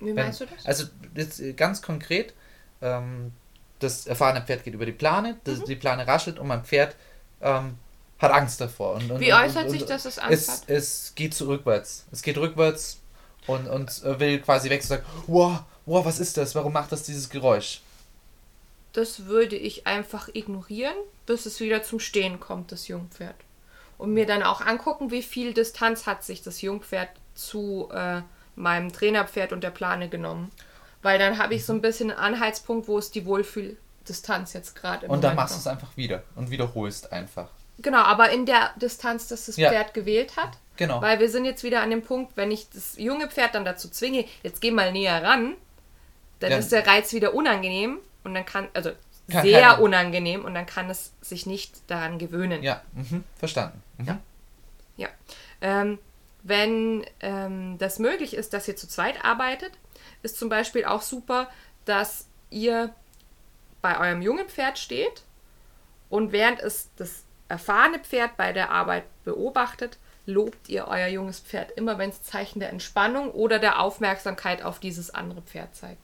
Wie 0.00 0.12
meinst 0.12 0.40
du 0.40 0.46
das? 0.46 0.66
Also 0.66 0.84
jetzt 1.14 1.40
äh, 1.40 1.52
ganz 1.52 1.82
konkret, 1.82 2.34
ähm, 2.82 3.32
das 3.78 4.06
erfahrene 4.06 4.42
Pferd 4.44 4.64
geht 4.64 4.74
über 4.74 4.86
die 4.86 4.92
Plane, 4.92 5.38
das, 5.44 5.60
mhm. 5.60 5.64
die 5.64 5.76
Plane 5.76 6.06
raschelt 6.06 6.38
und 6.38 6.46
mein 6.46 6.64
Pferd 6.64 6.96
ähm, 7.40 7.78
hat 8.18 8.32
Angst 8.32 8.60
davor. 8.60 8.94
Und, 8.94 9.10
und, 9.10 9.20
Wie 9.20 9.32
äußert 9.32 9.64
und, 9.64 9.70
sich 9.70 9.84
das, 9.84 10.04
es 10.04 10.18
Angst 10.18 10.32
es, 10.32 10.48
hat? 10.48 10.70
Es 10.70 11.12
geht 11.14 11.34
so 11.34 11.46
rückwärts. 11.46 12.06
Es 12.12 12.22
geht 12.22 12.38
rückwärts 12.38 13.00
und, 13.46 13.68
und 13.68 14.02
äh, 14.04 14.18
will 14.20 14.40
quasi 14.40 14.70
weg 14.70 14.80
und 14.80 14.88
sagt, 14.88 15.06
wow, 15.26 15.60
wow, 15.86 16.04
was 16.04 16.18
ist 16.18 16.36
das? 16.36 16.54
Warum 16.54 16.72
macht 16.72 16.92
das 16.92 17.02
dieses 17.02 17.28
Geräusch? 17.28 17.80
Das 18.92 19.26
würde 19.26 19.56
ich 19.56 19.86
einfach 19.86 20.28
ignorieren, 20.32 20.94
bis 21.26 21.46
es 21.46 21.60
wieder 21.60 21.82
zum 21.82 21.98
Stehen 21.98 22.40
kommt, 22.40 22.70
das 22.72 22.88
Jungpferd. 22.88 23.34
Und 23.98 24.12
mir 24.12 24.26
dann 24.26 24.42
auch 24.42 24.60
angucken, 24.60 25.10
wie 25.10 25.22
viel 25.22 25.52
Distanz 25.52 26.06
hat 26.06 26.24
sich 26.24 26.42
das 26.42 26.62
Jungpferd 26.62 27.10
zu 27.34 27.88
äh, 27.92 28.22
meinem 28.56 28.92
Trainerpferd 28.92 29.52
und 29.52 29.62
der 29.62 29.70
Plane 29.70 30.08
genommen. 30.08 30.50
Weil 31.02 31.18
dann 31.18 31.38
habe 31.38 31.54
ich 31.54 31.64
so 31.64 31.72
ein 31.72 31.80
bisschen 31.80 32.10
einen 32.10 32.34
Anhaltspunkt, 32.34 32.88
wo 32.88 32.98
ist 32.98 33.14
die 33.14 33.26
Wohlfühldistanz 33.26 34.52
jetzt 34.52 34.74
gerade. 34.74 35.06
Und 35.06 35.22
dann 35.22 35.32
Moment 35.32 35.36
machst 35.36 35.54
du 35.54 35.58
es 35.58 35.66
einfach 35.66 35.96
wieder 35.96 36.22
und 36.34 36.50
wiederholst 36.50 37.12
einfach. 37.12 37.50
Genau, 37.78 37.98
aber 38.02 38.30
in 38.30 38.46
der 38.46 38.70
Distanz, 38.76 39.26
dass 39.28 39.46
das 39.46 39.56
Ja. 39.56 39.70
Pferd 39.70 39.94
gewählt 39.94 40.36
hat. 40.36 40.58
Genau. 40.76 41.00
Weil 41.02 41.18
wir 41.20 41.28
sind 41.28 41.44
jetzt 41.44 41.62
wieder 41.64 41.82
an 41.82 41.90
dem 41.90 42.02
Punkt, 42.02 42.36
wenn 42.36 42.50
ich 42.50 42.68
das 42.70 42.96
junge 42.98 43.28
Pferd 43.28 43.54
dann 43.54 43.64
dazu 43.64 43.88
zwinge, 43.88 44.24
jetzt 44.42 44.60
geh 44.60 44.70
mal 44.70 44.92
näher 44.92 45.22
ran, 45.22 45.54
dann 46.40 46.50
Ja. 46.52 46.58
ist 46.58 46.72
der 46.72 46.86
Reiz 46.86 47.12
wieder 47.12 47.34
unangenehm 47.34 47.98
und 48.24 48.34
dann 48.34 48.44
kann, 48.44 48.68
also 48.74 48.90
Kann 49.30 49.42
sehr 49.44 49.60
keiner- 49.60 49.80
unangenehm 49.82 50.44
und 50.44 50.54
dann 50.54 50.66
kann 50.66 50.90
es 50.90 51.12
sich 51.20 51.46
nicht 51.46 51.88
daran 51.90 52.18
gewöhnen. 52.18 52.62
Ja, 52.62 52.82
mhm, 52.92 53.24
verstanden. 53.38 53.82
Mhm. 53.98 54.06
Ja. 54.06 54.18
Ja. 54.96 55.08
Ähm, 55.60 55.98
wenn 56.42 57.04
ähm, 57.20 57.78
das 57.78 57.98
möglich 57.98 58.34
ist, 58.34 58.52
dass 58.52 58.68
ihr 58.68 58.76
zu 58.76 58.86
zweit 58.88 59.24
arbeitet, 59.24 59.72
ist 60.22 60.38
zum 60.38 60.48
Beispiel 60.48 60.84
auch 60.84 61.02
super, 61.02 61.48
dass 61.84 62.26
ihr 62.50 62.94
bei 63.80 63.98
eurem 63.98 64.22
jungen 64.22 64.48
Pferd 64.48 64.78
steht 64.78 65.22
und 66.10 66.32
während 66.32 66.60
es 66.60 66.88
das 66.96 67.23
erfahrene 67.48 67.98
Pferd 67.98 68.36
bei 68.36 68.52
der 68.52 68.70
Arbeit 68.70 69.04
beobachtet, 69.24 69.98
lobt 70.26 70.68
ihr 70.68 70.88
euer 70.88 71.08
junges 71.08 71.40
Pferd 71.40 71.70
immer, 71.72 71.98
wenn 71.98 72.10
es 72.10 72.22
Zeichen 72.22 72.60
der 72.60 72.70
Entspannung 72.70 73.30
oder 73.30 73.58
der 73.58 73.80
Aufmerksamkeit 73.80 74.62
auf 74.62 74.78
dieses 74.80 75.12
andere 75.14 75.42
Pferd 75.42 75.74
zeigt. 75.76 76.00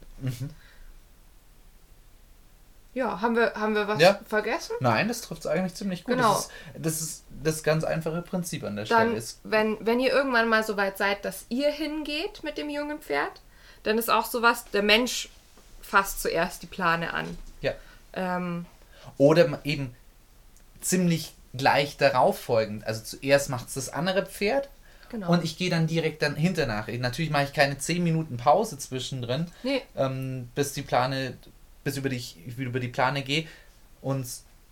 Ja, 2.93 3.20
haben 3.20 3.36
wir, 3.36 3.55
haben 3.55 3.74
wir 3.74 3.86
was 3.86 4.01
Ja. 4.01 4.18
vergessen? 4.26 4.74
Nein, 4.80 5.07
das 5.07 5.20
trifft 5.20 5.43
es 5.43 5.47
eigentlich 5.47 5.74
ziemlich 5.74 6.03
gut. 6.05 6.16
Genau. 6.16 6.32
Das, 6.34 6.41
ist, 6.43 6.51
das 6.74 7.01
ist 7.01 7.24
das 7.45 7.62
ganz 7.62 7.84
einfache 7.84 8.20
Prinzip 8.20 8.64
an 8.64 8.74
der 8.76 8.84
Stelle. 8.84 9.07
dann, 9.07 9.16
Ist, 9.16 9.38
wenn, 9.45 9.78
wenn 9.86 10.01
ihr 10.01 10.11
irgendwann 10.12 10.49
mal 10.49 10.64
so 10.64 10.76
weit 10.76 10.99
seid, 10.99 11.24
dass 11.24 11.47
ihr 11.51 11.70
hingeht 11.70 12.43
mit 12.43 12.59
dem 12.59 12.68
jungen 12.68 12.99
Pferd, 12.99 13.41
dann 13.84 13.97
ist 13.97 14.11
auch 14.11 14.26
sowas, 14.26 14.64
der 14.72 14.82
Mensch 14.82 15.28
fasst 15.80 16.20
zuerst 16.20 16.62
die 16.62 16.66
Plane 16.66 17.14
an. 17.14 17.38
ja. 17.61 17.72
Ähm, 18.12 18.66
Oder 19.18 19.61
eben 19.62 19.95
ziemlich 20.81 21.35
gleich 21.55 21.97
darauf 21.97 22.39
folgend. 22.39 22.87
Also 22.87 23.03
zuerst 23.03 23.51
macht 23.51 23.68
es 23.68 23.74
das 23.74 23.89
andere 23.89 24.26
Pferd 24.26 24.68
genau. 25.11 25.31
und 25.31 25.45
ich 25.45 25.59
gehe 25.59 25.70
dann 25.70 25.87
direkt 25.87 26.22
dann 26.22 26.37
hinternach. 26.37 26.89
Natürlich 26.89 27.31
mache 27.31 27.45
ich 27.45 27.53
keine 27.53 27.78
10 27.78 28.03
Minuten 28.03 28.37
Pause 28.37 28.78
zwischendrin, 28.78 29.47
nee, 29.62 29.83
ähm, 29.97 30.49
bis 30.55 30.72
die 30.72 30.83
Plane, 30.83 31.35
bis 31.85 31.97
über 31.97 32.09
die, 32.09 32.16
ich 32.16 32.37
über 32.59 32.81
die 32.81 32.89
Plane 32.89 33.22
gehe 33.22 33.47
und 34.01 34.26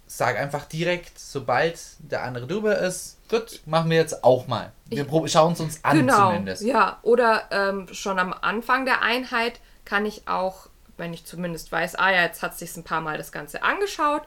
sage 0.07 0.39
einfach 0.39 0.65
direkt, 0.65 1.19
sobald 1.19 1.79
der 1.99 2.23
andere 2.23 2.47
drüber 2.47 2.79
ist, 2.79 3.19
gut, 3.29 3.61
machen 3.67 3.91
wir 3.91 3.99
jetzt 3.99 4.25
auch 4.25 4.47
mal. 4.47 4.73
Wir 4.87 5.07
schauen 5.29 5.53
es 5.53 5.61
uns 5.61 5.85
an 5.85 5.99
genau. 5.99 6.31
zumindest. 6.31 6.63
Ja, 6.63 6.99
oder 7.03 7.45
ähm, 7.51 7.89
schon 7.93 8.19
am 8.19 8.33
Anfang 8.33 8.87
der 8.87 9.03
Einheit 9.03 9.61
kann 9.85 10.07
ich 10.07 10.27
auch, 10.27 10.69
wenn 10.97 11.13
ich 11.13 11.27
zumindest 11.27 11.71
weiß, 11.71 11.97
ah 11.97 12.11
ja, 12.11 12.23
jetzt 12.23 12.43
hat 12.43 12.53
es 12.53 12.59
sich 12.59 12.75
ein 12.77 12.85
paar 12.85 13.03
Mal 13.03 13.19
das 13.19 13.33
Ganze 13.33 13.63
angeschaut, 13.63 14.23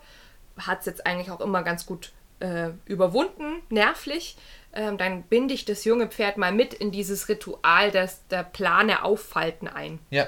hat 0.58 0.82
es 0.82 0.86
jetzt 0.86 1.06
eigentlich 1.06 1.32
auch 1.32 1.42
immer 1.42 1.64
ganz 1.64 1.86
gut 1.86 2.12
äh, 2.40 2.70
überwunden, 2.86 3.62
nervlich, 3.70 4.38
ähm, 4.74 4.98
dann 4.98 5.24
binde 5.24 5.54
ich 5.54 5.66
das 5.66 5.84
junge 5.86 6.08
Pferd 6.08 6.38
mal 6.38 6.52
mit 6.52 6.74
in 6.74 6.92
dieses 6.92 7.30
Ritual 7.30 7.92
des, 7.92 8.26
der 8.30 8.44
Plane 8.44 9.04
auffalten 9.04 9.68
ein. 9.68 10.00
Ja, 10.10 10.28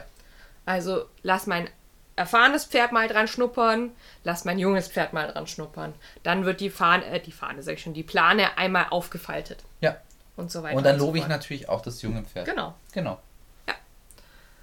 Also 0.65 1.05
lass 1.21 1.47
mein 1.47 1.69
erfahrenes 2.15 2.65
Pferd 2.65 2.91
mal 2.91 3.07
dran 3.07 3.27
schnuppern, 3.27 3.91
lass 4.23 4.45
mein 4.45 4.59
junges 4.59 4.87
Pferd 4.87 5.13
mal 5.13 5.31
dran 5.31 5.47
schnuppern. 5.47 5.93
Dann 6.21 6.45
wird 6.45 6.59
die 6.59 6.69
Fahne, 6.69 7.05
äh, 7.05 7.19
die 7.19 7.31
Fahne, 7.31 7.63
sag 7.63 7.73
ich 7.73 7.81
schon, 7.81 7.93
die 7.93 8.03
Plane 8.03 8.57
einmal 8.57 8.87
aufgefaltet 8.89 9.63
ja. 9.81 9.97
und 10.35 10.51
so 10.51 10.61
weiter. 10.61 10.77
Und 10.77 10.85
dann 10.85 10.99
so 10.99 11.05
lobe 11.05 11.17
ich 11.17 11.27
natürlich 11.27 11.69
auch 11.69 11.81
das 11.81 12.01
junge 12.01 12.23
Pferd. 12.23 12.45
Genau. 12.45 12.75
Genau. 12.91 13.19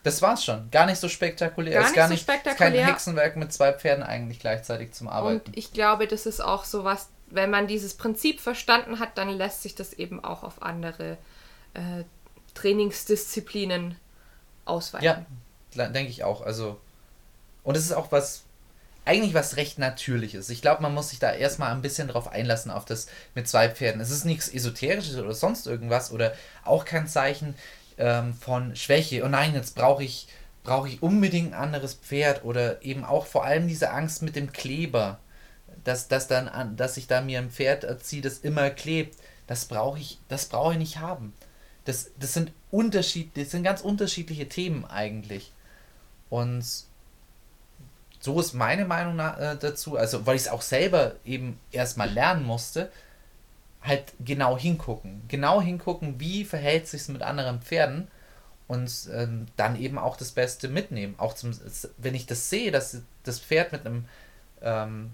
Das 0.03 0.23
war's 0.23 0.45
schon. 0.45 0.71
Gar 0.71 0.87
nicht 0.87 0.99
so 0.99 1.09
spektakulär. 1.09 1.75
Gar 1.75 1.83
ist 1.83 1.89
nicht 1.89 1.97
gar 1.97 2.09
so 2.09 2.13
nicht, 2.13 2.23
spektakulär. 2.23 2.73
Ist 2.73 2.77
kein 2.77 2.87
Hexenwerk 2.87 3.37
mit 3.37 3.53
zwei 3.53 3.73
Pferden 3.73 4.03
eigentlich 4.03 4.39
gleichzeitig 4.39 4.93
zum 4.93 5.09
Arbeiten. 5.09 5.47
Und 5.47 5.57
ich 5.57 5.73
glaube, 5.73 6.07
das 6.07 6.27
ist 6.27 6.41
auch 6.41 6.65
so 6.65 6.85
was, 6.85 7.09
wenn 7.27 7.51
man 7.51 7.67
dieses 7.67 7.95
Prinzip 7.95 8.41
verstanden 8.41 8.99
hat, 8.99 9.19
dann 9.19 9.29
lässt 9.31 9.63
sich 9.63 9.75
das 9.75 9.93
eben 9.93 10.23
auch 10.25 10.43
auf 10.43 10.63
andere 10.63 11.19
äh, 11.75 12.05
Trainingsdisziplinen 12.55 13.97
ausweiten. 14.65 15.27
ja, 15.75 15.87
denke 15.89 16.11
ich 16.11 16.25
auch. 16.25 16.43
Also, 16.43 16.81
und 17.63 17.77
es 17.77 17.85
ist 17.85 17.93
auch 17.93 18.11
was, 18.11 18.43
eigentlich 19.05 19.35
was 19.35 19.57
recht 19.57 19.79
Natürliches. 19.79 20.51
Ich 20.51 20.63
glaube, 20.63 20.83
man 20.83 20.95
muss 20.95 21.11
sich 21.11 21.19
da 21.19 21.33
erstmal 21.33 21.73
ein 21.73 21.83
bisschen 21.83 22.09
drauf 22.09 22.29
einlassen, 22.29 22.71
auf 22.71 22.85
das 22.85 23.07
mit 23.35 23.49
zwei 23.49 23.69
Pferden. 23.69 24.01
Es 24.01 24.11
ist 24.11 24.25
nichts 24.25 24.49
Esoterisches 24.49 25.17
oder 25.17 25.35
sonst 25.35 25.67
irgendwas 25.67 26.13
oder 26.13 26.35
auch 26.65 26.85
kein 26.85 27.07
Zeichen 27.07 27.55
ähm, 28.01 28.35
von 28.35 28.75
Schwäche. 28.75 29.23
Oh 29.25 29.29
nein, 29.29 29.55
jetzt 29.55 29.77
brauche 29.77 30.03
ich, 30.03 30.27
brauche 30.65 30.89
ich 30.89 31.03
unbedingt 31.03 31.53
ein 31.53 31.61
anderes 31.61 31.95
Pferd 31.95 32.45
oder 32.45 32.83
eben 32.83 33.05
auch 33.05 33.27
vor 33.27 33.45
allem 33.45 33.69
diese 33.69 33.91
Angst 33.91 34.23
mit 34.23 34.35
dem 34.35 34.53
Kleber. 34.53 35.21
Dass, 35.85 36.09
dass, 36.09 36.27
dann 36.27 36.49
an, 36.49 36.77
dass 36.77 36.97
ich 36.97 37.07
da 37.07 37.23
mir 37.23 37.39
ein 37.39 37.51
Pferd 37.51 37.85
erziehe, 37.85 38.21
das 38.21 38.39
immer 38.39 38.71
klebt. 38.71 39.17
Das 39.47 39.65
brauche 39.65 39.99
ich, 39.99 40.19
das 40.29 40.51
ich 40.73 40.79
nicht 40.79 40.99
haben. 40.99 41.33
Das, 41.85 42.11
das 42.19 42.35
sind 42.35 42.53
Unterschied, 42.71 43.37
das 43.37 43.51
sind 43.51 43.63
ganz 43.63 43.81
unterschiedliche 43.81 44.49
Themen 44.49 44.85
eigentlich. 44.85 45.53
Und 46.29 46.65
so 48.21 48.39
ist 48.39 48.53
meine 48.53 48.85
Meinung 48.85 49.19
äh, 49.19 49.57
dazu, 49.57 49.97
also 49.97 50.27
weil 50.27 50.37
ich 50.37 50.43
es 50.43 50.49
auch 50.49 50.63
selber 50.63 51.17
eben 51.25 51.59
erstmal 51.73 52.11
lernen 52.11 52.45
musste, 52.45 52.93
halt 53.83 54.13
genau 54.25 54.59
hingucken. 54.59 55.23
Genau 55.29 55.61
hingucken, 55.61 56.21
wie 56.21 56.45
verhält 56.45 56.87
sich 56.89 57.09
mit 57.09 57.23
anderen 57.23 57.61
Pferden 57.61 58.09
und 58.69 59.09
ähm, 59.13 59.47
dann 59.57 59.77
eben 59.77 59.99
auch 59.99 60.17
das 60.17 60.33
Beste 60.33 60.69
mitnehmen. 60.69 61.15
Auch 61.19 61.35
zum, 61.35 61.53
wenn 61.99 62.15
ich 62.15 62.27
das 62.27 62.51
sehe, 62.51 62.71
dass 62.71 62.99
das 63.25 63.41
Pferd 63.41 63.73
mit 63.73 63.87
einem 63.87 64.05
ähm, 64.63 65.11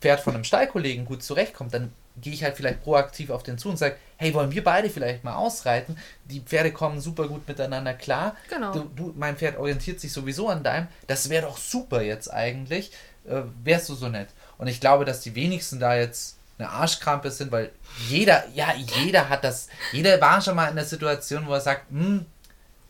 Pferd 0.00 0.20
von 0.20 0.34
einem 0.34 0.44
Stallkollegen 0.44 1.04
gut 1.04 1.22
zurechtkommt, 1.22 1.72
dann 1.72 1.92
gehe 2.20 2.32
ich 2.32 2.42
halt 2.42 2.56
vielleicht 2.56 2.82
proaktiv 2.82 3.30
auf 3.30 3.42
den 3.42 3.58
zu 3.58 3.68
und 3.68 3.76
sage, 3.76 3.96
hey, 4.16 4.32
wollen 4.32 4.50
wir 4.50 4.64
beide 4.64 4.88
vielleicht 4.88 5.22
mal 5.22 5.34
ausreiten? 5.34 5.98
Die 6.24 6.40
Pferde 6.40 6.72
kommen 6.72 7.00
super 7.00 7.28
gut 7.28 7.46
miteinander 7.46 7.94
klar. 7.94 8.36
Genau. 8.48 8.72
Du, 8.72 8.90
du, 8.96 9.14
mein 9.16 9.36
Pferd 9.36 9.58
orientiert 9.58 10.00
sich 10.00 10.12
sowieso 10.12 10.48
an 10.48 10.62
deinem. 10.62 10.88
Das 11.06 11.28
wäre 11.28 11.46
doch 11.46 11.58
super 11.58 12.02
jetzt 12.02 12.32
eigentlich. 12.32 12.90
Äh, 13.26 13.42
wärst 13.62 13.88
du 13.88 13.94
so 13.94 14.08
nett? 14.08 14.28
Und 14.58 14.66
ich 14.68 14.80
glaube, 14.80 15.04
dass 15.04 15.20
die 15.20 15.34
wenigsten 15.34 15.78
da 15.78 15.94
jetzt 15.94 16.35
eine 16.58 16.68
Arschkrampe 16.70 17.30
sind, 17.30 17.52
weil 17.52 17.70
jeder, 18.08 18.44
ja, 18.54 18.74
jeder 18.74 19.28
hat 19.28 19.44
das, 19.44 19.68
jeder 19.92 20.20
war 20.20 20.40
schon 20.40 20.56
mal 20.56 20.68
in 20.68 20.76
der 20.76 20.84
Situation, 20.84 21.46
wo 21.46 21.52
er 21.52 21.60
sagt, 21.60 21.90
hm, 21.90 22.24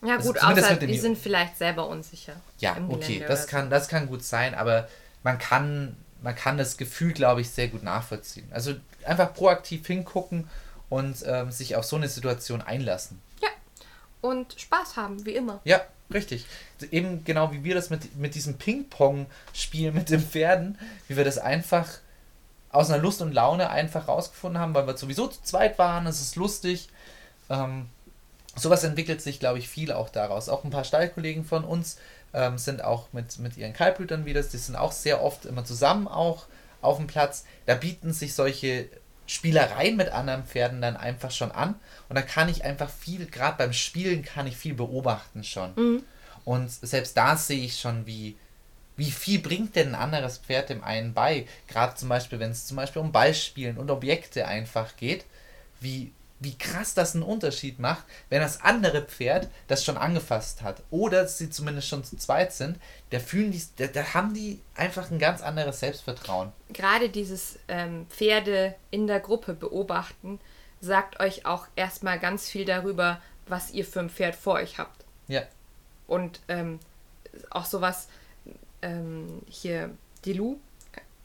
Ja 0.01 0.15
Also 0.17 0.31
gut, 0.31 0.39
zumindest 0.39 0.71
außer 0.71 0.87
die 0.87 0.97
sind 0.97 1.17
vielleicht 1.17 1.57
selber 1.57 1.87
unsicher. 1.87 2.33
ja, 2.59 2.77
okay, 2.87 3.23
das 3.27 3.47
kann, 3.47 3.69
das 3.69 3.87
kann 3.87 4.07
gut 4.07 4.23
sein, 4.23 4.55
aber 4.55 4.87
man 5.23 5.37
kann, 5.37 5.97
man 6.21 6.35
kann 6.35 6.57
das 6.57 6.77
Gefühl, 6.77 7.13
glaube 7.13 7.41
ich, 7.41 7.49
sehr 7.49 7.67
gut 7.67 7.83
nachvollziehen. 7.83 8.47
Also 8.51 8.75
einfach 9.05 9.33
proaktiv 9.33 9.85
hingucken 9.85 10.47
und 10.89 11.17
ähm, 11.25 11.51
sich 11.51 11.75
auf 11.75 11.83
so 11.83 11.95
eine 11.97 12.07
Situation 12.07 12.61
einlassen. 12.61 13.21
Ja. 13.41 13.49
Und 14.21 14.53
Spaß 14.57 14.95
haben, 14.95 15.25
wie 15.25 15.35
immer. 15.35 15.59
Ja, 15.65 15.81
richtig. 16.13 16.45
Eben 16.91 17.23
genau 17.25 17.51
wie 17.51 17.63
wir 17.63 17.75
das 17.75 17.89
mit, 17.89 18.15
mit 18.15 18.35
diesem 18.35 18.57
Ping-Pong-Spiel 18.57 19.91
mit 19.91 20.09
den 20.09 20.21
Pferden, 20.21 20.77
wie 21.07 21.17
wir 21.17 21.25
das 21.25 21.37
einfach 21.37 21.87
aus 22.77 22.91
einer 22.91 23.01
Lust 23.01 23.23
und 23.23 23.33
Laune 23.33 23.71
einfach 23.71 24.07
rausgefunden 24.07 24.61
haben, 24.61 24.75
weil 24.75 24.85
wir 24.85 24.95
sowieso 24.95 25.27
zu 25.27 25.41
zweit 25.41 25.79
waren, 25.79 26.05
es 26.05 26.21
ist 26.21 26.35
lustig. 26.35 26.89
Ähm, 27.49 27.89
sowas 28.55 28.83
entwickelt 28.83 29.19
sich, 29.19 29.39
glaube 29.39 29.57
ich, 29.57 29.67
viel 29.67 29.91
auch 29.91 30.09
daraus. 30.09 30.47
Auch 30.47 30.63
ein 30.63 30.69
paar 30.69 30.83
Stallkollegen 30.83 31.43
von 31.43 31.63
uns 31.63 31.97
ähm, 32.35 32.59
sind 32.59 32.83
auch 32.83 33.07
mit, 33.13 33.39
mit 33.39 33.57
ihren 33.57 33.73
Kaltblütern 33.73 34.25
wieder, 34.25 34.43
die 34.43 34.57
sind 34.57 34.75
auch 34.75 34.91
sehr 34.91 35.23
oft 35.23 35.45
immer 35.45 35.65
zusammen 35.65 36.07
auch 36.07 36.45
auf 36.81 36.97
dem 36.97 37.07
Platz. 37.07 37.45
Da 37.65 37.73
bieten 37.73 38.13
sich 38.13 38.35
solche 38.35 38.87
Spielereien 39.25 39.97
mit 39.97 40.09
anderen 40.09 40.43
Pferden 40.43 40.79
dann 40.79 40.97
einfach 40.97 41.31
schon 41.31 41.51
an. 41.51 41.79
Und 42.09 42.15
da 42.15 42.21
kann 42.21 42.47
ich 42.47 42.63
einfach 42.63 42.91
viel, 42.91 43.25
gerade 43.25 43.57
beim 43.57 43.73
Spielen 43.73 44.23
kann 44.23 44.45
ich 44.45 44.55
viel 44.55 44.75
beobachten 44.75 45.43
schon. 45.43 46.03
Und 46.45 46.71
selbst 46.71 47.17
da 47.17 47.35
sehe 47.37 47.65
ich 47.65 47.79
schon, 47.79 48.05
wie, 48.05 48.37
wie 48.97 49.11
viel 49.11 49.39
bringt 49.39 49.75
denn 49.75 49.89
ein 49.89 49.95
anderes 49.95 50.39
Pferd 50.39 50.69
dem 50.69 50.83
einen 50.83 51.13
bei. 51.13 51.47
Gerade 51.67 51.95
zum 51.95 52.09
Beispiel, 52.09 52.39
wenn 52.39 52.51
es 52.51 52.65
zum 52.65 52.77
Beispiel 52.77 53.01
um 53.01 53.11
Ballspielen 53.11 53.77
und 53.77 53.89
Objekte 53.91 54.47
einfach 54.47 54.97
geht, 54.97 55.25
wie, 55.79 56.11
wie 56.39 56.57
krass 56.57 56.95
das 56.95 57.13
einen 57.13 57.23
Unterschied 57.23 57.79
macht, 57.79 58.03
wenn 58.29 58.41
das 58.41 58.61
andere 58.61 59.03
Pferd 59.03 59.47
das 59.67 59.85
schon 59.85 59.97
angefasst 59.97 60.63
hat 60.63 60.81
oder 60.89 61.27
sie 61.27 61.51
zumindest 61.51 61.87
schon 61.87 62.03
zu 62.03 62.17
zweit 62.17 62.51
sind, 62.53 62.79
da 63.11 63.19
fühlen 63.19 63.51
die, 63.51 63.61
da, 63.77 63.85
da 63.85 64.13
haben 64.15 64.33
die 64.33 64.59
einfach 64.75 65.11
ein 65.11 65.19
ganz 65.19 65.41
anderes 65.41 65.79
Selbstvertrauen. 65.79 66.51
Gerade 66.73 67.09
dieses 67.09 67.59
ähm, 67.67 68.07
Pferde 68.09 68.75
in 68.89 69.05
der 69.05 69.19
Gruppe 69.19 69.53
beobachten, 69.53 70.39
sagt 70.81 71.19
euch 71.19 71.45
auch 71.45 71.67
erstmal 71.75 72.19
ganz 72.19 72.49
viel 72.49 72.65
darüber, 72.65 73.21
was 73.47 73.71
ihr 73.71 73.85
für 73.85 73.99
ein 73.99 74.09
Pferd 74.09 74.35
vor 74.35 74.55
euch 74.55 74.79
habt. 74.79 75.05
Ja. 75.27 75.43
Und 76.07 76.39
ähm, 76.47 76.79
auch 77.49 77.65
sowas, 77.65 78.07
ähm, 78.87 79.41
hier, 79.47 79.91
die 80.25 80.33
Lu, 80.33 80.57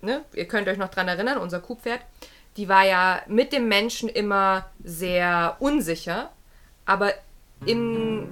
ne? 0.00 0.24
ihr 0.34 0.46
könnt 0.46 0.68
euch 0.68 0.78
noch 0.78 0.88
dran 0.88 1.08
erinnern, 1.08 1.38
unser 1.38 1.60
Kuhpferd, 1.60 2.00
die 2.56 2.68
war 2.68 2.84
ja 2.84 3.22
mit 3.28 3.52
dem 3.52 3.68
Menschen 3.68 4.08
immer 4.08 4.66
sehr 4.84 5.56
unsicher, 5.60 6.30
aber 6.84 7.12
im 7.64 8.28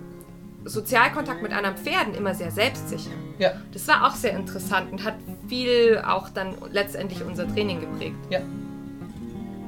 Sozialkontakt 0.65 1.43
mit 1.43 1.53
anderen 1.53 1.77
Pferden 1.77 2.15
immer 2.15 2.35
sehr 2.35 2.51
selbstsicher. 2.51 3.11
Ja. 3.39 3.53
Das 3.73 3.89
war 3.89 4.07
auch 4.07 4.15
sehr 4.15 4.33
interessant 4.33 4.93
und 4.93 5.05
hat 5.05 5.15
viel 5.49 6.03
auch 6.07 6.29
dann 6.29 6.55
letztendlich 6.71 7.23
unser 7.25 7.49
Training 7.49 7.81
geprägt. 7.81 8.19
Ja. 8.29 8.41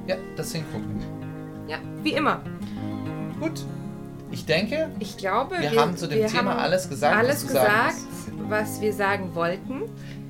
Ja, 0.07 0.17
deswegen 0.37 0.65
gucken. 0.71 1.01
Ja, 1.69 1.79
wie 2.03 2.13
immer. 2.13 2.43
Gut. 3.41 3.65
Ich 4.33 4.47
denke, 4.47 4.91
Ich 4.99 5.17
glaube, 5.17 5.57
wir, 5.61 5.79
haben 5.81 5.97
zu 5.97 6.09
dem 6.09 6.21
wir 6.21 6.27
Thema 6.27 6.57
alles 6.59 6.89
gesagt, 6.89 7.15
alles 7.17 7.45
was 7.45 7.53
gesagt, 7.53 7.95
was 8.49 8.81
wir 8.81 8.93
sagen 8.93 9.35
wollten. 9.35 9.83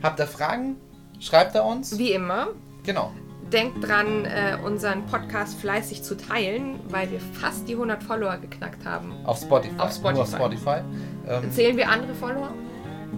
Habt 0.02 0.18
ihr 0.20 0.26
Fragen? 0.26 0.76
Schreibt 1.20 1.54
er 1.54 1.64
uns. 1.64 1.96
Wie 1.98 2.12
immer. 2.12 2.48
Genau. 2.84 3.12
Denkt 3.52 3.86
dran, 3.86 4.24
äh, 4.24 4.56
unseren 4.64 5.06
Podcast 5.06 5.58
fleißig 5.60 6.02
zu 6.02 6.16
teilen, 6.16 6.80
weil 6.88 7.10
wir 7.12 7.20
fast 7.20 7.68
die 7.68 7.74
100 7.74 8.02
Follower 8.02 8.38
geknackt 8.38 8.84
haben. 8.84 9.12
Auf 9.24 9.38
Spotify. 9.40 9.78
Auf 9.78 9.92
Spotify. 9.92 10.12
Nur 10.14 10.22
auf 10.22 10.28
Spotify. 10.30 10.80
Ähm, 11.28 11.52
Zählen 11.52 11.76
wir 11.76 11.88
andere 11.88 12.14
Follower? 12.14 12.50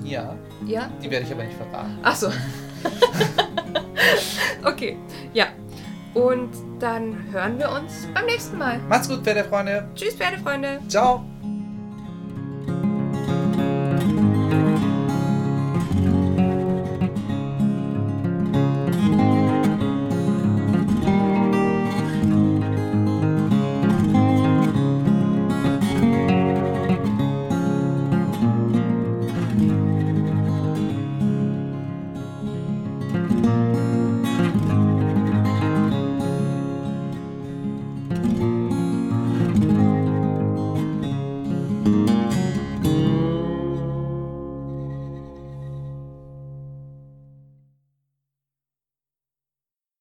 ja, 0.02 0.34
Ja? 0.66 0.90
die 1.02 1.10
werde 1.10 1.24
ich 1.24 1.32
aber 1.32 1.44
nicht 1.44 1.56
verraten. 1.56 1.98
Ach 2.02 2.16
so. 2.16 2.28
okay, 4.64 4.98
ja. 5.32 5.46
Und 6.14 6.50
dann 6.78 7.16
hören 7.32 7.58
wir 7.58 7.70
uns 7.70 8.06
beim 8.14 8.26
nächsten 8.26 8.58
Mal. 8.58 8.78
Macht's 8.88 9.08
gut, 9.08 9.22
Pferdefreunde. 9.22 9.88
Tschüss, 9.94 10.14
Pferdefreunde. 10.14 10.80
Ciao. 10.88 11.24